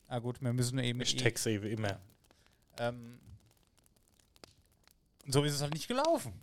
Ah 0.08 0.20
gut, 0.20 0.42
wir 0.42 0.52
müssen 0.54 0.80
eben 0.80 1.00
Ich 1.02 1.14
mit 1.14 1.24
texe 1.24 1.52
eben 1.52 1.66
immer. 1.68 2.00
ähm, 2.80 3.20
so 5.28 5.44
ist 5.44 5.54
es 5.54 5.62
halt 5.62 5.74
nicht 5.74 5.88
gelaufen. 5.88 6.34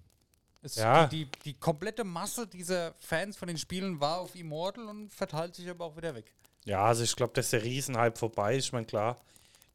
Es, 0.62 0.76
Ja. 0.76 1.06
die, 1.06 1.24
die, 1.26 1.30
die 1.44 1.54
komplette 1.54 2.04
Masse 2.04 2.46
dieser 2.46 2.94
Fans 2.94 3.36
von 3.36 3.48
den 3.48 3.58
Spielen 3.58 4.00
war 4.00 4.18
auf 4.20 4.34
Immortal 4.34 4.86
und 4.86 5.12
verteilt 5.12 5.54
sich 5.54 5.68
aber 5.68 5.84
auch 5.84 5.96
wieder 5.96 6.14
weg. 6.14 6.32
Ja, 6.64 6.84
also 6.84 7.02
ich 7.02 7.14
glaube, 7.14 7.32
dass 7.34 7.50
der 7.50 7.62
Riesenhype 7.62 8.16
vorbei 8.16 8.56
ist. 8.56 8.66
Ich 8.66 8.72
meine, 8.72 8.86
klar, 8.86 9.20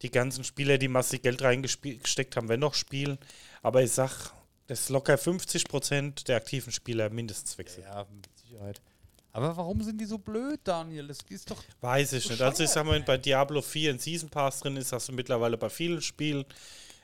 die 0.01 0.11
ganzen 0.11 0.43
Spieler, 0.43 0.77
die 0.77 0.87
massig 0.87 1.21
Geld 1.23 1.41
reingesteckt 1.41 2.35
haben, 2.35 2.49
werden 2.49 2.61
noch 2.61 2.73
spielen. 2.73 3.17
Aber 3.61 3.83
ich 3.83 3.91
sag, 3.91 4.31
dass 4.67 4.89
locker 4.89 5.15
50% 5.15 6.25
der 6.25 6.37
aktiven 6.37 6.71
Spieler 6.71 7.09
mindestens 7.09 7.57
wechseln. 7.57 7.83
Ja, 7.83 8.05
mit 8.13 8.27
Sicherheit. 8.37 8.81
Aber 9.33 9.55
warum 9.55 9.81
sind 9.81 9.99
die 10.01 10.05
so 10.05 10.17
blöd, 10.17 10.59
Daniel? 10.63 11.07
Das 11.07 11.19
ist 11.29 11.49
doch. 11.49 11.63
Weiß 11.79 12.13
ich 12.13 12.29
nicht. 12.29 12.41
Also 12.41 12.63
ich 12.63 12.69
sag 12.69 12.85
mal, 12.85 12.93
wenn 12.95 13.05
bei 13.05 13.17
Diablo 13.17 13.61
4 13.61 13.91
ein 13.91 13.99
Season 13.99 14.29
Pass 14.29 14.59
drin 14.59 14.75
ist, 14.75 14.91
hast 14.91 15.07
du 15.07 15.13
mittlerweile 15.13 15.57
bei 15.57 15.69
vielen 15.69 16.01
Spielen. 16.01 16.43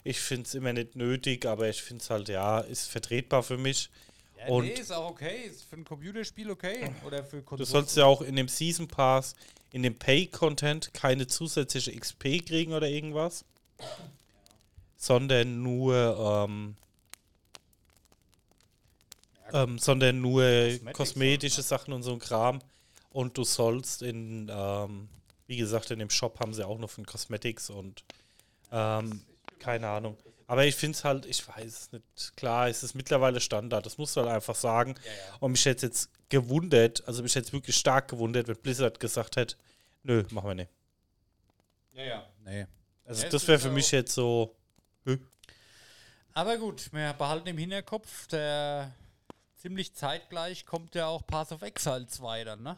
Ich 0.04 0.20
finde 0.20 0.44
es 0.44 0.54
immer 0.56 0.74
nicht 0.74 0.96
nötig, 0.96 1.46
aber 1.46 1.70
ich 1.70 1.82
finde 1.82 2.02
es 2.04 2.10
halt, 2.10 2.28
ja, 2.30 2.60
ist 2.60 2.88
vertretbar 2.90 3.44
für 3.44 3.58
mich. 3.58 3.90
Ja, 4.38 4.48
Und- 4.48 4.66
nee, 4.66 4.74
ist 4.74 4.92
auch 4.92 5.10
okay. 5.12 5.46
Ist 5.48 5.64
für 5.64 5.78
ein 5.78 5.86
Computerspiel 5.86 6.52
okay. 6.52 6.92
Oder 7.06 7.24
für 7.24 7.38
Du 7.38 7.44
Konsolen. 7.44 7.70
sollst 7.70 7.96
ja 7.98 8.06
auch 8.06 8.22
in 8.22 8.36
dem 8.36 8.48
Season 8.50 8.88
Pass, 8.88 9.34
in 9.72 9.84
dem 9.84 9.96
Pay-Content 9.96 10.94
keine 10.94 11.28
zusätzliche 11.28 11.98
XP 11.98 12.46
kriegen 12.46 12.74
oder 12.74 12.88
irgendwas. 12.88 13.46
Sondern 14.96 15.62
nur, 15.62 16.48
ähm, 16.48 16.76
ähm, 19.54 19.78
sondern 19.78 20.22
nur 20.22 20.44
Cosmetics 20.44 20.94
kosmetische 20.94 21.62
Sachen 21.62 21.94
und 21.94 22.04
so 22.04 22.14
ein 22.14 22.20
Kram. 22.20 22.60
Und 23.12 23.38
du 23.38 23.44
sollst 23.44 24.02
in, 24.02 24.50
ähm, 24.52 25.10
wie 25.48 25.58
gesagt, 25.58 25.92
in 25.92 26.00
dem 26.00 26.10
Shop 26.10 26.40
haben 26.40 26.54
sie 26.54 26.66
auch 26.66 26.80
noch 26.80 26.90
von 26.90 27.06
Cosmetics 27.06 27.70
und 27.70 28.04
ähm, 28.72 29.22
keine 29.60 29.88
Ahnung. 29.88 30.18
Aber 30.48 30.66
ich 30.66 30.76
finde 30.76 30.98
es 30.98 31.04
halt, 31.04 31.26
ich 31.26 31.46
weiß 31.46 31.66
es 31.66 31.92
nicht. 31.92 32.38
Klar, 32.38 32.70
es 32.70 32.82
ist 32.82 32.96
mittlerweile 32.96 33.42
Standard, 33.42 33.86
das 33.86 33.98
musst 33.98 34.16
du 34.16 34.22
halt 34.22 34.30
einfach 34.30 34.56
sagen. 34.56 34.96
Und 35.42 35.52
mich 35.52 35.66
hätte 35.66 35.86
jetzt 35.88 36.10
gewundert, 36.30 37.06
also 37.06 37.22
mich 37.22 37.36
hätte 37.36 37.52
wirklich 37.52 37.76
stark 37.76 38.08
gewundert, 38.08 38.48
wenn 38.48 38.56
Blizzard 38.56 39.00
gesagt 39.00 39.36
hätte, 39.36 39.58
nö, 40.04 40.24
machen 40.32 40.48
wir 40.50 40.56
nicht. 40.56 40.72
Ja, 41.92 42.04
ja. 42.04 42.30
Nee. 42.46 42.66
Also 43.06 43.24
Ja, 43.24 43.30
das 43.30 43.48
wäre 43.48 43.60
für 43.60 43.68
ja 43.68 43.74
mich 43.74 43.92
jetzt 43.92 44.14
so, 44.14 44.56
Aber 46.34 46.58
gut, 46.58 46.94
wir 46.94 47.14
behalten 47.14 47.48
im 47.48 47.58
Hinterkopf, 47.58 48.28
der 48.28 48.94
ziemlich 49.56 49.96
zeitgleich 49.96 50.66
kommt 50.66 50.96
ja 50.96 51.08
auch 51.08 51.26
Path 51.26 51.52
of 51.52 51.62
Exile 51.62 52.06
2 52.06 52.44
dann, 52.44 52.62
ne? 52.62 52.78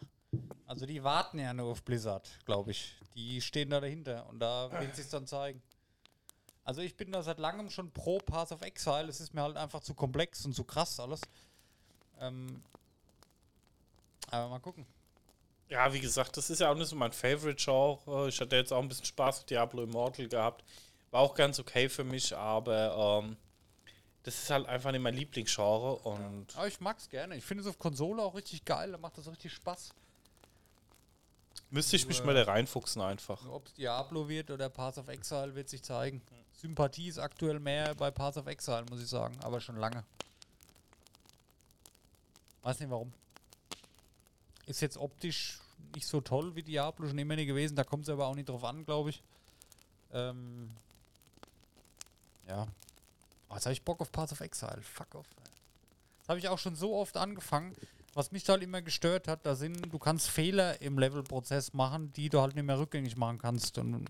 Also 0.66 0.86
die 0.86 1.04
warten 1.04 1.40
ja 1.40 1.54
nur 1.54 1.72
auf 1.72 1.84
Blizzard, 1.84 2.30
glaube 2.46 2.72
ich. 2.72 2.96
Die 3.16 3.42
stehen 3.42 3.70
da 3.70 3.82
dahinter 3.82 4.28
und 4.30 4.40
da 4.40 4.72
werden 4.72 4.92
sie 4.94 5.02
es 5.02 5.10
dann 5.10 5.28
zeigen. 5.28 5.62
Also 6.70 6.82
ich 6.82 6.96
bin 6.96 7.12
da 7.12 7.24
seit 7.24 7.40
langem 7.40 7.72
schon 7.72 7.90
pro 7.90 8.20
Path 8.20 8.52
of 8.52 8.62
Exile. 8.62 9.08
Es 9.08 9.20
ist 9.20 9.34
mir 9.34 9.42
halt 9.42 9.58
einfach 9.58 9.80
zu 9.80 9.96
komplex 9.96 10.46
und 10.46 10.54
zu 10.54 10.64
krass 10.64 11.00
alles. 11.00 11.20
Ähm, 12.20 12.62
aber 14.30 14.50
mal 14.50 14.60
gucken. 14.60 14.86
ja, 15.68 15.92
wie 15.92 16.00
gesagt, 16.00 16.38
das 16.38 16.52
ist 16.52 16.60
ja 16.60 16.70
auch 16.70 16.76
nicht 16.76 16.90
so 16.90 16.96
mein 16.96 17.12
Favorite-Genre. 17.12 18.30
Ich 18.30 18.40
hatte 18.40 18.56
jetzt 18.56 18.72
auch 18.72 18.84
ein 18.84 18.88
bisschen 18.88 19.06
Spaß 19.06 19.40
mit 19.40 19.50
Diablo 19.50 19.82
Immortal 19.82 20.28
gehabt. 20.28 20.64
War 21.10 21.22
auch 21.22 21.34
ganz 21.34 21.58
okay 21.60 21.90
für 21.90 22.04
mich, 22.04 22.38
aber 22.38 23.24
ähm, 23.24 23.36
das 24.22 24.36
ist 24.36 24.52
halt 24.52 24.68
einfach 24.68 24.92
nicht 24.92 25.02
mein 25.02 25.16
Lieblingsgenre 25.16 25.96
und 25.96 26.56
Aber 26.56 26.68
ich 26.68 26.80
mag's 26.80 27.10
gerne. 27.10 27.36
Ich 27.36 27.46
finde 27.46 27.64
es 27.64 27.68
auf 27.68 27.80
Konsole 27.80 28.22
auch 28.22 28.36
richtig 28.36 28.64
geil. 28.64 28.92
Da 28.92 29.00
macht 29.00 29.18
das 29.18 29.28
richtig 29.28 29.54
Spaß. 29.54 29.90
müsste 31.72 31.96
ich 31.96 32.06
mich 32.06 32.24
mal 32.24 32.36
da 32.36 32.44
reinfuchsen 32.44 33.02
einfach. 33.02 33.44
Ob 33.50 33.66
es 33.66 33.74
Diablo 33.74 34.30
wird 34.30 34.52
oder 34.52 34.70
Path 34.70 35.00
of 35.00 35.08
Exile, 35.08 35.56
wird 35.56 35.68
sich 35.68 35.82
zeigen. 35.82 36.22
Sympathie 36.60 37.08
ist 37.08 37.20
aktuell 37.20 37.60
mehr 37.60 37.96
bei 37.96 38.12
Path 38.12 38.36
of 38.36 38.48
Exile, 38.48 38.86
muss 38.90 39.02
ich 39.02 39.08
sagen, 39.08 39.38
aber 39.42 39.62
schon 39.62 39.78
lange. 39.78 40.04
Weiß 42.64 42.80
nicht 42.82 42.90
warum. 42.90 43.14
Ist 44.66 44.82
jetzt 44.82 44.98
optisch 44.98 45.60
nicht 45.96 46.06
so 46.06 46.20
toll 46.20 46.54
wie 46.56 46.64
Diablo 46.64 47.08
schon 47.08 47.18
immer 47.18 47.38
nie 47.38 47.46
gewesen, 47.46 47.76
da 47.76 47.86
kommt 47.86 48.04
es 48.04 48.10
aber 48.10 48.28
auch 48.28 48.36
nicht 48.36 48.50
drauf 48.50 48.66
an, 48.66 48.84
glaube 48.84 49.12
ich. 49.12 49.24
Ähm, 50.12 50.70
ja. 52.46 52.68
Ah, 53.48 53.56
jetzt 53.56 53.66
habe 53.66 53.74
ich 53.74 53.84
Bock 53.84 54.02
auf 54.02 54.12
Path 54.12 54.34
of 54.34 54.42
Exile. 54.42 54.82
Fuck 54.82 55.16
off. 55.16 55.28
Das 56.20 56.30
habe 56.30 56.40
ich 56.40 56.50
auch 56.50 56.60
schon 56.60 56.76
so 56.76 56.96
oft 56.96 57.16
angefangen. 57.16 57.74
Was 58.16 58.32
mich 58.34 58.44
da 58.44 58.54
halt 58.54 58.64
immer 58.64 58.82
gestört 58.82 59.30
hat, 59.30 59.46
da 59.46 59.56
sind, 59.56 59.94
du 59.94 59.98
kannst 59.98 60.30
Fehler 60.30 60.82
im 60.82 61.00
Levelprozess 61.00 61.74
machen, 61.74 62.12
die 62.14 62.28
du 62.28 62.42
halt 62.42 62.56
nicht 62.56 62.66
mehr 62.66 62.80
rückgängig 62.80 63.16
machen 63.16 63.38
kannst. 63.38 63.78
Und 63.78 64.06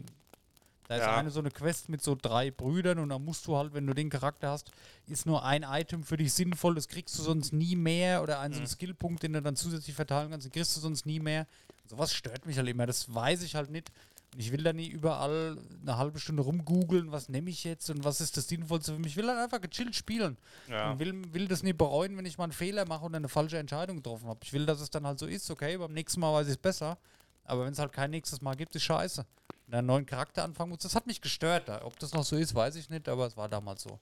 da 0.89 0.95
ist 0.95 1.01
Ja. 1.03 1.17
eine 1.17 1.29
so 1.29 1.39
eine 1.39 1.51
Quest 1.51 1.87
mit 1.87 2.01
so 2.01 2.17
drei 2.19 2.49
Brüdern 2.49 2.97
und 2.97 3.09
da 3.09 3.19
musst 3.19 3.45
du 3.45 3.55
halt, 3.55 3.73
wenn 3.75 3.85
du 3.85 3.93
den 3.93 4.09
Charakter 4.09 4.49
hast, 4.49 4.71
ist 5.07 5.27
nur 5.27 5.45
ein 5.45 5.63
Item 5.63 6.03
für 6.03 6.17
dich 6.17 6.33
sinnvoll, 6.33 6.73
das 6.73 6.87
kriegst 6.87 7.17
du 7.17 7.21
sonst 7.21 7.53
nie 7.53 7.75
mehr 7.75 8.23
oder 8.23 8.39
einen 8.39 8.55
so 8.55 8.59
einen 8.59 8.67
Skillpunkt, 8.67 9.21
den 9.21 9.33
du 9.33 9.41
dann 9.41 9.55
zusätzlich 9.55 9.95
verteilen 9.95 10.31
kannst, 10.31 10.45
den 10.47 10.51
kriegst 10.51 10.75
du 10.75 10.81
sonst 10.81 11.05
nie 11.05 11.19
mehr. 11.19 11.45
Sowas 11.85 12.11
stört 12.11 12.45
mich 12.47 12.57
halt 12.57 12.67
immer, 12.67 12.87
das 12.87 13.13
weiß 13.13 13.43
ich 13.43 13.53
halt 13.55 13.69
nicht. 13.69 13.91
Und 14.33 14.39
ich 14.39 14.51
will 14.51 14.63
da 14.63 14.73
nie 14.73 14.87
überall 14.87 15.57
eine 15.81 15.97
halbe 15.97 16.19
Stunde 16.19 16.41
rumgoogeln, 16.43 17.11
was 17.11 17.29
nehme 17.29 17.49
ich 17.51 17.63
jetzt 17.63 17.89
und 17.91 18.03
was 18.03 18.19
ist 18.19 18.35
das 18.37 18.47
Sinnvollste 18.47 18.93
für 18.93 18.99
mich. 18.99 19.11
Ich 19.11 19.17
will 19.17 19.27
halt 19.27 19.39
einfach 19.39 19.61
gechillt 19.61 19.95
spielen. 19.95 20.37
Ja. 20.67 20.91
Und 20.91 20.99
will, 20.99 21.33
will 21.33 21.47
das 21.47 21.63
nie 21.63 21.73
bereuen, 21.73 22.15
wenn 22.17 22.25
ich 22.25 22.37
mal 22.37 22.43
einen 22.45 22.53
Fehler 22.53 22.87
mache 22.87 23.05
und 23.05 23.15
eine 23.15 23.27
falsche 23.29 23.57
Entscheidung 23.57 23.97
getroffen 23.97 24.27
habe. 24.27 24.39
Ich 24.43 24.53
will, 24.53 24.65
dass 24.65 24.81
es 24.81 24.89
dann 24.89 25.05
halt 25.05 25.17
so 25.19 25.25
ist, 25.27 25.49
okay, 25.51 25.77
beim 25.77 25.93
nächsten 25.93 26.19
Mal 26.19 26.33
weiß 26.33 26.47
ich 26.47 26.53
es 26.53 26.57
besser. 26.57 26.97
Aber 27.43 27.65
wenn 27.65 27.73
es 27.73 27.79
halt 27.79 27.91
kein 27.91 28.11
nächstes 28.11 28.41
Mal 28.41 28.55
gibt, 28.55 28.75
ist 28.75 28.83
scheiße. 28.83 29.25
Einen 29.71 29.87
neuen 29.87 30.05
Charakter 30.05 30.43
anfangen 30.43 30.71
muss, 30.71 30.79
das 30.79 30.95
hat 30.95 31.05
mich 31.05 31.21
gestört. 31.21 31.69
Ob 31.83 31.97
das 31.99 32.13
noch 32.13 32.23
so 32.23 32.35
ist, 32.35 32.55
weiß 32.55 32.75
ich 32.75 32.89
nicht, 32.89 33.07
aber 33.07 33.27
es 33.27 33.37
war 33.37 33.47
damals 33.47 33.83
so. 33.83 33.99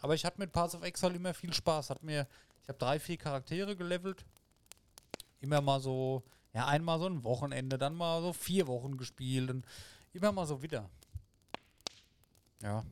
Aber 0.00 0.14
ich 0.14 0.24
hatte 0.24 0.40
mit 0.40 0.52
Paths 0.52 0.74
of 0.74 0.82
Exile 0.82 1.14
immer 1.14 1.34
viel 1.34 1.52
Spaß. 1.52 1.90
Hat 1.90 2.02
mir, 2.02 2.26
ich 2.62 2.68
habe 2.68 2.78
drei, 2.78 2.98
vier 2.98 3.18
Charaktere 3.18 3.76
gelevelt. 3.76 4.24
Immer 5.40 5.60
mal 5.60 5.80
so, 5.80 6.22
ja, 6.54 6.66
einmal 6.66 6.98
so 6.98 7.06
ein 7.06 7.22
Wochenende, 7.22 7.76
dann 7.76 7.94
mal 7.94 8.22
so 8.22 8.32
vier 8.32 8.66
Wochen 8.66 8.96
gespielt 8.96 9.50
und 9.50 9.66
immer 10.14 10.32
mal 10.32 10.46
so 10.46 10.62
wieder. 10.62 10.88
Ja. 12.62 12.84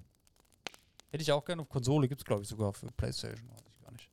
Hätte 1.11 1.23
ich 1.23 1.33
auch 1.33 1.45
gerne 1.45 1.63
auf 1.63 1.69
Konsole, 1.69 2.09
gibt 2.09 2.21
es 2.21 2.25
glaube 2.25 2.43
ich 2.43 2.49
sogar 2.49 2.73
für 2.73 2.91
Playstation, 2.93 3.49
weiß 3.49 3.63
ich 3.67 3.83
gar 3.83 3.93
nicht. 3.93 4.11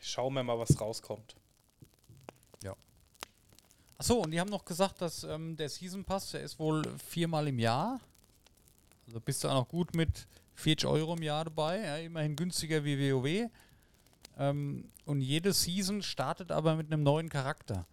Schauen 0.00 0.34
wir 0.34 0.42
mal, 0.44 0.58
was 0.58 0.80
rauskommt. 0.80 1.36
Achso, 4.02 4.16
und 4.16 4.32
die 4.32 4.40
haben 4.40 4.50
noch 4.50 4.64
gesagt, 4.64 5.00
dass 5.00 5.22
ähm, 5.22 5.56
der 5.56 5.68
Season 5.68 6.02
Pass, 6.02 6.32
der 6.32 6.40
ist 6.40 6.58
wohl 6.58 6.82
viermal 6.98 7.46
im 7.46 7.60
Jahr. 7.60 8.00
Also 9.06 9.20
bist 9.20 9.44
du 9.44 9.48
auch 9.48 9.54
noch 9.54 9.68
gut 9.68 9.94
mit 9.94 10.26
40 10.56 10.88
Euro 10.88 11.14
im 11.14 11.22
Jahr 11.22 11.44
dabei, 11.44 11.78
ja, 11.78 11.96
immerhin 11.98 12.34
günstiger 12.34 12.84
wie 12.84 13.12
WoW. 13.12 13.48
Ähm, 14.38 14.90
und 15.04 15.20
jede 15.20 15.52
Season 15.52 16.02
startet 16.02 16.50
aber 16.50 16.74
mit 16.74 16.92
einem 16.92 17.04
neuen 17.04 17.28
Charakter. 17.28 17.86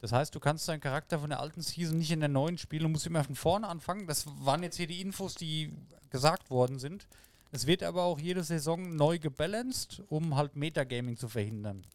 Das 0.00 0.10
heißt, 0.10 0.34
du 0.34 0.40
kannst 0.40 0.68
deinen 0.68 0.80
Charakter 0.80 1.20
von 1.20 1.30
der 1.30 1.38
alten 1.38 1.62
Season 1.62 1.98
nicht 1.98 2.10
in 2.10 2.18
der 2.18 2.28
neuen 2.28 2.58
spielen, 2.58 2.82
du 2.82 2.88
musst 2.88 3.06
immer 3.06 3.22
von 3.22 3.36
vorne 3.36 3.68
anfangen. 3.68 4.08
Das 4.08 4.26
waren 4.44 4.64
jetzt 4.64 4.78
hier 4.78 4.88
die 4.88 5.00
Infos, 5.00 5.36
die 5.36 5.72
gesagt 6.10 6.50
worden 6.50 6.80
sind. 6.80 7.06
Es 7.52 7.68
wird 7.68 7.84
aber 7.84 8.02
auch 8.02 8.18
jede 8.18 8.42
Saison 8.42 8.96
neu 8.96 9.20
gebalanced, 9.20 10.02
um 10.08 10.34
halt 10.34 10.56
Metagaming 10.56 11.16
zu 11.16 11.28
verhindern. 11.28 11.86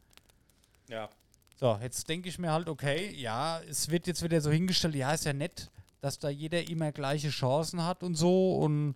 Ja. 0.88 1.10
So, 1.58 1.80
jetzt 1.82 2.10
denke 2.10 2.28
ich 2.28 2.38
mir 2.38 2.52
halt, 2.52 2.68
okay, 2.68 3.14
ja, 3.16 3.62
es 3.62 3.90
wird 3.90 4.08
jetzt 4.08 4.22
wieder 4.22 4.42
so 4.42 4.52
hingestellt, 4.52 4.96
ja, 4.96 5.14
ist 5.14 5.26
ja 5.26 5.34
nett, 5.34 5.72
dass 6.02 6.20
da 6.20 6.30
jeder 6.30 6.68
immer 6.70 6.92
gleiche 6.92 7.30
Chancen 7.30 7.84
hat 7.84 8.04
und 8.04 8.16
so 8.16 8.58
und 8.58 8.96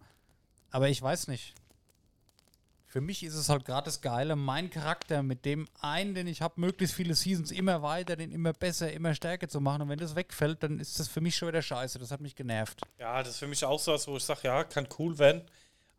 aber 0.71 0.89
ich 0.89 1.01
weiß 1.01 1.27
nicht. 1.29 1.55
Für 2.85 3.01
mich 3.01 3.23
ist 3.23 3.35
es 3.35 3.49
halt 3.49 3.65
gerade 3.65 3.85
das 3.85 4.01
Geile, 4.01 4.35
mein 4.35 4.71
Charakter 4.71 5.21
mit 5.21 5.45
dem 5.45 5.67
einen, 5.79 6.15
den 6.15 6.25
ich 6.25 6.41
habe, 6.41 6.59
möglichst 6.59 6.95
viele 6.95 7.13
Seasons 7.13 7.51
immer 7.51 7.83
weiter, 7.83 8.15
den 8.15 8.31
immer 8.31 8.51
besser, 8.51 8.91
immer 8.91 9.13
stärker 9.13 9.47
zu 9.47 9.61
machen. 9.61 9.83
Und 9.83 9.89
wenn 9.89 9.99
das 9.99 10.15
wegfällt, 10.15 10.63
dann 10.63 10.79
ist 10.79 10.99
das 10.99 11.07
für 11.07 11.21
mich 11.21 11.37
schon 11.37 11.49
wieder 11.49 11.61
scheiße. 11.61 11.99
Das 11.99 12.09
hat 12.09 12.19
mich 12.19 12.35
genervt. 12.35 12.81
Ja, 12.97 13.19
das 13.19 13.33
ist 13.33 13.37
für 13.37 13.47
mich 13.47 13.63
auch 13.63 13.79
so 13.79 13.93
was, 13.93 14.07
wo 14.07 14.17
ich 14.17 14.23
sage, 14.23 14.41
ja, 14.45 14.63
kann 14.63 14.87
cool 14.97 15.19
werden. 15.19 15.43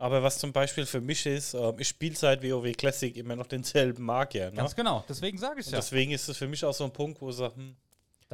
Aber 0.01 0.23
was 0.23 0.39
zum 0.39 0.51
Beispiel 0.51 0.87
für 0.87 1.03
mich 1.03 1.27
ist, 1.27 1.53
ähm, 1.53 1.75
ich 1.77 1.89
spiele 1.89 2.17
seit 2.17 2.43
WoW 2.43 2.73
Classic 2.73 3.15
immer 3.19 3.37
noch 3.37 3.47
denselben 3.47 4.03
Magier. 4.03 4.47
Ne? 4.47 4.57
Ganz 4.57 4.75
genau. 4.75 5.05
Deswegen 5.07 5.37
sage 5.37 5.61
ich 5.61 5.67
Und 5.67 5.73
ja. 5.73 5.79
deswegen 5.79 6.13
ist 6.13 6.27
es 6.27 6.39
für 6.39 6.49
mich 6.49 6.65
auch 6.65 6.73
so 6.73 6.85
ein 6.85 6.91
Punkt, 6.91 7.21
wo 7.21 7.31
sage, 7.31 7.55
hm, 7.57 7.77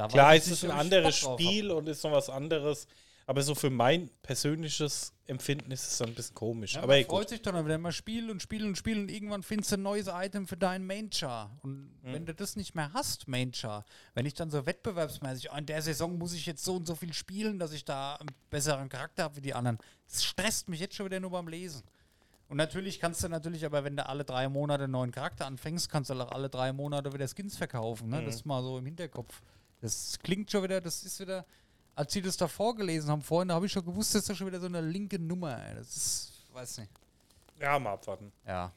klar, 0.07 0.33
es 0.33 0.47
ist 0.47 0.63
ein 0.63 0.71
anderes 0.71 1.17
Spiel 1.17 1.69
und 1.71 1.89
ist 1.89 2.01
noch 2.05 2.13
was 2.13 2.29
anderes. 2.29 2.87
Aber 3.29 3.41
so 3.41 3.55
für 3.55 3.69
mein 3.69 4.09
persönliches 4.23 5.11
Empfinden 5.25 5.69
ist 5.71 5.85
es 5.85 5.97
dann 5.97 6.07
ein 6.07 6.15
bisschen 6.15 6.33
komisch. 6.33 6.75
Ja, 6.75 6.79
aber 6.79 6.93
man 6.93 6.97
ey, 6.99 7.03
freut 7.03 7.23
gut. 7.23 7.29
sich 7.29 7.41
dann, 7.41 7.55
wenn 7.55 7.67
du 7.67 7.77
mal 7.77 7.91
spielen 7.91 8.29
und 8.29 8.41
spielen 8.41 8.69
und 8.69 8.77
spielen 8.77 9.01
und 9.01 9.11
irgendwann 9.11 9.43
findest 9.43 9.73
du 9.73 9.75
ein 9.75 9.81
neues 9.81 10.07
Item 10.07 10.47
für 10.47 10.55
deinen 10.55 10.87
Main-Char. 10.87 11.59
Und 11.61 11.91
wenn 12.03 12.25
du 12.25 12.33
das 12.33 12.55
nicht 12.55 12.73
mehr 12.73 12.93
hast, 12.93 13.27
Main-Char, 13.27 13.83
wenn 14.13 14.25
ich 14.25 14.33
dann 14.33 14.49
so 14.49 14.65
wettbewerbsmäßig, 14.65 15.51
oh, 15.51 15.57
in 15.57 15.65
der 15.65 15.81
Saison 15.81 16.17
muss 16.17 16.33
ich 16.33 16.45
jetzt 16.45 16.63
so 16.63 16.77
und 16.77 16.87
so 16.87 16.95
viel 16.95 17.11
spielen, 17.11 17.59
dass 17.59 17.73
ich 17.73 17.83
da 17.83 18.15
einen 18.15 18.29
besseren 18.49 18.87
Charakter 18.87 19.23
habe 19.23 19.35
wie 19.35 19.41
die 19.41 19.53
anderen, 19.53 19.77
das 20.07 20.23
stresst 20.23 20.69
mich 20.69 20.79
jetzt 20.79 20.95
schon 20.95 21.05
wieder 21.05 21.19
nur 21.19 21.31
beim 21.31 21.49
Lesen. 21.49 21.83
Und 22.47 22.55
natürlich 22.55 23.01
kannst 23.01 23.21
du 23.25 23.27
natürlich, 23.27 23.65
aber 23.65 23.83
wenn 23.83 23.97
du 23.97 24.07
alle 24.07 24.23
drei 24.23 24.47
Monate 24.47 24.85
einen 24.85 24.93
neuen 24.93 25.11
Charakter 25.11 25.45
anfängst, 25.47 25.89
kannst 25.89 26.09
du 26.09 26.13
auch 26.13 26.31
alle 26.31 26.49
drei 26.49 26.71
Monate 26.71 27.11
wieder 27.11 27.27
Skins 27.27 27.57
verkaufen. 27.57 28.07
Ne? 28.07 28.23
Das 28.23 28.35
ist 28.35 28.45
mal 28.45 28.63
so 28.63 28.77
im 28.77 28.85
Hinterkopf. 28.85 29.41
Das 29.81 30.17
klingt 30.19 30.49
schon 30.49 30.63
wieder, 30.63 30.79
das 30.79 31.03
ist 31.03 31.19
wieder, 31.19 31.45
als 31.97 32.13
sie 32.13 32.21
das 32.21 32.37
da 32.37 32.47
vorgelesen 32.47 33.09
haben 33.09 33.23
vorhin, 33.23 33.47
da 33.47 33.55
habe 33.55 33.65
ich 33.65 33.71
schon 33.71 33.83
gewusst, 33.83 34.13
das 34.13 34.21
ist 34.21 34.29
ja 34.29 34.35
schon 34.35 34.45
wieder 34.45 34.59
so 34.59 34.67
eine 34.67 34.81
linke 34.81 35.17
Nummer. 35.17 35.59
Ey. 35.65 35.75
Das 35.75 35.95
ist, 35.95 36.31
weiß 36.53 36.77
nicht. 36.77 36.91
Ja, 37.59 37.79
mal 37.79 37.93
abwarten. 37.93 38.31
Ja. 38.45 38.71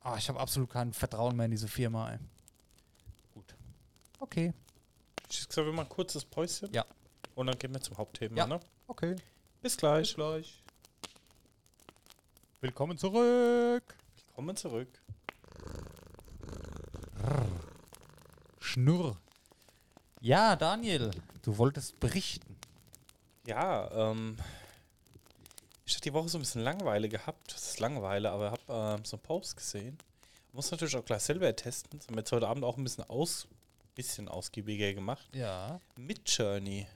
Ah, 0.00 0.16
ich 0.16 0.26
habe 0.30 0.40
absolut 0.40 0.70
kein 0.70 0.94
Vertrauen 0.94 1.36
mehr 1.36 1.44
in 1.44 1.50
diese 1.50 1.68
Firma. 1.68 2.12
Ey. 2.12 2.18
Gut. 3.34 3.54
Okay. 4.18 4.54
Ich 5.28 5.46
sage, 5.50 5.66
wir 5.66 5.74
machen 5.74 5.86
ein 5.86 5.90
kurzes 5.90 6.24
Päuschen. 6.24 6.72
Ja. 6.72 6.86
Und 7.34 7.46
dann 7.46 7.58
gehen 7.58 7.74
wir 7.74 7.80
zum 7.82 7.98
Hauptthema. 7.98 8.36
Ja. 8.36 8.46
Ne? 8.46 8.58
Okay. 8.86 9.16
Bis 9.60 9.76
gleich. 9.76 10.14
gleich. 10.14 10.62
Willkommen 12.62 12.96
zurück. 12.96 13.84
Kommen 14.34 14.56
zurück. 14.56 14.88
Schnurr. 18.60 19.18
Ja, 20.22 20.56
Daniel, 20.56 21.10
du 21.44 21.58
wolltest 21.58 22.00
berichten. 22.00 22.56
Ja, 23.46 23.90
ähm, 24.10 24.36
ich 25.84 25.92
hatte 25.94 26.02
die 26.02 26.12
Woche 26.14 26.28
so 26.28 26.38
ein 26.38 26.40
bisschen 26.40 26.62
Langeweile 26.62 27.08
gehabt. 27.08 27.52
Das 27.52 27.68
ist 27.68 27.80
Langeweile, 27.80 28.30
aber 28.30 28.50
habe 28.50 28.62
ähm, 28.98 29.04
so 29.04 29.16
einen 29.16 29.22
Post 29.22 29.56
gesehen. 29.56 29.98
Muss 30.52 30.70
natürlich 30.70 30.96
auch 30.96 31.04
gleich 31.04 31.22
selber 31.22 31.54
testen. 31.54 31.98
Das 31.98 32.08
haben 32.08 32.14
wir 32.14 32.20
jetzt 32.20 32.32
heute 32.32 32.48
Abend 32.48 32.64
auch 32.64 32.78
ein 32.78 32.84
bisschen 32.84 33.04
aus, 33.04 33.46
bisschen 33.94 34.28
ausgiebiger 34.28 34.94
gemacht. 34.94 35.28
Ja. 35.34 35.80
Mit 35.96 36.28
Journey. 36.30 36.86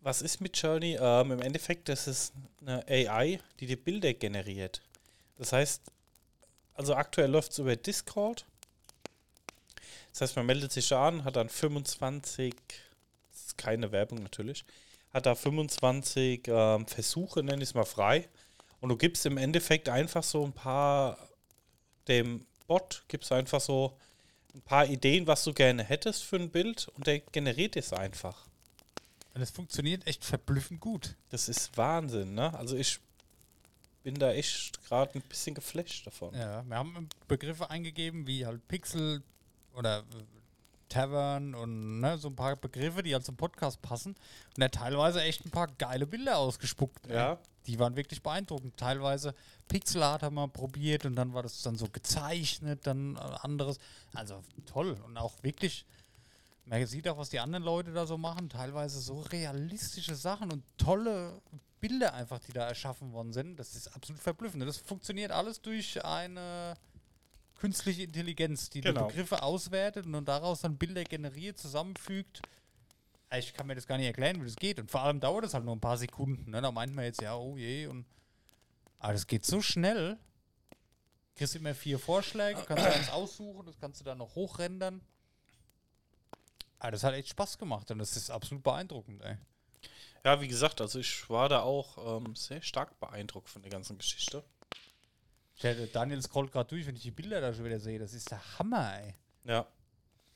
Was 0.00 0.22
ist 0.22 0.40
mit 0.40 0.60
Journey? 0.60 0.98
Ähm, 1.00 1.30
Im 1.30 1.40
Endeffekt, 1.40 1.88
das 1.88 2.08
ist 2.08 2.32
eine 2.60 2.84
AI, 2.88 3.38
die 3.60 3.66
die 3.66 3.76
Bilder 3.76 4.12
generiert. 4.12 4.82
Das 5.36 5.52
heißt, 5.52 5.82
also 6.74 6.94
aktuell 6.94 7.30
läuft 7.30 7.52
es 7.52 7.58
über 7.58 7.76
Discord. 7.76 8.44
Das 10.12 10.22
heißt, 10.22 10.36
man 10.36 10.46
meldet 10.46 10.72
sich 10.72 10.88
da 10.88 11.08
an, 11.08 11.24
hat 11.24 11.36
dann 11.36 11.48
25, 11.48 12.54
das 13.32 13.46
ist 13.46 13.58
keine 13.58 13.92
Werbung 13.92 14.22
natürlich, 14.22 14.64
hat 15.12 15.26
da 15.26 15.34
25 15.34 16.42
ähm, 16.46 16.86
Versuche, 16.86 17.42
nenne 17.42 17.62
ich 17.62 17.70
es 17.70 17.74
mal 17.74 17.84
frei. 17.84 18.28
Und 18.80 18.90
du 18.90 18.96
gibst 18.96 19.24
im 19.26 19.38
Endeffekt 19.38 19.88
einfach 19.88 20.22
so 20.22 20.44
ein 20.44 20.52
paar, 20.52 21.18
dem 22.08 22.46
Bot 22.66 23.04
gibst 23.08 23.32
einfach 23.32 23.60
so 23.60 23.96
ein 24.54 24.62
paar 24.62 24.86
Ideen, 24.86 25.26
was 25.26 25.44
du 25.44 25.52
gerne 25.52 25.82
hättest 25.82 26.22
für 26.24 26.36
ein 26.36 26.50
Bild 26.50 26.88
und 26.88 27.06
der 27.06 27.20
generiert 27.20 27.76
es 27.76 27.92
einfach. 27.92 28.46
Und 29.34 29.42
es 29.42 29.50
funktioniert 29.50 30.06
echt 30.06 30.24
verblüffend 30.24 30.80
gut. 30.80 31.16
Das 31.30 31.48
ist 31.48 31.76
Wahnsinn, 31.76 32.34
ne? 32.34 32.54
Also 32.56 32.76
ich 32.76 33.00
bin 34.04 34.14
da 34.14 34.32
echt 34.32 34.84
gerade 34.84 35.14
ein 35.14 35.22
bisschen 35.22 35.54
geflasht 35.54 36.06
davon. 36.06 36.34
Ja, 36.34 36.62
wir 36.62 36.76
haben 36.76 37.08
Begriffe 37.26 37.70
eingegeben 37.70 38.26
wie 38.26 38.46
halt 38.46 38.66
Pixel 38.68 39.22
oder 39.76 40.04
Tavern 40.88 41.54
und 41.54 42.00
ne, 42.00 42.18
so 42.18 42.28
ein 42.28 42.36
paar 42.36 42.56
Begriffe, 42.56 43.02
die 43.02 43.14
halt 43.14 43.24
zum 43.24 43.36
Podcast 43.36 43.82
passen. 43.82 44.14
Und 44.56 44.62
er 44.62 44.66
hat 44.66 44.74
teilweise 44.74 45.22
echt 45.22 45.44
ein 45.44 45.50
paar 45.50 45.66
geile 45.66 46.06
Bilder 46.06 46.38
ausgespuckt. 46.38 47.06
ey. 47.08 47.16
Ja. 47.16 47.38
Die 47.66 47.78
waren 47.78 47.96
wirklich 47.96 48.22
beeindruckend. 48.22 48.76
Teilweise 48.76 49.34
Pixelart 49.68 50.22
haben 50.22 50.34
wir 50.34 50.48
probiert 50.48 51.06
und 51.06 51.16
dann 51.16 51.32
war 51.32 51.42
das 51.42 51.62
dann 51.62 51.76
so 51.76 51.88
gezeichnet, 51.88 52.86
dann 52.86 53.16
äh, 53.16 53.20
anderes. 53.40 53.78
Also 54.12 54.42
toll 54.66 54.96
und 55.06 55.16
auch 55.16 55.42
wirklich, 55.42 55.86
man 56.66 56.86
sieht 56.86 57.08
auch, 57.08 57.16
was 57.16 57.30
die 57.30 57.40
anderen 57.40 57.64
Leute 57.64 57.92
da 57.92 58.06
so 58.06 58.18
machen. 58.18 58.50
Teilweise 58.50 59.00
so 59.00 59.22
realistische 59.22 60.14
Sachen 60.14 60.52
und 60.52 60.62
tolle 60.76 61.40
Bilder 61.80 62.12
einfach, 62.14 62.38
die 62.38 62.52
da 62.52 62.68
erschaffen 62.68 63.12
worden 63.12 63.32
sind. 63.32 63.58
Das 63.58 63.74
ist 63.74 63.88
absolut 63.94 64.22
verblüffend. 64.22 64.62
Das 64.62 64.76
funktioniert 64.76 65.32
alles 65.32 65.62
durch 65.62 66.04
eine 66.04 66.74
künstliche 67.56 68.02
Intelligenz, 68.02 68.70
die 68.70 68.80
Genau. 68.80 69.02
die 69.02 69.06
Begriffe 69.08 69.42
auswertet 69.42 70.06
und 70.06 70.12
dann 70.12 70.24
daraus 70.24 70.60
dann 70.60 70.76
Bilder 70.76 71.04
generiert, 71.04 71.58
zusammenfügt. 71.58 72.42
Ich 73.36 73.52
kann 73.52 73.66
mir 73.66 73.74
das 73.74 73.86
gar 73.86 73.96
nicht 73.96 74.06
erklären, 74.06 74.40
wie 74.40 74.44
das 74.46 74.56
geht. 74.56 74.78
Und 74.78 74.90
vor 74.90 75.02
allem 75.02 75.18
dauert 75.20 75.44
das 75.44 75.54
halt 75.54 75.64
nur 75.64 75.74
ein 75.74 75.80
paar 75.80 75.96
Sekunden. 75.98 76.50
Ne? 76.50 76.60
Da 76.60 76.70
meint 76.70 76.94
man 76.94 77.04
jetzt, 77.04 77.20
ja, 77.20 77.34
oh 77.36 77.56
je. 77.56 77.86
Und 77.86 78.06
aber 78.98 79.12
das 79.12 79.26
geht 79.26 79.44
so 79.44 79.60
schnell. 79.60 80.18
Kriegst 81.34 81.56
immer 81.56 81.74
vier 81.74 81.98
Vorschläge, 81.98 82.62
kannst 82.66 82.84
du 82.84 82.92
eins 82.94 83.10
aussuchen, 83.10 83.66
das 83.66 83.78
kannst 83.80 84.00
du 84.00 84.04
dann 84.04 84.18
noch 84.18 84.34
hochrendern. 84.36 85.00
Aber 86.78 86.92
das 86.92 87.02
hat 87.02 87.14
echt 87.14 87.28
Spaß 87.30 87.58
gemacht 87.58 87.90
und 87.90 87.98
das 87.98 88.16
ist 88.16 88.30
absolut 88.30 88.62
beeindruckend, 88.62 89.20
ey. 89.22 89.36
Ja, 90.24 90.40
wie 90.40 90.48
gesagt, 90.48 90.80
also 90.80 90.98
ich 91.00 91.28
war 91.28 91.48
da 91.48 91.60
auch 91.60 92.18
ähm, 92.18 92.34
sehr 92.34 92.62
stark 92.62 92.98
beeindruckt 93.00 93.48
von 93.48 93.62
der 93.62 93.70
ganzen 93.70 93.98
Geschichte. 93.98 94.42
Daniel 95.62 96.22
scrollt 96.22 96.52
gerade 96.52 96.68
durch, 96.68 96.86
wenn 96.86 96.96
ich 96.96 97.02
die 97.02 97.10
Bilder 97.10 97.40
da 97.40 97.54
schon 97.54 97.64
wieder 97.64 97.80
sehe. 97.80 97.98
Das 97.98 98.12
ist 98.12 98.30
der 98.30 98.58
Hammer, 98.58 99.00
ey. 99.00 99.14
Ja. 99.44 99.66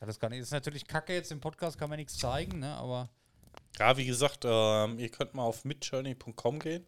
Ja, 0.01 0.07
das. 0.07 0.19
Das 0.19 0.33
ist 0.33 0.53
natürlich 0.53 0.87
kacke 0.87 1.13
jetzt 1.13 1.33
im 1.33 1.41
Podcast, 1.41 1.79
kann 1.79 1.91
man 1.91 1.99
nichts 1.99 2.17
zeigen, 2.17 2.61
ne? 2.61 2.75
Aber 2.77 3.09
Ja, 3.79 3.97
wie 3.97 4.07
gesagt, 4.07 4.45
ähm, 4.45 4.99
ihr 4.99 5.09
könnt 5.11 5.35
mal 5.35 5.43
auf 5.43 5.65
midjourney.com 5.65 6.61
gehen. 6.61 6.87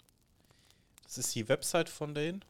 Das 1.04 1.18
ist 1.18 1.34
die 1.34 1.48
Website 1.48 1.88
von 1.88 2.14
denen. 2.14 2.44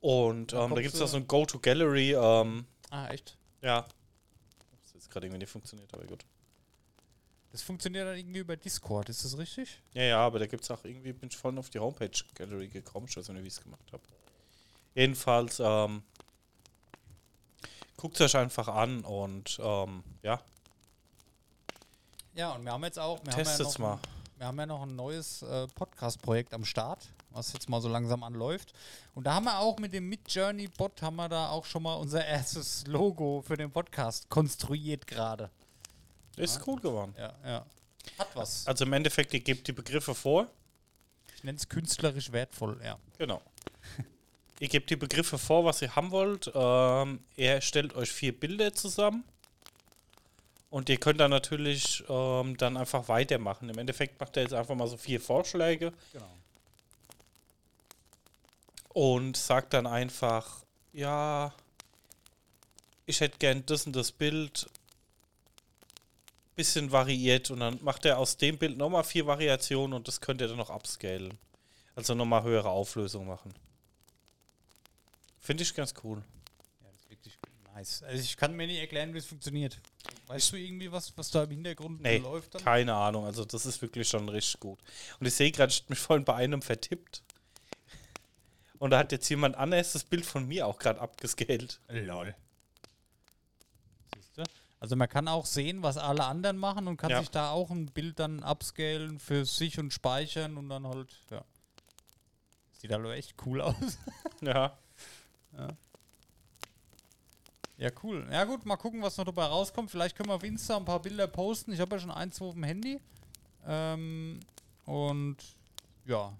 Und 0.00 0.52
Da 0.52 0.64
ähm, 0.66 0.74
da 0.74 0.82
gibt 0.82 0.94
es 0.94 1.00
auch 1.00 1.08
so 1.08 1.16
ein 1.16 1.26
Go-to-Gallery. 1.26 2.12
Ähm, 2.14 2.66
ah, 2.90 3.08
echt? 3.08 3.38
ja. 3.62 3.82
Das 3.82 4.88
ist 4.88 4.94
jetzt 4.94 5.10
gerade 5.10 5.26
irgendwie 5.26 5.38
nicht 5.38 5.50
funktioniert, 5.50 5.92
aber 5.94 6.04
gut. 6.04 6.26
Das 7.54 7.62
funktioniert 7.62 8.04
dann 8.08 8.16
irgendwie 8.16 8.40
über 8.40 8.56
Discord, 8.56 9.08
ist 9.08 9.24
das 9.24 9.38
richtig? 9.38 9.80
Ja, 9.92 10.02
ja, 10.02 10.18
aber 10.18 10.40
da 10.40 10.46
gibt 10.48 10.64
es 10.64 10.72
auch 10.72 10.84
irgendwie, 10.84 11.12
bin 11.12 11.28
ich 11.28 11.36
vorhin 11.36 11.56
auf 11.60 11.70
die 11.70 11.78
Homepage-Gallery 11.78 12.66
gekommen. 12.66 13.06
Ich 13.08 13.16
weiß 13.16 13.28
nicht, 13.28 13.42
wie 13.44 13.46
ich 13.46 13.52
es 13.54 13.60
gemacht 13.62 13.92
habe. 13.92 14.02
Jedenfalls, 14.96 15.60
ähm, 15.60 16.02
guckt 17.96 18.16
es 18.18 18.22
euch 18.22 18.36
einfach 18.40 18.66
an 18.66 19.04
und 19.04 19.56
ähm, 19.62 20.02
ja, 20.22 20.40
Ja, 22.34 22.50
und 22.54 22.64
wir 22.64 22.72
haben 22.72 22.82
jetzt 22.82 22.98
auch, 22.98 23.18
ja 23.24 23.32
testet 23.32 23.68
es 23.68 23.78
noch, 23.78 23.86
mal. 23.86 23.92
ein- 23.94 24.00
wir 24.38 24.46
haben 24.48 24.58
ja 24.58 24.66
noch 24.66 24.82
ein 24.82 24.96
neues 24.96 25.42
äh, 25.42 25.68
Podcast-Projekt 25.68 26.52
am 26.54 26.64
Start, 26.64 27.08
was 27.30 27.52
jetzt 27.52 27.68
mal 27.68 27.80
so 27.80 27.88
langsam 27.88 28.24
anläuft. 28.24 28.72
Und 29.14 29.28
da 29.28 29.34
haben 29.34 29.44
wir 29.44 29.60
auch 29.60 29.78
mit 29.78 29.92
dem 29.92 30.08
Mid-Journey-Bot 30.08 31.02
haben 31.02 31.14
wir 31.14 31.28
da 31.28 31.50
auch 31.50 31.64
schon 31.64 31.84
mal 31.84 31.94
unser 31.94 32.26
erstes 32.26 32.84
Logo 32.88 33.42
für 33.46 33.56
den 33.56 33.70
Podcast 33.70 34.28
konstruiert 34.28 35.06
gerade. 35.06 35.50
Ist 36.36 36.66
cool 36.66 36.80
geworden. 36.80 37.14
Ja, 37.18 37.34
ja. 37.44 37.66
Hat 38.18 38.28
was. 38.34 38.66
Also 38.66 38.84
im 38.84 38.92
Endeffekt, 38.92 39.32
ihr 39.34 39.40
gebt 39.40 39.66
die 39.66 39.72
Begriffe 39.72 40.14
vor. 40.14 40.46
Ich 41.36 41.44
nenne 41.44 41.56
es 41.58 41.68
künstlerisch 41.68 42.32
wertvoll, 42.32 42.80
ja. 42.84 42.98
Genau. 43.18 43.40
ihr 44.60 44.68
gebt 44.68 44.90
die 44.90 44.96
Begriffe 44.96 45.38
vor, 45.38 45.64
was 45.64 45.80
ihr 45.82 45.94
haben 45.96 46.10
wollt. 46.10 46.50
Ähm, 46.54 47.20
er 47.36 47.60
stellt 47.60 47.94
euch 47.94 48.10
vier 48.12 48.38
Bilder 48.38 48.72
zusammen. 48.72 49.24
Und 50.70 50.88
ihr 50.88 50.98
könnt 50.98 51.20
dann 51.20 51.30
natürlich 51.30 52.02
ähm, 52.08 52.56
dann 52.56 52.76
einfach 52.76 53.06
weitermachen. 53.08 53.68
Im 53.68 53.78
Endeffekt 53.78 54.18
macht 54.18 54.36
er 54.36 54.42
jetzt 54.42 54.54
einfach 54.54 54.74
mal 54.74 54.88
so 54.88 54.96
vier 54.96 55.20
Vorschläge 55.20 55.92
Genau. 56.12 56.28
und 58.88 59.36
sagt 59.36 59.72
dann 59.72 59.86
einfach, 59.86 60.64
ja, 60.92 61.52
ich 63.06 63.20
hätte 63.20 63.38
gern 63.38 63.64
das 63.66 63.86
und 63.86 63.94
das 63.94 64.10
Bild 64.12 64.68
bisschen 66.54 66.92
variiert 66.92 67.50
und 67.50 67.60
dann 67.60 67.78
macht 67.82 68.04
er 68.04 68.18
aus 68.18 68.36
dem 68.36 68.58
Bild 68.58 68.76
nochmal 68.76 69.04
vier 69.04 69.26
Variationen 69.26 69.92
und 69.94 70.06
das 70.08 70.20
könnt 70.20 70.40
ihr 70.40 70.48
dann 70.48 70.56
noch 70.56 70.70
upscalen. 70.70 71.36
Also 71.96 72.14
nochmal 72.14 72.42
höhere 72.42 72.68
Auflösung 72.70 73.26
machen. 73.26 73.54
Finde 75.40 75.62
ich 75.62 75.74
ganz 75.74 75.94
cool. 76.02 76.22
Ja, 76.82 76.88
das 76.90 77.00
ist 77.02 77.10
wirklich 77.10 77.38
nice. 77.74 78.02
Also 78.02 78.22
ich 78.22 78.36
kann 78.36 78.54
mir 78.54 78.66
nicht 78.66 78.78
erklären, 78.80 79.12
wie 79.14 79.18
es 79.18 79.26
funktioniert. 79.26 79.78
Weißt 80.26 80.52
du 80.52 80.56
irgendwie 80.56 80.90
was, 80.90 81.16
was 81.16 81.30
da 81.30 81.44
im 81.44 81.50
Hintergrund 81.50 82.00
Nee, 82.00 82.18
läuft? 82.18 82.54
Dann? 82.54 82.62
keine 82.64 82.94
Ahnung. 82.94 83.26
Also 83.26 83.44
das 83.44 83.66
ist 83.66 83.82
wirklich 83.82 84.08
schon 84.08 84.28
richtig 84.28 84.58
gut. 84.60 84.78
Und 85.20 85.26
ich 85.26 85.34
sehe 85.34 85.50
gerade, 85.52 85.70
ich 85.72 85.80
hab 85.82 85.90
mich 85.90 85.98
vorhin 85.98 86.24
bei 86.24 86.34
einem 86.34 86.62
vertippt. 86.62 87.22
Und 88.78 88.90
da 88.90 88.98
hat 88.98 89.12
jetzt 89.12 89.28
jemand 89.28 89.56
anderes 89.56 89.92
das 89.92 90.04
Bild 90.04 90.24
von 90.26 90.46
mir 90.48 90.66
auch 90.66 90.78
gerade 90.78 91.00
abgescaled. 91.00 91.80
Lol. 91.88 92.34
Also 94.84 94.96
man 94.96 95.08
kann 95.08 95.28
auch 95.28 95.46
sehen, 95.46 95.82
was 95.82 95.96
alle 95.96 96.24
anderen 96.26 96.58
machen 96.58 96.88
und 96.88 96.98
kann 96.98 97.08
Ja. 97.08 97.20
sich 97.20 97.30
da 97.30 97.48
auch 97.52 97.70
ein 97.70 97.86
Bild 97.86 98.18
dann 98.18 98.42
upscalen 98.42 99.18
für 99.18 99.46
sich 99.46 99.78
und 99.78 99.94
speichern 99.94 100.58
und 100.58 100.68
dann 100.68 100.86
halt, 100.86 101.08
ja. 101.30 101.42
Sieht 102.82 102.92
halt 102.92 103.06
echt 103.06 103.34
cool 103.46 103.62
aus. 103.62 103.74
Ja. 104.42 104.76
Ja, 107.78 107.88
cool. 108.02 108.28
Ja 108.30 108.44
gut, 108.44 108.66
mal 108.66 108.76
gucken, 108.76 109.00
was 109.00 109.16
noch 109.16 109.24
dabei 109.24 109.46
rauskommt. 109.46 109.90
Vielleicht 109.90 110.16
können 110.16 110.28
wir 110.28 110.34
auf 110.34 110.44
Insta 110.44 110.76
ein 110.76 110.84
paar 110.84 111.00
Bilder 111.00 111.28
posten. 111.28 111.72
Ich 111.72 111.80
habe 111.80 111.96
ja 111.96 112.00
schon 112.00 112.10
ein, 112.10 112.30
zwei 112.30 112.44
auf 112.44 112.52
dem 112.54 112.64
Handy. 112.64 113.00
Ähm, 113.66 114.38
und 114.84 115.38
ja. 116.04 116.36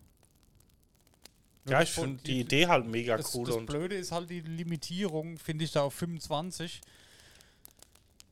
Ja, 1.67 1.81
ich 1.81 1.93
finde 1.93 2.23
die 2.25 2.41
Idee 2.41 2.67
halt 2.67 2.85
mega 2.87 3.17
das, 3.17 3.35
cool. 3.35 3.47
das 3.47 3.65
Blöde 3.65 3.95
ist 3.97 4.13
halt 4.13 4.29
die 4.29 4.41
Limitierung, 4.43 5.39
finde 5.39 5.65
ich, 5.65 5.73
da 5.73 5.85
auf 5.85 5.95
25. 5.95 6.83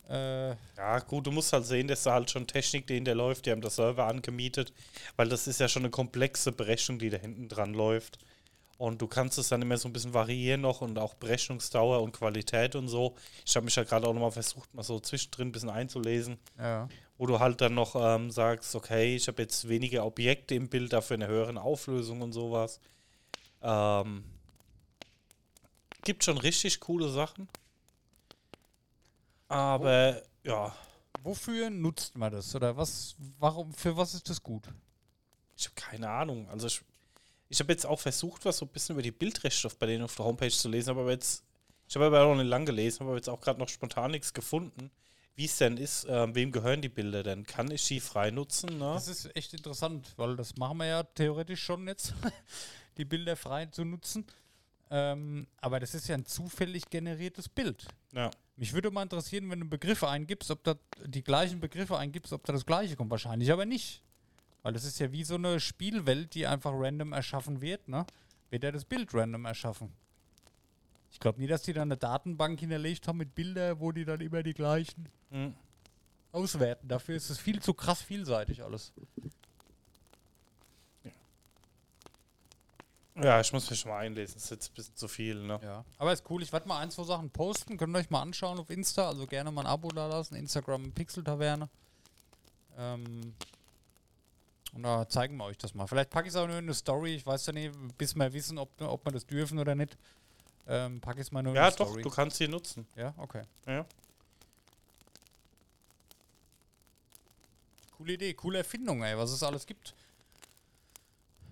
Äh, 0.09 0.49
Ja, 0.77 0.99
gut, 0.99 1.27
du 1.27 1.31
musst 1.31 1.53
halt 1.53 1.65
sehen, 1.65 1.87
dass 1.87 2.03
da 2.03 2.13
halt 2.13 2.29
schon 2.29 2.47
Technik 2.47 2.87
dahinter 2.87 3.15
läuft. 3.15 3.45
Die 3.45 3.51
haben 3.51 3.61
das 3.61 3.75
Server 3.75 4.05
angemietet, 4.05 4.73
weil 5.15 5.29
das 5.29 5.47
ist 5.47 5.59
ja 5.59 5.67
schon 5.67 5.83
eine 5.83 5.91
komplexe 5.91 6.51
Berechnung, 6.51 6.99
die 6.99 7.09
da 7.09 7.17
hinten 7.17 7.47
dran 7.47 7.73
läuft. 7.73 8.19
Und 8.77 9.01
du 9.01 9.07
kannst 9.07 9.37
es 9.37 9.49
dann 9.49 9.61
immer 9.61 9.77
so 9.77 9.87
ein 9.87 9.93
bisschen 9.93 10.13
variieren 10.13 10.61
noch 10.61 10.81
und 10.81 10.97
auch 10.99 11.13
Berechnungsdauer 11.13 12.01
und 12.01 12.11
Qualität 12.11 12.75
und 12.75 12.87
so. 12.87 13.15
Ich 13.45 13.55
habe 13.55 13.65
mich 13.65 13.75
ja 13.75 13.83
gerade 13.83 14.07
auch 14.07 14.13
nochmal 14.13 14.31
versucht, 14.31 14.73
mal 14.73 14.83
so 14.83 14.99
zwischendrin 14.99 15.49
ein 15.49 15.51
bisschen 15.51 15.69
einzulesen, 15.69 16.37
ja. 16.57 16.89
wo 17.17 17.27
du 17.27 17.39
halt 17.39 17.61
dann 17.61 17.75
noch 17.75 17.95
ähm, 17.95 18.31
sagst, 18.31 18.75
okay, 18.75 19.15
ich 19.15 19.27
habe 19.27 19.41
jetzt 19.41 19.69
weniger 19.69 20.05
Objekte 20.05 20.55
im 20.55 20.69
Bild, 20.69 20.91
dafür 20.91 21.15
eine 21.15 21.27
höhere 21.27 21.61
Auflösung 21.61 22.21
und 22.21 22.33
sowas. 22.33 22.79
Ähm, 23.61 24.25
gibt 26.03 26.23
schon 26.23 26.37
richtig 26.37 26.79
coole 26.79 27.09
Sachen. 27.09 27.47
Aber 29.53 30.21
ja, 30.43 30.73
Wofür 31.23 31.69
nutzt 31.69 32.17
man 32.17 32.33
das? 32.33 32.53
Oder 32.53 32.75
was, 32.75 33.15
warum, 33.39 33.73
für 33.73 33.95
was 33.95 34.13
ist 34.13 34.29
das 34.29 34.43
gut? 34.43 34.67
Ich 35.55 35.65
habe 35.65 35.75
keine 35.75 36.09
Ahnung. 36.09 36.49
Also 36.49 36.67
ich, 36.67 36.81
ich 37.47 37.59
habe 37.59 37.71
jetzt 37.71 37.85
auch 37.85 37.99
versucht, 37.99 38.43
was 38.43 38.57
so 38.57 38.65
ein 38.65 38.71
bisschen 38.71 38.95
über 38.95 39.01
die 39.01 39.11
Bildrechte 39.11 39.69
bei 39.79 39.85
denen 39.85 40.03
auf 40.03 40.15
der 40.15 40.25
Homepage 40.25 40.49
zu 40.49 40.67
lesen, 40.67 40.89
aber 40.89 41.09
jetzt, 41.11 41.43
ich 41.87 41.95
habe 41.95 42.07
aber 42.07 42.23
auch 42.25 42.35
nicht 42.35 42.47
lang 42.47 42.65
gelesen, 42.65 43.03
aber 43.03 43.15
jetzt 43.15 43.29
auch 43.29 43.39
gerade 43.39 43.59
noch 43.59 43.69
spontan 43.69 44.11
nichts 44.11 44.33
gefunden, 44.33 44.91
wie 45.35 45.45
es 45.45 45.57
denn 45.57 45.77
ist, 45.77 46.05
ähm, 46.09 46.35
wem 46.35 46.51
gehören 46.51 46.81
die 46.81 46.89
Bilder 46.89 47.23
denn? 47.23 47.45
Kann 47.45 47.71
ich 47.71 47.87
die 47.87 48.01
frei 48.01 48.29
nutzen? 48.29 48.77
Ne? 48.77 48.93
Das 48.93 49.07
ist 49.07 49.33
echt 49.35 49.53
interessant, 49.53 50.13
weil 50.17 50.35
das 50.35 50.57
machen 50.57 50.77
wir 50.77 50.87
ja 50.87 51.03
theoretisch 51.03 51.63
schon 51.63 51.87
jetzt, 51.87 52.13
die 52.97 53.05
Bilder 53.05 53.35
frei 53.37 53.67
zu 53.67 53.85
nutzen. 53.85 54.25
Ähm, 54.89 55.47
aber 55.61 55.79
das 55.79 55.95
ist 55.95 56.07
ja 56.07 56.15
ein 56.15 56.25
zufällig 56.25 56.89
generiertes 56.89 57.49
Bild. 57.49 57.87
Ja. 58.11 58.29
Mich 58.55 58.73
würde 58.73 58.91
mal 58.91 59.03
interessieren, 59.03 59.49
wenn 59.49 59.61
du 59.61 59.67
Begriffe 59.67 60.07
eingibst, 60.07 60.51
ob 60.51 60.63
da 60.63 60.75
die 61.05 61.23
gleichen 61.23 61.59
Begriffe 61.59 61.97
eingibst, 61.97 62.31
ob 62.33 62.45
da 62.45 62.53
das 62.53 62.65
gleiche 62.65 62.95
kommt. 62.95 63.09
Wahrscheinlich 63.09 63.51
aber 63.51 63.65
nicht. 63.65 64.03
Weil 64.61 64.73
das 64.73 64.85
ist 64.85 64.99
ja 64.99 65.11
wie 65.11 65.23
so 65.23 65.35
eine 65.35 65.59
Spielwelt, 65.59 66.35
die 66.35 66.45
einfach 66.47 66.71
random 66.73 67.11
erschaffen 67.13 67.59
wird, 67.61 67.87
ne? 67.87 68.05
Wird 68.49 68.63
ja 68.63 68.71
das 68.71 68.85
Bild 68.85 69.13
random 69.13 69.45
erschaffen. 69.45 69.91
Ich 71.11 71.19
glaube 71.19 71.39
nie, 71.41 71.47
dass 71.47 71.63
die 71.63 71.73
da 71.73 71.81
eine 71.81 71.97
Datenbank 71.97 72.59
hinterlegt 72.59 73.07
haben 73.07 73.17
mit 73.17 73.35
Bildern, 73.35 73.79
wo 73.79 73.91
die 73.91 74.05
dann 74.05 74.21
immer 74.21 74.41
die 74.43 74.53
gleichen 74.53 75.09
Hm. 75.31 75.53
auswerten. 76.31 76.87
Dafür 76.87 77.15
ist 77.15 77.29
es 77.29 77.39
viel 77.39 77.61
zu 77.61 77.73
krass 77.73 78.01
vielseitig 78.01 78.63
alles. 78.63 78.93
Ja, 83.15 83.39
ich 83.39 83.53
muss 83.53 83.69
mich 83.69 83.79
schon 83.79 83.91
mal 83.91 83.99
einlesen, 83.99 84.35
das 84.35 84.45
ist 84.45 84.49
jetzt 84.49 84.71
ein 84.71 84.75
bisschen 84.75 84.95
zu 84.95 85.07
viel. 85.07 85.35
Ne? 85.43 85.59
Ja. 85.63 85.85
Aber 85.97 86.13
ist 86.13 86.23
cool. 86.29 86.41
Ich 86.41 86.51
werde 86.51 86.67
mal 86.67 86.79
ein, 86.79 86.89
zwei 86.91 87.03
Sachen 87.03 87.29
posten. 87.29 87.77
Könnt 87.77 87.95
ihr 87.95 87.99
euch 87.99 88.09
mal 88.09 88.21
anschauen 88.21 88.59
auf 88.59 88.69
Insta. 88.69 89.07
Also 89.07 89.27
gerne 89.27 89.51
mal 89.51 89.61
ein 89.61 89.67
Abo 89.67 89.89
da 89.89 90.07
lassen. 90.07 90.35
Instagram 90.35 90.91
Pixel 90.93 91.23
Taverne. 91.23 91.69
Ähm, 92.77 93.33
und 94.73 94.81
da 94.83 95.07
zeigen 95.07 95.37
wir 95.37 95.45
euch 95.45 95.57
das 95.59 95.75
mal. 95.75 95.85
Vielleicht 95.85 96.09
packe 96.09 96.27
ich 96.27 96.33
es 96.33 96.39
auch 96.39 96.47
nur 96.47 96.57
in 96.57 96.65
eine 96.65 96.73
Story. 96.73 97.13
Ich 97.15 97.25
weiß 97.25 97.45
ja 97.45 97.53
nicht, 97.53 97.75
bis 97.97 98.15
wir 98.15 98.33
wissen, 98.33 98.57
ob, 98.57 98.69
ob 98.81 99.05
wir 99.05 99.11
das 99.11 99.25
dürfen 99.27 99.59
oder 99.59 99.75
nicht. 99.75 99.95
Ähm, 100.65 100.99
packe 101.01 101.19
ich 101.19 101.27
es 101.27 101.31
mal 101.31 101.43
nur 101.43 101.51
in 101.51 101.57
Ja, 101.57 101.67
eine 101.67 101.75
doch, 101.75 101.87
Story. 101.87 102.01
du 102.01 102.09
kannst 102.09 102.37
sie 102.37 102.47
nutzen. 102.47 102.87
Ja, 102.95 103.13
okay. 103.17 103.43
Ja. 103.67 103.85
Coole 107.97 108.13
Idee, 108.13 108.33
coole 108.33 108.57
Erfindung, 108.59 109.03
ey, 109.03 109.17
was 109.17 109.31
es 109.31 109.43
alles 109.43 109.65
gibt. 109.65 109.93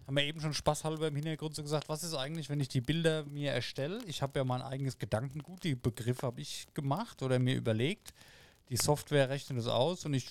Haben 0.08 0.16
wir 0.18 0.24
eben 0.24 0.42
schon 0.42 0.54
spaßhalber 0.54 1.08
im 1.08 1.16
Hintergrund 1.16 1.56
so 1.56 1.64
gesagt, 1.64 1.88
was 1.88 2.04
ist 2.04 2.14
eigentlich, 2.16 2.50
wenn 2.50 2.60
ich 2.60 2.68
die 2.68 2.82
Bilder 2.82 3.24
mir 3.26 3.52
erstelle? 3.52 4.00
Ich 4.06 4.22
habe 4.22 4.40
ja 4.40 4.44
mein 4.44 4.62
eigenes 4.62 4.98
Gedankengut, 4.98 5.64
die 5.64 5.76
Begriffe 5.76 6.24
habe 6.28 6.42
ich 6.42 6.68
gemacht 6.74 7.22
oder 7.22 7.40
mir 7.40 7.56
überlegt. 7.56 8.14
Die 8.70 8.78
Software 8.78 9.30
rechnet 9.30 9.58
es 9.60 9.68
aus 9.68 10.06
und 10.06 10.14
ich 10.14 10.28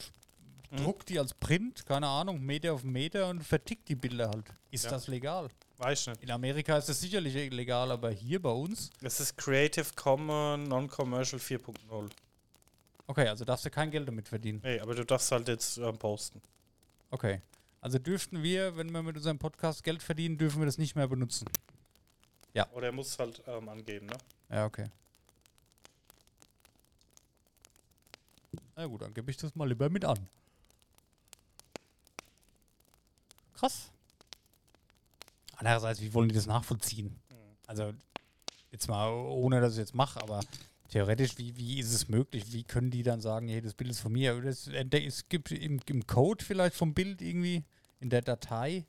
Mhm. 0.70 0.76
druck 0.76 1.04
die 1.06 1.18
als 1.18 1.34
Print, 1.34 1.84
keine 1.84 2.06
Ahnung, 2.06 2.40
Meter 2.44 2.72
auf 2.74 2.84
Meter 2.84 3.28
und 3.28 3.42
vertick 3.42 3.84
die 3.86 3.96
Bilder 3.96 4.30
halt. 4.30 4.44
Ist 4.70 4.84
Ja. 4.84 4.90
das 4.90 5.08
legal? 5.08 5.48
Weiß 5.78 6.02
ich 6.02 6.06
nicht. 6.08 6.22
In 6.22 6.30
Amerika 6.30 6.76
ist 6.78 6.88
das 6.88 7.00
sicherlich 7.00 7.34
legal, 7.50 7.90
aber 7.90 8.10
hier 8.10 8.40
bei 8.40 8.50
uns? 8.50 8.90
Das 9.00 9.18
ist 9.18 9.36
Creative 9.36 9.86
Commons 9.96 10.68
Non-Commercial 10.68 11.40
4.0. 11.40 12.08
Okay, 13.08 13.26
also 13.26 13.44
darfst 13.44 13.64
du 13.64 13.70
kein 13.70 13.90
Geld 13.90 14.06
damit 14.06 14.28
verdienen. 14.28 14.60
Hey, 14.62 14.78
aber 14.78 14.94
du 14.94 15.04
darfst 15.04 15.32
halt 15.32 15.48
jetzt 15.48 15.78
ähm, 15.78 15.98
posten. 15.98 16.40
Okay. 17.10 17.40
Also 17.80 17.98
dürften 17.98 18.42
wir, 18.42 18.76
wenn 18.76 18.90
wir 18.90 19.02
mit 19.02 19.16
unserem 19.16 19.38
Podcast 19.38 19.82
Geld 19.84 20.02
verdienen, 20.02 20.36
dürfen 20.36 20.60
wir 20.60 20.66
das 20.66 20.78
nicht 20.78 20.96
mehr 20.96 21.08
benutzen. 21.08 21.48
Oder 22.72 22.86
er 22.86 22.92
muss 22.92 23.18
halt 23.18 23.42
ähm, 23.46 23.68
angeben, 23.68 24.06
ne? 24.06 24.16
Ja, 24.50 24.66
okay. 24.66 24.86
Na 28.76 28.86
gut, 28.86 29.02
dann 29.02 29.14
gebe 29.14 29.30
ich 29.30 29.36
das 29.36 29.54
mal 29.54 29.68
lieber 29.68 29.88
mit 29.88 30.04
an. 30.04 30.18
Krass. 33.54 33.90
Andererseits, 35.56 36.00
wie 36.00 36.12
wollen 36.14 36.28
die 36.28 36.34
das 36.34 36.46
nachvollziehen? 36.46 37.14
Also, 37.66 37.92
jetzt 38.72 38.88
mal, 38.88 39.10
ohne 39.10 39.60
dass 39.60 39.74
ich 39.74 39.78
jetzt 39.78 39.94
mache, 39.94 40.20
aber 40.22 40.40
theoretisch, 40.90 41.38
wie, 41.38 41.56
wie 41.56 41.78
ist 41.78 41.92
es 41.92 42.08
möglich? 42.08 42.52
Wie 42.52 42.64
können 42.64 42.90
die 42.90 43.02
dann 43.02 43.20
sagen, 43.20 43.48
hey, 43.48 43.60
das 43.60 43.74
Bild 43.74 43.90
ist 43.90 44.00
von 44.00 44.12
mir? 44.12 44.40
Das, 44.40 44.68
es 44.68 45.28
gibt 45.28 45.50
im, 45.52 45.80
im 45.86 46.06
Code 46.06 46.44
vielleicht 46.44 46.74
vom 46.74 46.94
Bild 46.94 47.22
irgendwie, 47.22 47.64
in 48.00 48.10
der 48.10 48.22
Datei. 48.22 48.84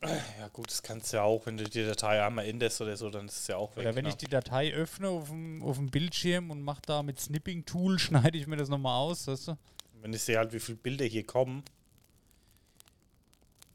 Ja 0.00 0.46
gut, 0.52 0.70
das 0.70 0.82
kannst 0.82 1.12
du 1.12 1.16
ja 1.16 1.24
auch, 1.24 1.46
wenn 1.46 1.56
du 1.56 1.64
die 1.64 1.84
Datei 1.84 2.22
einmal 2.24 2.46
änderst 2.46 2.80
oder 2.80 2.96
so, 2.96 3.10
dann 3.10 3.26
ist 3.26 3.40
es 3.40 3.46
ja 3.48 3.56
auch 3.56 3.74
weg. 3.76 3.84
Oder 3.84 3.96
wenn 3.96 4.04
ne? 4.04 4.10
ich 4.10 4.16
die 4.16 4.28
Datei 4.28 4.72
öffne 4.72 5.08
auf 5.08 5.28
dem, 5.28 5.60
auf 5.62 5.76
dem 5.76 5.90
Bildschirm 5.90 6.52
und 6.52 6.62
mache 6.62 6.82
da 6.86 7.02
mit 7.02 7.18
Snipping-Tool, 7.18 7.98
schneide 7.98 8.38
ich 8.38 8.46
mir 8.46 8.56
das 8.56 8.68
nochmal 8.68 8.96
aus, 8.96 9.26
weißt 9.26 9.48
du? 9.48 9.58
Wenn 10.00 10.12
ich 10.12 10.22
sehe 10.22 10.38
halt, 10.38 10.52
wie 10.52 10.60
viele 10.60 10.78
Bilder 10.78 11.04
hier 11.04 11.26
kommen. 11.26 11.64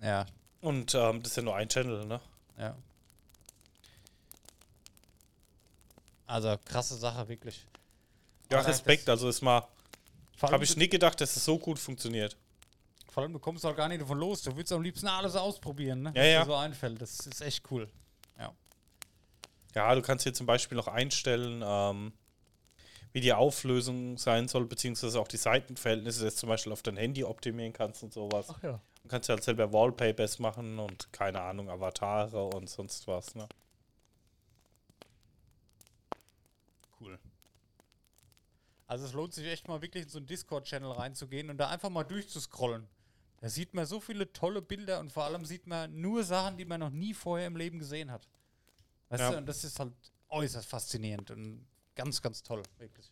Ja, 0.01 0.25
Und 0.61 0.95
ähm, 0.95 1.21
das 1.21 1.31
ist 1.31 1.37
ja 1.37 1.43
nur 1.43 1.55
ein 1.55 1.67
Channel, 1.67 2.05
ne? 2.05 2.21
ja. 2.57 2.77
Also 6.33 6.55
krasse 6.65 6.95
Sache, 6.95 7.27
wirklich. 7.27 7.67
Ja, 8.51 8.59
Aber 8.59 8.67
Respekt, 8.67 9.07
also 9.07 9.29
ist 9.29 9.41
mal, 9.41 9.67
habe 10.41 10.63
ich 10.63 10.75
nie 10.75 10.89
gedacht, 10.89 11.21
dass 11.21 11.35
es 11.35 11.45
so 11.45 11.59
gut 11.59 11.77
funktioniert. 11.77 12.35
vor 13.09 13.21
allem, 13.21 13.33
du 13.33 13.39
kommst 13.39 13.63
auch 13.65 13.75
gar 13.75 13.87
nicht 13.87 14.01
davon 14.01 14.17
los. 14.17 14.41
Du 14.41 14.55
willst 14.55 14.71
am 14.71 14.81
liebsten 14.81 15.07
alles 15.07 15.35
ausprobieren, 15.35 16.01
ne? 16.01 16.13
Ja, 16.15 16.23
ja. 16.23 16.39
dir 16.39 16.45
so 16.47 16.55
einfällt. 16.55 16.99
Das 16.99 17.19
ist 17.19 17.41
echt 17.41 17.69
cool. 17.71 17.87
Ja, 19.75 19.95
du 19.95 20.01
kannst 20.01 20.23
hier 20.23 20.33
zum 20.33 20.45
Beispiel 20.45 20.75
noch 20.75 20.87
einstellen, 20.87 21.63
ähm, 21.65 22.13
wie 23.11 23.21
die 23.21 23.33
Auflösung 23.33 24.17
sein 24.17 24.47
soll, 24.47 24.65
beziehungsweise 24.65 25.19
auch 25.19 25.27
die 25.27 25.37
Seitenverhältnisse, 25.37 26.23
dass 26.25 26.35
du 26.35 26.39
zum 26.41 26.49
Beispiel 26.49 26.71
auf 26.71 26.83
dein 26.83 26.97
Handy 26.97 27.23
optimieren 27.23 27.73
kannst 27.73 28.03
und 28.03 28.13
sowas. 28.13 28.47
ja. 28.61 28.79
Du 29.01 29.09
kannst 29.09 29.27
ja 29.27 29.35
halt 29.35 29.43
selber 29.43 29.73
Wallpapers 29.73 30.39
machen 30.39 30.79
und 30.79 31.11
keine 31.11 31.41
Ahnung, 31.41 31.69
Avatare 31.69 32.45
und 32.45 32.69
sonst 32.69 33.07
was, 33.07 33.35
ne? 33.35 33.47
Also 38.87 39.05
es 39.05 39.13
lohnt 39.13 39.33
sich 39.33 39.47
echt 39.47 39.67
mal 39.67 39.81
wirklich 39.81 40.03
in 40.03 40.09
so 40.09 40.17
einen 40.17 40.27
Discord-Channel 40.27 40.91
reinzugehen 40.91 41.49
und 41.49 41.57
da 41.57 41.69
einfach 41.69 41.89
mal 41.89 42.03
durchzuscrollen. 42.03 42.87
Da 43.39 43.49
sieht 43.49 43.73
man 43.73 43.85
so 43.85 43.99
viele 43.99 44.31
tolle 44.31 44.61
Bilder 44.61 44.99
und 44.99 45.11
vor 45.11 45.23
allem 45.25 45.45
sieht 45.45 45.67
man 45.67 45.99
nur 45.99 46.23
Sachen, 46.23 46.57
die 46.57 46.65
man 46.65 46.79
noch 46.79 46.89
nie 46.89 47.13
vorher 47.13 47.47
im 47.47 47.55
Leben 47.57 47.79
gesehen 47.79 48.11
hat. 48.11 48.27
Weißt 49.09 49.21
Ja. 49.21 49.31
du, 49.31 49.37
und 49.37 49.45
das 49.45 49.63
ist 49.63 49.79
halt 49.79 49.93
äußerst 50.29 50.67
faszinierend 50.67 51.31
und 51.31 51.65
ganz, 51.95 52.21
ganz 52.21 52.41
toll, 52.43 52.63
wirklich. 52.77 53.11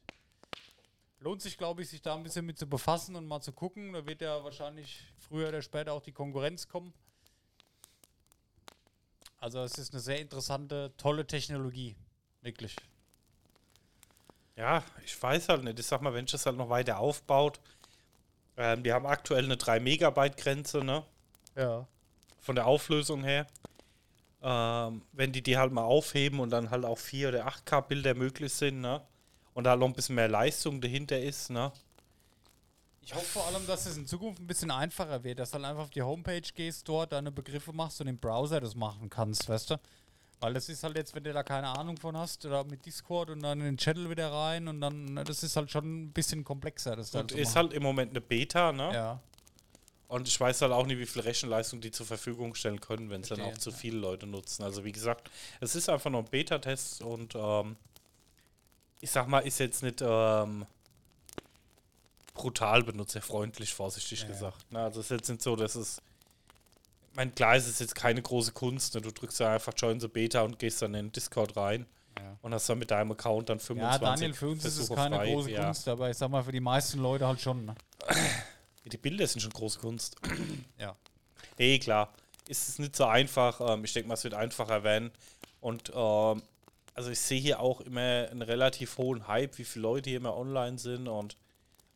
Lohnt 1.20 1.42
sich, 1.42 1.58
glaube 1.58 1.84
ich, 1.84 1.90
sich 1.90 2.02
da 2.02 2.16
ein 2.16 2.24
bisschen 2.24 2.46
mit 2.46 2.58
zu 2.58 2.66
befassen 2.68 3.16
und 3.16 3.28
mal 3.28 3.42
zu 3.42 3.52
gucken. 3.52 3.94
Da 3.94 4.06
wird 4.08 4.22
ja 4.22 4.44
wahrscheinlich 4.44 5.02
früher 5.20 5.50
oder 5.50 5.62
später 5.62 5.94
auch 5.94 6.02
die 6.02 6.12
Konkurrenz 6.14 6.68
kommen. 6.68 6.94
Also 9.38 9.60
es 9.64 9.78
ist 9.78 9.94
eine 9.94 10.00
sehr 10.02 10.20
interessante, 10.20 10.94
tolle 10.98 11.28
Technologie. 11.28 11.96
Wirklich. 12.42 12.76
Ja, 14.56 14.84
ich 15.06 15.22
weiß 15.22 15.50
halt 15.50 15.64
nicht. 15.64 15.80
Ich 15.80 15.86
sag 15.86 16.02
mal, 16.02 16.14
wenn 16.14 16.26
sich 16.28 16.34
das 16.34 16.46
halt 16.46 16.58
noch 16.58 16.70
weiter 16.70 17.00
aufbaut, 17.00 17.60
ähm, 18.58 18.84
die 18.84 18.92
haben 18.94 19.06
aktuell 19.06 19.46
eine 19.46 19.58
3 19.58 19.80
Megabyte 19.80 20.38
Grenze, 20.38 20.84
ne? 20.84 21.04
Ja. 21.56 21.88
Von 22.40 22.56
der 22.56 22.68
Auflösung 22.68 23.24
her. 23.24 23.48
Ähm, 24.42 25.04
wenn 25.14 25.32
die 25.32 25.44
die 25.44 25.58
halt 25.58 25.72
mal 25.72 25.84
aufheben 25.84 26.40
und 26.40 26.50
dann 26.50 26.72
halt 26.72 26.84
auch 26.86 26.98
4 26.98 27.30
oder 27.30 27.48
8K 27.48 27.82
Bilder 27.82 28.14
möglich 28.16 28.54
sind, 28.54 28.82
ne? 28.82 29.02
Und 29.54 29.66
da 29.66 29.76
noch 29.76 29.88
ein 29.88 29.94
bisschen 29.94 30.16
mehr 30.16 30.28
Leistung 30.30 30.82
dahinter 30.82 31.20
ist, 31.20 31.50
ne? 31.50 31.72
Ich 33.04 33.16
hoffe 33.16 33.26
vor 33.26 33.48
allem, 33.48 33.66
dass 33.66 33.86
es 33.88 33.98
in 33.98 34.06
Zukunft 34.06 34.40
ein 34.40 34.48
bisschen 34.48 34.72
einfacher 34.72 35.24
wird, 35.24 35.40
dass 35.40 35.52
du 35.52 35.56
halt 35.56 35.66
einfach 35.66 35.84
auf 35.84 35.90
die 35.90 36.04
Homepage 36.04 36.42
gehst, 36.54 36.88
dort 36.88 37.12
deine 37.12 37.32
Begriffe 37.32 37.74
machst 37.74 38.00
und 38.00 38.08
im 38.08 38.20
Browser 38.20 38.62
das 38.62 38.76
machen 38.76 39.10
kannst, 39.10 39.50
weißt 39.50 39.72
du? 39.72 39.76
Weil 40.42 40.54
das 40.56 40.68
ist 40.70 40.84
halt 40.84 40.98
jetzt, 40.98 41.14
wenn 41.16 41.24
du 41.24 41.32
da 41.34 41.44
keine 41.44 41.68
Ahnung 41.70 41.98
von 41.98 42.18
hast, 42.18 42.44
oder 42.46 42.64
mit 42.64 42.86
Discord 42.86 43.30
und 43.30 43.42
dann 43.44 43.60
in 43.60 43.66
den 43.66 43.78
Channel 43.78 44.10
wieder 44.10 44.32
rein 44.32 44.68
und 44.68 44.82
dann, 44.82 45.06
na, 45.14 45.24
das 45.24 45.44
ist 45.44 45.56
halt 45.56 45.70
schon 45.72 45.86
ein 46.06 46.12
bisschen 46.12 46.44
komplexer. 46.44 46.96
Das 46.96 47.12
da 47.12 47.20
Und 47.22 47.32
ist 47.32 47.50
machen. 47.50 47.56
halt 47.68 47.74
im 47.74 47.84
Moment 47.84 48.10
eine 48.12 48.22
Beta, 48.22 48.72
ne? 48.72 48.92
Ja, 48.94 49.20
Und 50.08 50.28
ich 50.28 50.38
weiß 50.40 50.62
halt 50.64 50.72
auch 50.72 50.86
nicht, 50.88 50.98
wie 50.98 51.06
viel 51.06 51.22
Rechenleistung 51.22 51.80
die 51.80 51.92
zur 51.92 52.06
Verfügung 52.08 52.56
stellen 52.56 52.82
können, 52.82 53.10
wenn 53.12 53.22
es 53.22 53.30
dann 53.30 53.42
auch 53.42 53.58
zu 53.58 53.72
viele 53.72 53.98
Leute 54.00 54.26
nutzen. 54.26 54.64
Also 54.64 54.84
wie 54.84 54.92
gesagt, 54.92 55.30
es 55.62 55.76
ist 55.76 55.88
einfach 55.90 56.10
nur 56.10 56.22
ein 56.22 56.30
Beta-Test 56.30 57.02
und 57.04 57.36
ähm, 57.36 57.76
ich 59.00 59.12
sag 59.12 59.28
mal, 59.28 59.40
ist 59.40 59.60
jetzt 59.60 59.84
nicht 59.84 60.02
ähm, 60.02 60.66
brutal 62.34 62.84
benutzerfreundlich, 62.84 63.74
vorsichtig 63.74 64.22
Ja. 64.22 64.28
gesagt. 64.28 64.72
Ne? 64.72 64.80
Also 64.80 65.00
es 65.02 65.06
ist 65.12 65.12
jetzt 65.20 65.30
nicht 65.30 65.42
so, 65.44 65.56
dass 65.56 65.76
es 65.76 66.02
mein 67.14 67.34
klar, 67.36 67.56
es 67.56 67.68
ist 67.68 67.80
jetzt 67.80 67.96
keine 67.96 68.22
große 68.22 68.52
Kunst. 68.54 68.96
Ne? 68.96 69.02
Du 69.02 69.12
drückst 69.12 69.40
ja 69.40 69.54
einfach 69.54 69.74
Join 69.76 70.00
the 70.00 70.08
Beta 70.08 70.42
und 70.42 70.60
gehst 70.60 70.82
dann 70.82 70.94
in 70.94 71.08
den 71.08 71.12
Discord 71.12 71.56
rein 71.58 71.86
ja. 72.18 72.38
und 72.42 72.54
hast 72.54 72.70
dann 72.70 72.80
mit 72.80 72.92
deinem 72.92 73.12
Account 73.12 73.50
dann 73.50 73.58
ja, 73.58 73.64
25 73.64 74.02
Daniel, 74.02 74.34
für 74.34 74.50
uns 74.50 74.66
ist 74.66 74.74
es 74.74 74.88
Versuche 74.88 74.96
keine 74.96 75.16
frei. 75.18 75.32
große 75.32 75.52
ja. 75.52 75.66
Kunst, 75.66 75.88
aber 75.88 76.10
ich 76.10 76.18
sag 76.18 76.30
mal, 76.30 76.44
für 76.44 76.52
die 76.52 76.60
meisten 76.60 77.00
Leute 77.00 77.28
halt 77.28 77.42
schon. 77.42 77.66
Ne? 77.66 77.76
Die 78.86 78.98
Bilder 78.98 79.28
sind 79.28 79.42
schon 79.42 79.52
große 79.52 79.80
Kunst. 79.80 80.16
Ja. 80.78 80.96
Nee, 81.58 81.78
klar. 81.78 82.12
Ist 82.48 82.70
es 82.70 82.80
nicht 82.80 82.96
so 82.96 83.06
einfach. 83.06 83.62
Ähm, 83.62 83.84
ich 83.84 83.94
denke 83.94 84.08
mal, 84.08 84.16
es 84.16 84.24
wird 84.24 84.34
einfacher 84.34 84.84
werden. 84.84 85.12
Und 85.60 85.92
ähm, 85.96 86.42
also 86.94 87.12
ich 87.12 87.20
sehe 87.20 87.40
hier 87.40 87.60
auch 87.60 87.82
immer 87.82 88.28
einen 88.32 88.42
relativ 88.42 88.98
hohen 88.98 89.28
Hype, 89.28 89.58
wie 89.60 89.64
viele 89.64 89.84
Leute 89.84 90.10
hier 90.10 90.18
immer 90.18 90.36
online 90.36 90.80
sind 90.80 91.08
und 91.08 91.38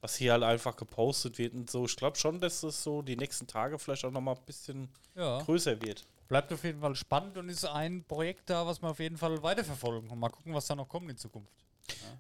was 0.06 0.18
hier 0.18 0.34
halt 0.34 0.44
einfach 0.44 0.76
gepostet 0.76 1.40
wird 1.40 1.56
und 1.56 1.68
so. 1.68 1.86
Ich 1.86 1.96
glaube 1.96 2.16
schon, 2.16 2.40
dass 2.40 2.62
es 2.62 2.84
so 2.84 3.02
die 3.02 3.18
nächsten 3.18 3.48
Tage 3.48 3.80
vielleicht 3.80 4.06
auch 4.06 4.12
nochmal 4.12 4.36
ein 4.36 4.46
bisschen 4.46 4.88
ja. 5.16 5.42
größer 5.42 5.82
wird. 5.82 6.06
Bleibt 6.28 6.54
auf 6.54 6.64
jeden 6.64 6.80
Fall 6.80 6.96
spannend 6.96 7.40
und 7.40 7.50
ist 7.50 7.66
ein 7.66 8.04
Projekt 8.04 8.52
da, 8.52 8.68
was 8.68 8.84
wir 8.84 8.90
auf 8.90 9.00
jeden 9.00 9.18
Fall 9.18 9.42
weiterverfolgen 9.42 10.12
und 10.12 10.20
mal 10.20 10.30
gucken, 10.30 10.54
was 10.54 10.68
da 10.68 10.76
noch 10.76 10.88
kommt 10.88 11.10
in 11.10 11.18
Zukunft. 11.18 11.52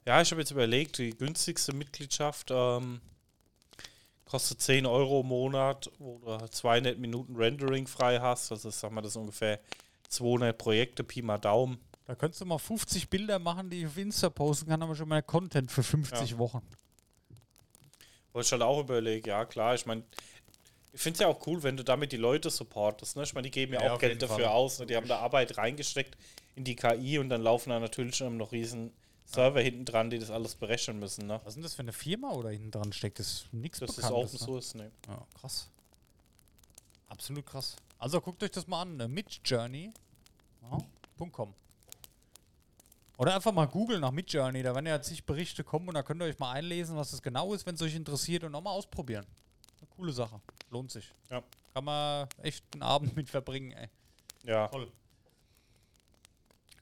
Ja, 0.03 0.19
ich 0.19 0.31
habe 0.31 0.41
jetzt 0.41 0.49
überlegt, 0.49 0.97
die 0.97 1.11
günstigste 1.11 1.75
Mitgliedschaft 1.75 2.49
ähm, 2.49 3.01
kostet 4.25 4.61
10 4.61 4.87
Euro 4.87 5.21
im 5.21 5.27
Monat, 5.27 5.91
wo 5.99 6.17
du 6.17 6.49
200 6.49 6.97
Minuten 6.97 7.35
Rendering 7.35 7.85
frei 7.85 8.19
hast. 8.19 8.51
Also 8.51 8.69
ich 8.69 8.75
sag 8.75 8.91
mal, 8.91 9.01
das 9.01 9.11
ist 9.11 9.17
ungefähr 9.17 9.59
200 10.09 10.57
Projekte, 10.57 11.03
Pi 11.03 11.21
mal 11.21 11.37
Daumen. 11.37 11.77
Da 12.05 12.15
könntest 12.15 12.41
du 12.41 12.45
mal 12.45 12.57
50 12.57 13.11
Bilder 13.11 13.37
machen, 13.37 13.69
die 13.69 13.81
ich 13.81 13.85
auf 13.85 13.97
Insta 13.97 14.31
posten 14.31 14.69
kann, 14.69 14.81
haben 14.81 14.89
wir 14.89 14.95
schon 14.95 15.09
mal 15.09 15.21
Content 15.21 15.71
für 15.71 15.83
50 15.83 16.39
Wochen. 16.39 16.63
Wollte 18.35 18.47
ich 18.47 18.51
halt 18.51 18.63
auch 18.63 18.81
überlegen, 18.81 19.25
ja 19.29 19.45
klar, 19.45 19.75
ich 19.75 19.85
meine, 19.85 20.03
ich 20.91 20.99
finde 21.01 21.13
es 21.15 21.19
ja 21.21 21.27
auch 21.27 21.47
cool, 21.47 21.63
wenn 21.63 21.77
du 21.77 21.83
damit 21.83 22.11
die 22.11 22.17
Leute 22.17 22.49
supportest. 22.49 23.15
Ne? 23.15 23.23
Ich 23.23 23.33
meine, 23.33 23.43
die 23.43 23.51
geben 23.51 23.73
ja, 23.73 23.81
Ja, 23.81 23.93
auch 23.93 23.99
Geld 23.99 24.21
dafür 24.21 24.35
Fall. 24.35 24.45
aus. 24.47 24.79
Ne? 24.79 24.85
Die 24.87 24.95
haben 24.97 25.07
da 25.07 25.19
Arbeit 25.19 25.57
reingesteckt 25.57 26.17
in 26.55 26.65
die 26.65 26.75
KI 26.75 27.17
und 27.17 27.29
dann 27.29 27.41
laufen 27.41 27.69
da 27.69 27.79
natürlich 27.79 28.17
schon 28.17 28.35
noch 28.35 28.51
riesen 28.51 28.91
Server 29.25 29.61
hinten 29.61 29.85
dran, 29.85 30.09
die 30.09 30.19
das 30.19 30.31
alles 30.31 30.55
berechnen 30.55 30.99
müssen. 30.99 31.27
Ne? 31.27 31.39
Was 31.45 31.53
denn 31.53 31.63
das 31.63 31.75
für 31.75 31.81
eine 31.81 31.93
Firma 31.93 32.31
oder 32.31 32.49
hinten 32.49 32.71
dran 32.71 32.91
steckt? 32.91 33.19
Das 33.19 33.27
ist 33.27 33.53
nichts 33.53 33.79
Das 33.79 33.97
ist. 33.97 34.03
Open 34.03 34.31
ne? 34.33 34.37
Source, 34.37 34.75
ne? 34.75 34.91
Ja, 35.07 35.25
krass. 35.39 35.69
Absolut 37.07 37.45
krass. 37.45 37.77
Also 37.99 38.19
guckt 38.19 38.43
euch 38.43 38.51
das 38.51 38.67
mal 38.67 38.81
an. 38.81 38.97
ne? 38.97 39.07
Oder 43.17 43.35
einfach 43.35 43.51
mal 43.51 43.65
googeln 43.65 44.01
nach 44.01 44.11
Midjourney. 44.11 44.61
Da 44.63 44.73
werden 44.73 44.87
ja 44.87 45.01
zig 45.01 45.25
Berichte 45.25 45.63
kommen 45.63 45.87
und 45.87 45.95
da 45.95 46.03
könnt 46.03 46.21
ihr 46.21 46.25
euch 46.25 46.39
mal 46.39 46.51
einlesen, 46.51 46.95
was 46.95 47.11
das 47.11 47.21
genau 47.21 47.53
ist, 47.53 47.65
wenn 47.65 47.75
es 47.75 47.81
euch 47.81 47.95
interessiert 47.95 48.43
und 48.43 48.51
nochmal 48.51 48.73
ausprobieren. 48.73 49.25
Eine 49.79 49.87
coole 49.87 50.11
Sache. 50.11 50.41
Lohnt 50.69 50.91
sich. 50.91 51.11
Ja. 51.29 51.41
Kann 51.73 51.85
man 51.85 52.27
echt 52.41 52.63
einen 52.73 52.83
Abend 52.83 53.15
mit 53.15 53.29
verbringen, 53.29 53.71
ey. 53.71 53.89
Ja. 54.43 54.67
Toll. 54.67 54.91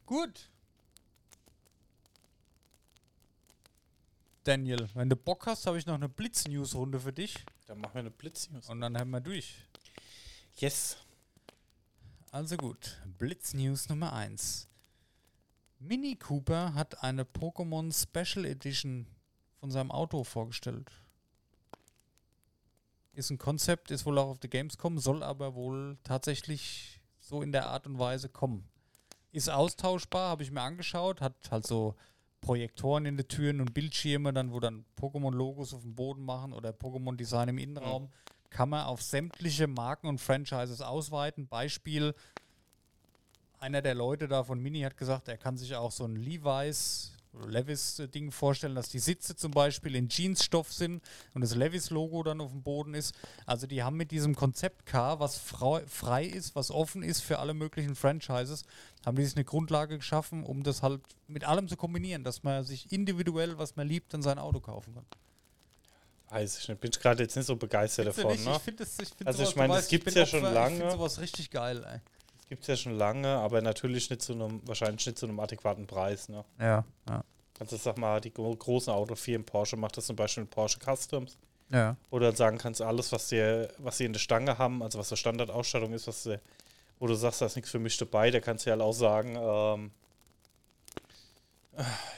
Gut. 0.05 0.49
Daniel, 4.43 4.89
wenn 4.93 5.09
du 5.09 5.15
Bock 5.15 5.47
hast, 5.47 5.65
habe 5.67 5.77
ich 5.77 5.86
noch 5.86 5.93
eine 5.93 6.09
Blitz-News-Runde 6.09 6.99
für 6.99 7.13
dich. 7.13 7.45
Dann 7.67 7.79
machen 7.79 7.93
wir 7.93 7.99
eine 7.99 8.11
Blitznews. 8.11 8.69
Und 8.69 8.81
dann 8.81 8.97
haben 8.97 9.09
wir 9.11 9.21
durch. 9.21 9.55
Yes. 10.57 10.97
Also 12.29 12.57
gut, 12.57 12.99
Blitz-News 13.17 13.88
Nummer 13.89 14.11
1. 14.11 14.67
Mini 15.86 16.15
Cooper 16.15 16.73
hat 16.75 17.03
eine 17.03 17.25
Pokémon 17.25 17.91
Special 17.91 18.45
Edition 18.45 19.05
von 19.59 19.69
seinem 19.69 19.91
Auto 19.91 20.23
vorgestellt. 20.23 20.89
Ist 23.11 23.29
ein 23.31 23.38
Konzept, 23.38 23.91
ist 23.91 24.05
wohl 24.05 24.17
auch 24.17 24.29
auf 24.29 24.39
der 24.39 24.49
Gamescom, 24.49 24.97
soll 24.97 25.21
aber 25.23 25.55
wohl 25.55 25.97
tatsächlich 26.05 27.01
so 27.19 27.41
in 27.41 27.51
der 27.51 27.67
Art 27.67 27.86
und 27.86 27.99
Weise 27.99 28.29
kommen. 28.29 28.65
Ist 29.34 29.49
austauschbar, 29.49 30.29
habe 30.29 30.43
ich 30.43 30.51
mir 30.51 30.61
angeschaut, 30.61 31.19
hat 31.19 31.51
halt 31.51 31.67
so 31.67 31.95
Projektoren 32.39 33.05
in 33.05 33.17
den 33.17 33.27
Türen 33.27 33.59
und 33.59 33.73
Bildschirme, 33.73 34.31
dann 34.31 34.53
wo 34.53 34.61
dann 34.61 34.86
Pokémon-Logos 34.97 35.73
auf 35.73 35.81
dem 35.81 35.95
Boden 35.95 36.23
machen 36.23 36.53
oder 36.53 36.69
Pokémon-Design 36.69 37.49
im 37.49 37.57
Innenraum. 37.57 38.09
Kann 38.49 38.69
man 38.69 38.86
auf 38.86 39.01
sämtliche 39.01 39.67
Marken 39.67 40.07
und 40.07 40.21
Franchises 40.21 40.79
ausweiten. 40.79 41.47
Beispiel, 41.47 42.15
einer 43.64 43.82
der 43.82 43.95
Leute 43.95 44.28
da 44.28 44.43
von 44.43 44.59
Mini 44.59 44.82
hat 44.82 44.97
gesagt, 44.97 45.30
er 45.30 45.38
kann 45.38 45.57
sich 45.57 45.74
auch 45.76 45.91
so 45.91 46.03
ein 46.05 46.16
Levi's 46.18 47.11
Levis-Ding 47.47 48.30
vorstellen, 48.32 48.76
dass 48.76 48.89
die 48.89 48.99
Sitze 48.99 49.36
zum 49.36 49.49
Beispiel 49.51 49.95
in 49.95 50.07
Jeansstoff 50.07 50.72
sind 50.72 51.01
und 51.34 51.41
das 51.41 51.55
Levis-Logo 51.55 52.22
dann 52.22 52.39
auf 52.41 52.51
dem 52.51 52.61
Boden 52.61 52.93
ist. 52.93 53.16
Also 53.47 53.66
die 53.66 53.82
haben 53.82 53.97
mit 53.97 54.11
diesem 54.11 54.36
Konzept-Car, 54.36 55.20
was 55.20 55.38
frei, 55.39 56.26
ist, 56.26 56.55
was 56.55 56.70
offen 56.70 57.01
ist 57.01 57.22
für 57.22 57.39
alle 57.39 57.55
möglichen 57.55 57.95
Franchises, 57.95 58.66
haben 59.03 59.18
die 59.18 59.26
sich 59.26 59.36
eine 59.36 59.45
Grundlage 59.45 59.97
geschaffen, 59.97 60.43
um 60.43 60.61
das 60.61 60.84
halt 60.84 61.01
mit 61.28 61.43
allem 61.43 61.68
zu 61.68 61.76
kombinieren, 61.76 62.24
dass 62.24 62.43
man 62.43 62.64
sich 62.66 62.91
individuell, 62.91 63.57
was 63.57 63.76
man 63.78 63.88
liebt, 63.88 64.14
dann 64.14 64.22
sein 64.22 64.38
Auto 64.38 64.59
kaufen 64.59 64.93
kann. 64.93 65.05
Weiß 66.30 66.59
ich 66.59 66.68
nicht, 66.70 66.82
bin 66.82 66.91
ich 66.93 66.99
gerade 66.99 67.24
jetzt 67.24 67.36
nicht 67.36 67.47
so 67.47 67.55
begeistert 67.55 68.14
Findest 68.14 68.45
davon. 68.45 68.51
Ne? 68.53 68.57
Ich 68.57 68.61
finde 68.64 68.84
das, 68.84 68.99
ich 68.99 69.09
find 69.09 69.28
Also 69.28 69.41
ich 69.41 69.49
sowas- 69.49 69.55
meine, 69.55 69.74
du 69.74 69.80
das 69.80 69.88
gibt's 69.88 70.05
bin 70.05 70.14
ja 70.14 70.26
schon 70.28 70.39
Opfer, 70.41 70.49
Ich 70.49 70.53
lange. 70.55 70.76
finde 70.78 70.91
sowas 70.91 71.20
richtig 71.20 71.49
geil, 71.49 71.84
ey. 71.84 71.99
Gibt 72.53 72.61
es 72.61 72.67
ja 72.67 72.75
schon 72.75 72.99
lange, 72.99 73.29
aber 73.29 73.63
natürlich 73.63 74.11
nicht 74.11 74.21
zu 74.21 74.33
einem, 74.33 74.61
wahrscheinlich 74.67 75.03
nicht 75.07 75.17
zu 75.17 75.25
einem 75.25 75.39
adäquaten 75.39 75.87
Preis. 75.87 76.29
Ne? 76.29 76.45
Ja, 76.59 76.85
ja. 77.09 77.23
Kannst 77.55 77.73
du 77.73 77.77
sag 77.77 77.97
mal, 77.97 78.21
die 78.21 78.31
gro 78.31 78.55
großen 78.55 78.93
Autofirmen, 78.93 79.43
Porsche 79.43 79.75
macht 79.75 79.97
das 79.97 80.05
zum 80.05 80.15
Beispiel 80.15 80.43
mit 80.43 80.51
Porsche 80.51 80.77
Customs. 80.77 81.35
Ja. 81.71 81.95
Oder 82.11 82.31
sagen 82.35 82.59
kannst, 82.59 82.79
alles, 82.79 83.11
was 83.11 83.29
sie, 83.29 83.67
was 83.79 83.97
sie 83.97 84.05
in 84.05 84.13
der 84.13 84.19
Stange 84.19 84.59
haben, 84.59 84.83
also 84.83 84.99
was 84.99 85.09
so 85.09 85.15
Standardausstattung 85.15 85.93
ist, 85.93 86.05
was 86.05 86.21
sie, 86.21 86.39
wo 86.99 87.07
du 87.07 87.15
sagst, 87.15 87.41
da 87.41 87.47
ist 87.47 87.55
nichts 87.55 87.71
für 87.71 87.79
mich 87.79 87.97
dabei, 87.97 88.29
da 88.29 88.39
kannst 88.39 88.67
du 88.67 88.69
ja 88.69 88.75
halt 88.75 88.83
auch 88.83 88.93
sagen, 88.93 89.35
ähm, 89.35 89.91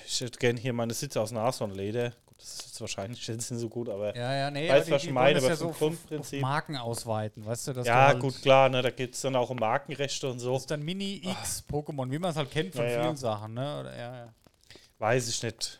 ich 0.05 0.19
hätte 0.19 0.37
gern 0.37 0.57
hier 0.57 0.73
meine 0.73 0.93
Sitze 0.93 1.21
aus 1.21 1.31
Nashornleder. 1.31 2.11
Das 2.37 2.47
ist 2.53 2.65
jetzt 2.67 2.81
wahrscheinlich 2.81 3.25
jetzt 3.27 3.49
nicht 3.51 3.61
so 3.61 3.69
gut, 3.69 3.87
aber 3.89 4.15
Ja, 4.15 4.33
ja, 4.33 4.51
nee, 4.51 4.69
Weißt 4.69 4.91
was 4.91 5.03
ich 5.03 5.11
meine, 5.11 5.39
aber 5.39 5.47
ja 5.47 5.55
so 5.55 5.69
Grundprinzip- 5.69 6.41
Marken 6.41 6.75
ausweiten, 6.75 7.45
weißt 7.45 7.67
du? 7.67 7.73
Dass 7.73 7.87
ja, 7.87 8.07
halt, 8.07 8.19
gut, 8.19 8.41
klar, 8.41 8.69
ne, 8.69 8.81
da 8.81 8.89
gibt 8.89 9.15
es 9.15 9.21
dann 9.21 9.35
auch 9.35 9.49
um 9.49 9.57
Markenrechte 9.57 10.29
und 10.29 10.39
so. 10.39 10.53
Das 10.53 10.63
ist 10.63 10.71
dann 10.71 10.83
Mini 10.83 11.21
X 11.23 11.63
Pokémon, 11.69 12.11
wie 12.11 12.19
man 12.19 12.31
es 12.31 12.37
halt 12.37 12.51
kennt 12.51 12.75
von 12.75 12.83
Ja, 12.83 12.91
ja. 12.91 13.01
vielen 13.03 13.15
Sachen, 13.15 13.53
ne? 13.53 13.79
Oder, 13.79 13.97
ja, 13.97 14.15
ja. 14.17 14.33
Weiß 14.99 15.27
ich 15.29 15.41
nicht. 15.43 15.79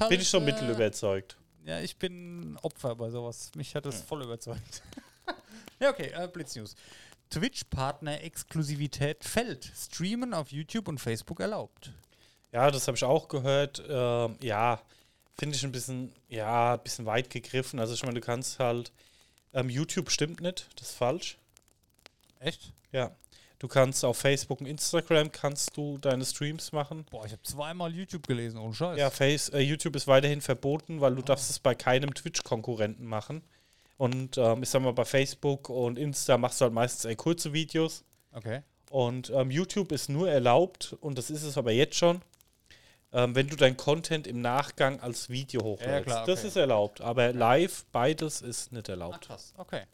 Halt, 0.00 0.08
Bin 0.10 0.20
ich 0.20 0.28
so 0.28 0.38
äh, 0.38 0.42
mittel 0.42 0.70
überzeugt. 0.70 1.36
Ja, 1.64 1.80
ich 1.80 1.96
bin 1.96 2.56
Opfer 2.62 2.94
bei 2.94 3.10
sowas. 3.10 3.50
Mich 3.54 3.74
hat 3.74 3.86
das 3.86 4.02
voll 4.02 4.22
überzeugt. 4.22 4.82
ja, 5.80 5.90
okay, 5.90 6.10
äh, 6.14 6.28
Blitznews. 6.28 6.74
Twitch-Partner-Exklusivität 7.30 9.24
fällt. 9.24 9.70
Streamen 9.76 10.34
auf 10.34 10.50
YouTube 10.50 10.88
und 10.88 10.98
Facebook 10.98 11.40
erlaubt. 11.40 11.92
Ja, 12.52 12.70
das 12.70 12.86
habe 12.86 12.96
ich 12.96 13.04
auch 13.04 13.28
gehört. 13.28 13.82
Ähm, 13.88 14.36
ja, 14.40 14.80
finde 15.38 15.56
ich 15.56 15.64
ein 15.64 15.72
bisschen, 15.72 16.12
ja, 16.28 16.74
ein 16.74 16.82
bisschen 16.82 17.06
weit 17.06 17.30
gegriffen. 17.30 17.78
Also 17.78 17.94
ich 17.94 18.02
meine, 18.02 18.20
du 18.20 18.26
kannst 18.26 18.58
halt, 18.58 18.92
ähm, 19.54 19.70
YouTube 19.70 20.10
stimmt 20.10 20.40
nicht, 20.40 20.68
das 20.76 20.90
ist 20.90 20.96
falsch. 20.96 21.38
Echt? 22.40 22.72
Ja. 22.92 23.12
Du 23.60 23.66
kannst 23.66 24.04
auf 24.04 24.18
Facebook 24.18 24.60
und 24.60 24.66
Instagram 24.66 25.32
kannst 25.32 25.76
du 25.76 25.98
deine 25.98 26.24
Streams 26.24 26.70
machen. 26.70 27.04
Boah, 27.10 27.26
ich 27.26 27.32
habe 27.32 27.42
zweimal 27.42 27.92
YouTube 27.92 28.26
gelesen, 28.28 28.58
ohne 28.58 28.72
Scheiß. 28.72 28.98
Ja, 28.98 29.10
Face, 29.10 29.48
äh, 29.48 29.58
YouTube 29.58 29.96
ist 29.96 30.06
weiterhin 30.06 30.40
verboten, 30.40 31.00
weil 31.00 31.16
du 31.16 31.22
darfst 31.22 31.50
es 31.50 31.58
bei 31.58 31.74
keinem 31.74 32.14
Twitch-Konkurrenten 32.14 33.04
machen. 33.04 33.42
Und 33.96 34.38
ähm, 34.38 34.62
ich 34.62 34.68
sag 34.68 34.82
mal, 34.82 34.92
bei 34.92 35.04
Facebook 35.04 35.70
und 35.70 35.98
Insta 35.98 36.38
machst 36.38 36.60
du 36.60 36.66
halt 36.66 36.74
meistens 36.74 37.04
eher 37.04 37.16
kurze 37.16 37.52
Videos. 37.52 38.04
Okay. 38.32 38.62
Und 38.90 39.30
ähm, 39.30 39.50
YouTube 39.50 39.90
ist 39.90 40.08
nur 40.08 40.30
erlaubt, 40.30 40.96
und 41.00 41.18
das 41.18 41.28
ist 41.28 41.42
es 41.42 41.58
aber 41.58 41.72
jetzt 41.72 41.96
schon, 41.96 42.22
ähm, 43.12 43.34
wenn 43.34 43.48
du 43.48 43.56
dein 43.56 43.76
Content 43.76 44.26
im 44.26 44.40
Nachgang 44.40 45.00
als 45.00 45.28
Video 45.28 45.62
hochlädst. 45.62 45.90
Ja, 45.90 46.00
klar, 46.02 46.26
Das 46.26 46.40
okay. 46.40 46.48
ist 46.48 46.56
erlaubt, 46.56 47.00
aber 47.00 47.32
live 47.32 47.84
beides 47.92 48.42
ist 48.42 48.72
nicht 48.72 48.86
Ach, 48.86 48.90
erlaubt. 48.90 49.26
krass. 49.26 49.54
Okay. 49.56 49.84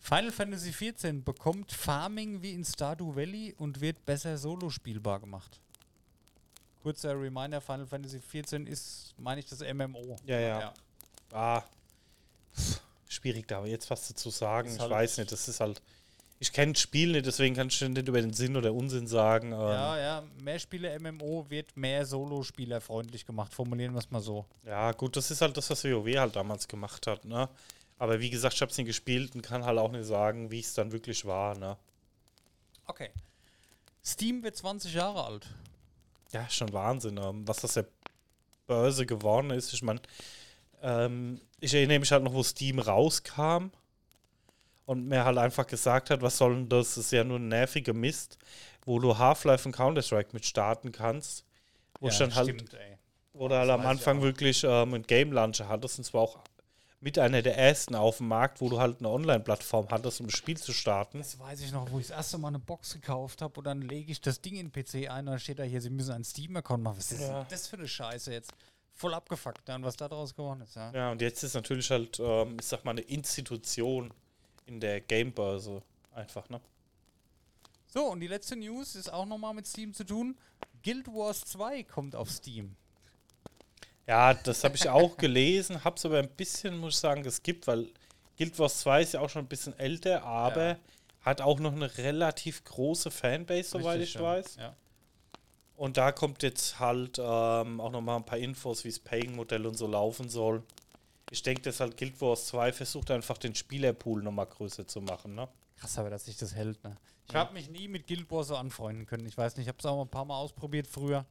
Final 0.00 0.30
Fantasy 0.32 0.70
XIV 0.70 1.22
bekommt 1.24 1.72
Farming 1.72 2.40
wie 2.40 2.52
in 2.54 2.64
Stardew 2.64 3.14
Valley 3.14 3.54
und 3.58 3.80
wird 3.80 4.06
besser 4.06 4.38
solo 4.38 4.70
spielbar 4.70 5.20
gemacht. 5.20 5.60
Kurzer 6.82 7.20
Reminder, 7.20 7.60
Final 7.60 7.86
Fantasy 7.86 8.20
XIV 8.20 8.66
ist, 8.66 9.14
meine 9.18 9.40
ich, 9.40 9.46
das 9.46 9.60
MMO. 9.60 10.16
Ja, 10.24 10.38
ja. 10.40 10.74
Ah, 11.32 11.62
pff, 12.56 12.80
schwierig 13.08 13.46
da 13.48 13.58
aber 13.58 13.66
jetzt 13.66 13.90
was 13.90 14.08
dazu 14.08 14.30
sagen. 14.30 14.68
Ist 14.68 14.76
Ich 14.76 14.80
halt- 14.80 14.90
weiß 14.92 15.18
nicht, 15.18 15.30
das 15.32 15.46
ist 15.48 15.60
halt. 15.60 15.82
Ich 16.40 16.52
kenne 16.52 16.72
das 16.72 16.82
Spiel 16.82 17.12
nicht, 17.12 17.26
deswegen 17.26 17.56
kann 17.56 17.66
ich 17.66 17.80
nicht 17.80 18.06
über 18.06 18.20
den 18.20 18.32
Sinn 18.32 18.56
oder 18.56 18.72
Unsinn 18.72 19.08
sagen. 19.08 19.50
Ja, 19.50 19.98
ja, 19.98 20.22
Mehrspieler 20.40 20.98
MMO 21.00 21.46
wird 21.48 21.76
mehr 21.76 22.06
Solo-Spieler 22.06 22.80
freundlich 22.80 23.26
gemacht, 23.26 23.52
formulieren 23.52 23.92
wir 23.92 23.98
es 23.98 24.10
mal 24.10 24.20
so. 24.20 24.46
Ja, 24.64 24.92
gut, 24.92 25.16
das 25.16 25.32
ist 25.32 25.40
halt 25.40 25.56
das, 25.56 25.68
was 25.68 25.82
WoW 25.84 26.16
halt 26.16 26.36
damals 26.36 26.68
gemacht 26.68 27.06
hat, 27.08 27.24
ne? 27.24 27.48
Aber 27.98 28.20
wie 28.20 28.30
gesagt, 28.30 28.54
ich 28.54 28.62
habe 28.62 28.70
es 28.70 28.78
nicht 28.78 28.86
gespielt 28.86 29.34
und 29.34 29.42
kann 29.42 29.64
halt 29.64 29.78
auch 29.78 29.90
nicht 29.90 30.04
sagen, 30.04 30.50
wie 30.52 30.60
es 30.60 30.74
dann 30.74 30.92
wirklich 30.92 31.24
war, 31.24 31.58
ne? 31.58 31.76
Okay. 32.86 33.10
Steam 34.04 34.42
wird 34.44 34.56
20 34.56 34.94
Jahre 34.94 35.24
alt. 35.24 35.46
Ja, 36.32 36.48
schon 36.48 36.72
Wahnsinn, 36.72 37.18
ähm, 37.18 37.46
was 37.48 37.62
das 37.62 37.74
der 37.74 37.86
Börse 38.68 39.06
geworden 39.06 39.50
ist. 39.50 39.72
Ich 39.72 39.82
meine, 39.82 40.00
ähm, 40.82 41.40
ich 41.58 41.74
erinnere 41.74 41.98
mich 41.98 42.12
halt 42.12 42.22
noch, 42.22 42.32
wo 42.32 42.44
Steam 42.44 42.78
rauskam 42.78 43.70
und 44.88 45.06
mir 45.06 45.22
halt 45.22 45.36
einfach 45.36 45.66
gesagt 45.66 46.08
hat, 46.08 46.22
was 46.22 46.38
soll 46.38 46.54
denn 46.54 46.68
das? 46.70 46.94
Das 46.94 47.04
ist 47.04 47.12
ja 47.12 47.22
nur 47.22 47.38
ein 47.38 47.48
nerviger 47.48 47.92
Mist, 47.92 48.38
wo 48.86 48.98
du 48.98 49.18
Half-Life 49.18 49.68
und 49.68 49.72
Counter-Strike 49.76 50.30
mit 50.32 50.46
starten 50.46 50.92
kannst. 50.92 51.44
Wo 52.00 52.08
ich 52.08 52.16
dann 52.16 52.34
halt, 52.34 52.48
stimmt, 52.48 52.72
ey. 52.72 52.96
wo 53.34 53.48
du 53.48 53.54
halt 53.54 53.68
am 53.68 53.84
Anfang 53.84 54.22
wirklich 54.22 54.64
ähm, 54.64 54.94
einen 54.94 55.02
Game 55.06 55.30
Launcher 55.30 55.68
hattest 55.68 55.98
und 55.98 56.04
zwar 56.04 56.22
auch 56.22 56.38
mit 57.00 57.18
einer 57.18 57.42
der 57.42 57.58
ersten 57.58 57.94
auf 57.96 58.16
dem 58.16 58.28
Markt, 58.28 58.62
wo 58.62 58.70
du 58.70 58.80
halt 58.80 59.00
eine 59.00 59.10
Online-Plattform 59.10 59.88
hattest, 59.90 60.20
um 60.22 60.26
das 60.28 60.38
Spiel 60.38 60.56
zu 60.56 60.72
starten. 60.72 61.18
Das 61.18 61.38
weiß 61.38 61.60
ich 61.60 61.70
noch, 61.70 61.90
wo 61.92 61.98
ich 61.98 62.06
das 62.06 62.16
erste 62.16 62.38
Mal 62.38 62.48
eine 62.48 62.58
Box 62.58 62.94
gekauft 62.94 63.42
habe 63.42 63.60
und 63.60 63.64
dann 63.64 63.82
lege 63.82 64.10
ich 64.10 64.22
das 64.22 64.40
Ding 64.40 64.56
in 64.56 64.70
den 64.70 64.72
PC 64.72 65.10
ein 65.10 65.26
und 65.26 65.32
dann 65.32 65.38
steht 65.38 65.58
da 65.58 65.64
hier, 65.64 65.82
Sie 65.82 65.90
müssen 65.90 66.12
einen 66.12 66.24
Steam-Account 66.24 66.82
machen. 66.82 66.96
Was 66.96 67.12
ist 67.12 67.20
Ja. 67.20 67.40
denn 67.40 67.46
das 67.50 67.66
für 67.68 67.76
eine 67.76 67.86
Scheiße 67.88 68.32
jetzt? 68.32 68.52
Voll 68.94 69.12
abgefuckt 69.12 69.60
dann, 69.68 69.82
was 69.84 69.96
da 69.96 70.08
draus 70.08 70.34
geworden 70.34 70.62
ist, 70.62 70.76
ja. 70.76 70.90
Ja, 70.94 71.12
und 71.12 71.20
jetzt 71.20 71.42
ist 71.44 71.52
natürlich 71.52 71.90
halt, 71.90 72.18
ähm, 72.20 72.56
ich 72.58 72.66
sag 72.66 72.84
mal, 72.86 72.92
eine 72.92 73.02
Institution 73.02 74.12
in 74.68 74.80
der 74.80 75.00
Gamebörse 75.00 75.82
einfach, 76.14 76.48
ne? 76.48 76.60
So, 77.86 78.04
und 78.06 78.20
die 78.20 78.26
letzte 78.26 78.54
News 78.54 78.94
ist 78.94 79.10
auch 79.12 79.24
nochmal 79.26 79.54
mit 79.54 79.66
Steam 79.66 79.94
zu 79.94 80.04
tun. 80.04 80.36
Guild 80.84 81.06
Wars 81.08 81.40
2 81.46 81.82
kommt 81.84 82.14
auf 82.14 82.30
Steam. 82.30 82.76
Ja, 84.06 84.34
das 84.34 84.62
habe 84.64 84.76
ich 84.76 84.88
auch 84.88 85.16
gelesen, 85.18 85.84
hab's 85.84 86.04
aber 86.04 86.18
ein 86.18 86.28
bisschen, 86.28 86.78
muss 86.78 86.94
ich 86.94 87.00
sagen, 87.00 87.22
geskippt, 87.22 87.66
weil 87.66 87.86
Guild 88.36 88.58
Wars 88.58 88.80
2 88.80 89.02
ist 89.02 89.12
ja 89.14 89.20
auch 89.20 89.30
schon 89.30 89.44
ein 89.44 89.48
bisschen 89.48 89.78
älter, 89.78 90.22
aber 90.22 90.68
Ja. 90.68 90.78
hat 91.22 91.40
auch 91.40 91.58
noch 91.60 91.72
eine 91.72 91.96
relativ 91.98 92.62
große 92.64 93.10
Fanbase, 93.10 93.70
soweit 93.70 93.96
Richtig 93.98 94.02
ich 94.04 94.12
schön. 94.12 94.22
weiß. 94.22 94.56
Ja. 94.56 94.74
Und 95.76 95.96
da 95.96 96.12
kommt 96.12 96.42
jetzt 96.42 96.78
halt 96.80 97.18
ähm, 97.18 97.80
auch 97.80 97.90
nochmal 97.90 98.16
ein 98.16 98.24
paar 98.24 98.38
Infos, 98.38 98.84
wie 98.84 98.88
das 98.88 98.98
Paying-Modell 98.98 99.64
und 99.66 99.76
so 99.76 99.86
laufen 99.86 100.28
soll. 100.28 100.62
Ich 101.30 101.42
denke, 101.42 101.62
dass 101.62 101.80
halt 101.80 101.96
Guild 101.96 102.20
Wars 102.20 102.46
2 102.46 102.72
versucht 102.72 103.10
einfach 103.10 103.38
den 103.38 103.54
Spielerpool 103.54 104.22
nochmal 104.22 104.46
größer 104.46 104.86
zu 104.86 105.00
machen, 105.00 105.34
ne? 105.34 105.48
Krass, 105.78 105.98
aber 105.98 106.10
dass 106.10 106.24
sich 106.24 106.36
das 106.36 106.54
hält, 106.54 106.82
ne? 106.84 106.96
Ich 107.28 107.34
habe 107.34 107.52
mich 107.52 107.68
nie 107.68 107.88
mit 107.88 108.06
Guild 108.06 108.30
Wars 108.30 108.48
so 108.48 108.56
anfreunden 108.56 109.04
können. 109.06 109.26
Ich 109.26 109.36
weiß 109.36 109.56
nicht, 109.56 109.66
ich 109.66 109.68
habe 109.68 109.78
es 109.78 109.84
auch 109.84 109.96
mal 109.96 110.02
ein 110.02 110.08
paar 110.08 110.24
Mal 110.24 110.36
ausprobiert 110.36 110.86
früher. 110.86 111.26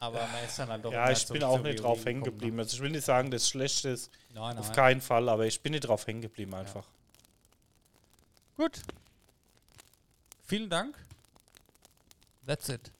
Aber 0.00 0.18
man 0.26 0.44
ist 0.44 0.58
dann 0.58 0.68
halt 0.68 0.84
doch 0.84 0.92
Ja, 0.92 1.10
ich 1.10 1.26
bin 1.28 1.42
auch 1.42 1.60
nicht 1.60 1.82
drauf 1.82 2.04
hängen 2.04 2.22
geblieben. 2.22 2.58
Also 2.58 2.76
ich 2.76 2.82
will 2.82 2.90
nicht 2.90 3.04
sagen, 3.04 3.30
dass 3.30 3.42
es 3.42 3.48
schlecht 3.48 3.84
ist, 3.84 4.10
Ne? 4.38 4.40
Nein, 4.40 4.58
auf 4.58 4.66
nein. 4.66 4.76
keinen 4.76 5.00
Fall, 5.00 5.28
aber 5.28 5.46
ich 5.46 5.60
bin 5.60 5.72
nicht 5.72 5.82
drauf 5.82 6.06
hängen 6.06 6.20
geblieben 6.20 6.54
einfach. 6.54 6.86
Gut. 8.56 8.80
Vielen 10.46 10.70
Dank. 10.70 10.96
That's 12.46 12.68
it. 12.68 12.90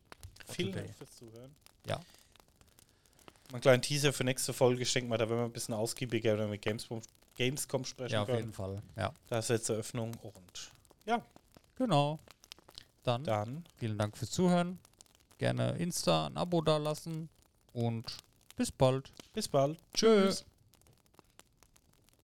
Vielen. 0.49 0.73
Dank 0.73 0.95
fürs 0.95 1.17
Zuhören. 1.17 1.55
Ja. 1.87 2.01
Mal 3.51 3.55
einen 3.57 3.61
kleinen 3.63 3.83
Teaser 3.83 4.13
für 4.13 4.25
nächste 4.25 4.53
Folge. 4.53 4.83
Ich 4.83 4.93
denke 4.93 5.09
mal, 5.09 5.17
da 5.19 5.29
werden 5.29 5.41
wir 5.41 5.45
ein 5.47 5.53
bisschen 5.53 5.75
ausgiebiger 5.75 6.35
über 6.35 6.47
mit 6.49 6.61
Gamescom, 6.63 7.01
Gamescom 7.37 7.85
sprechen 7.85 8.13
Ja, 8.13 8.21
auf 8.23 8.27
können. 8.27 8.39
jeden 8.41 8.53
Fall. 8.53 8.83
Ja. 8.97 9.13
Da 9.29 9.39
ist 9.39 9.49
jetzt 9.51 9.69
Eröffnung 9.71 10.15
und 10.23 10.73
ja, 11.07 11.23
Genau. 11.77 12.19
Dann 13.05 13.25
dann 13.25 13.65
vielen 13.79 13.97
Dank 13.97 14.19
fürs 14.19 14.31
Zuhören. 14.33 14.79
Gerne 15.39 15.77
Insta 15.79 16.27
ein 16.27 16.37
Abo 16.37 16.61
dalassen 16.61 17.29
und 17.73 18.05
bis 18.57 18.71
bald. 18.73 19.11
bis 19.33 19.49
bald. 19.49 19.79
Tschüss. 19.95 20.45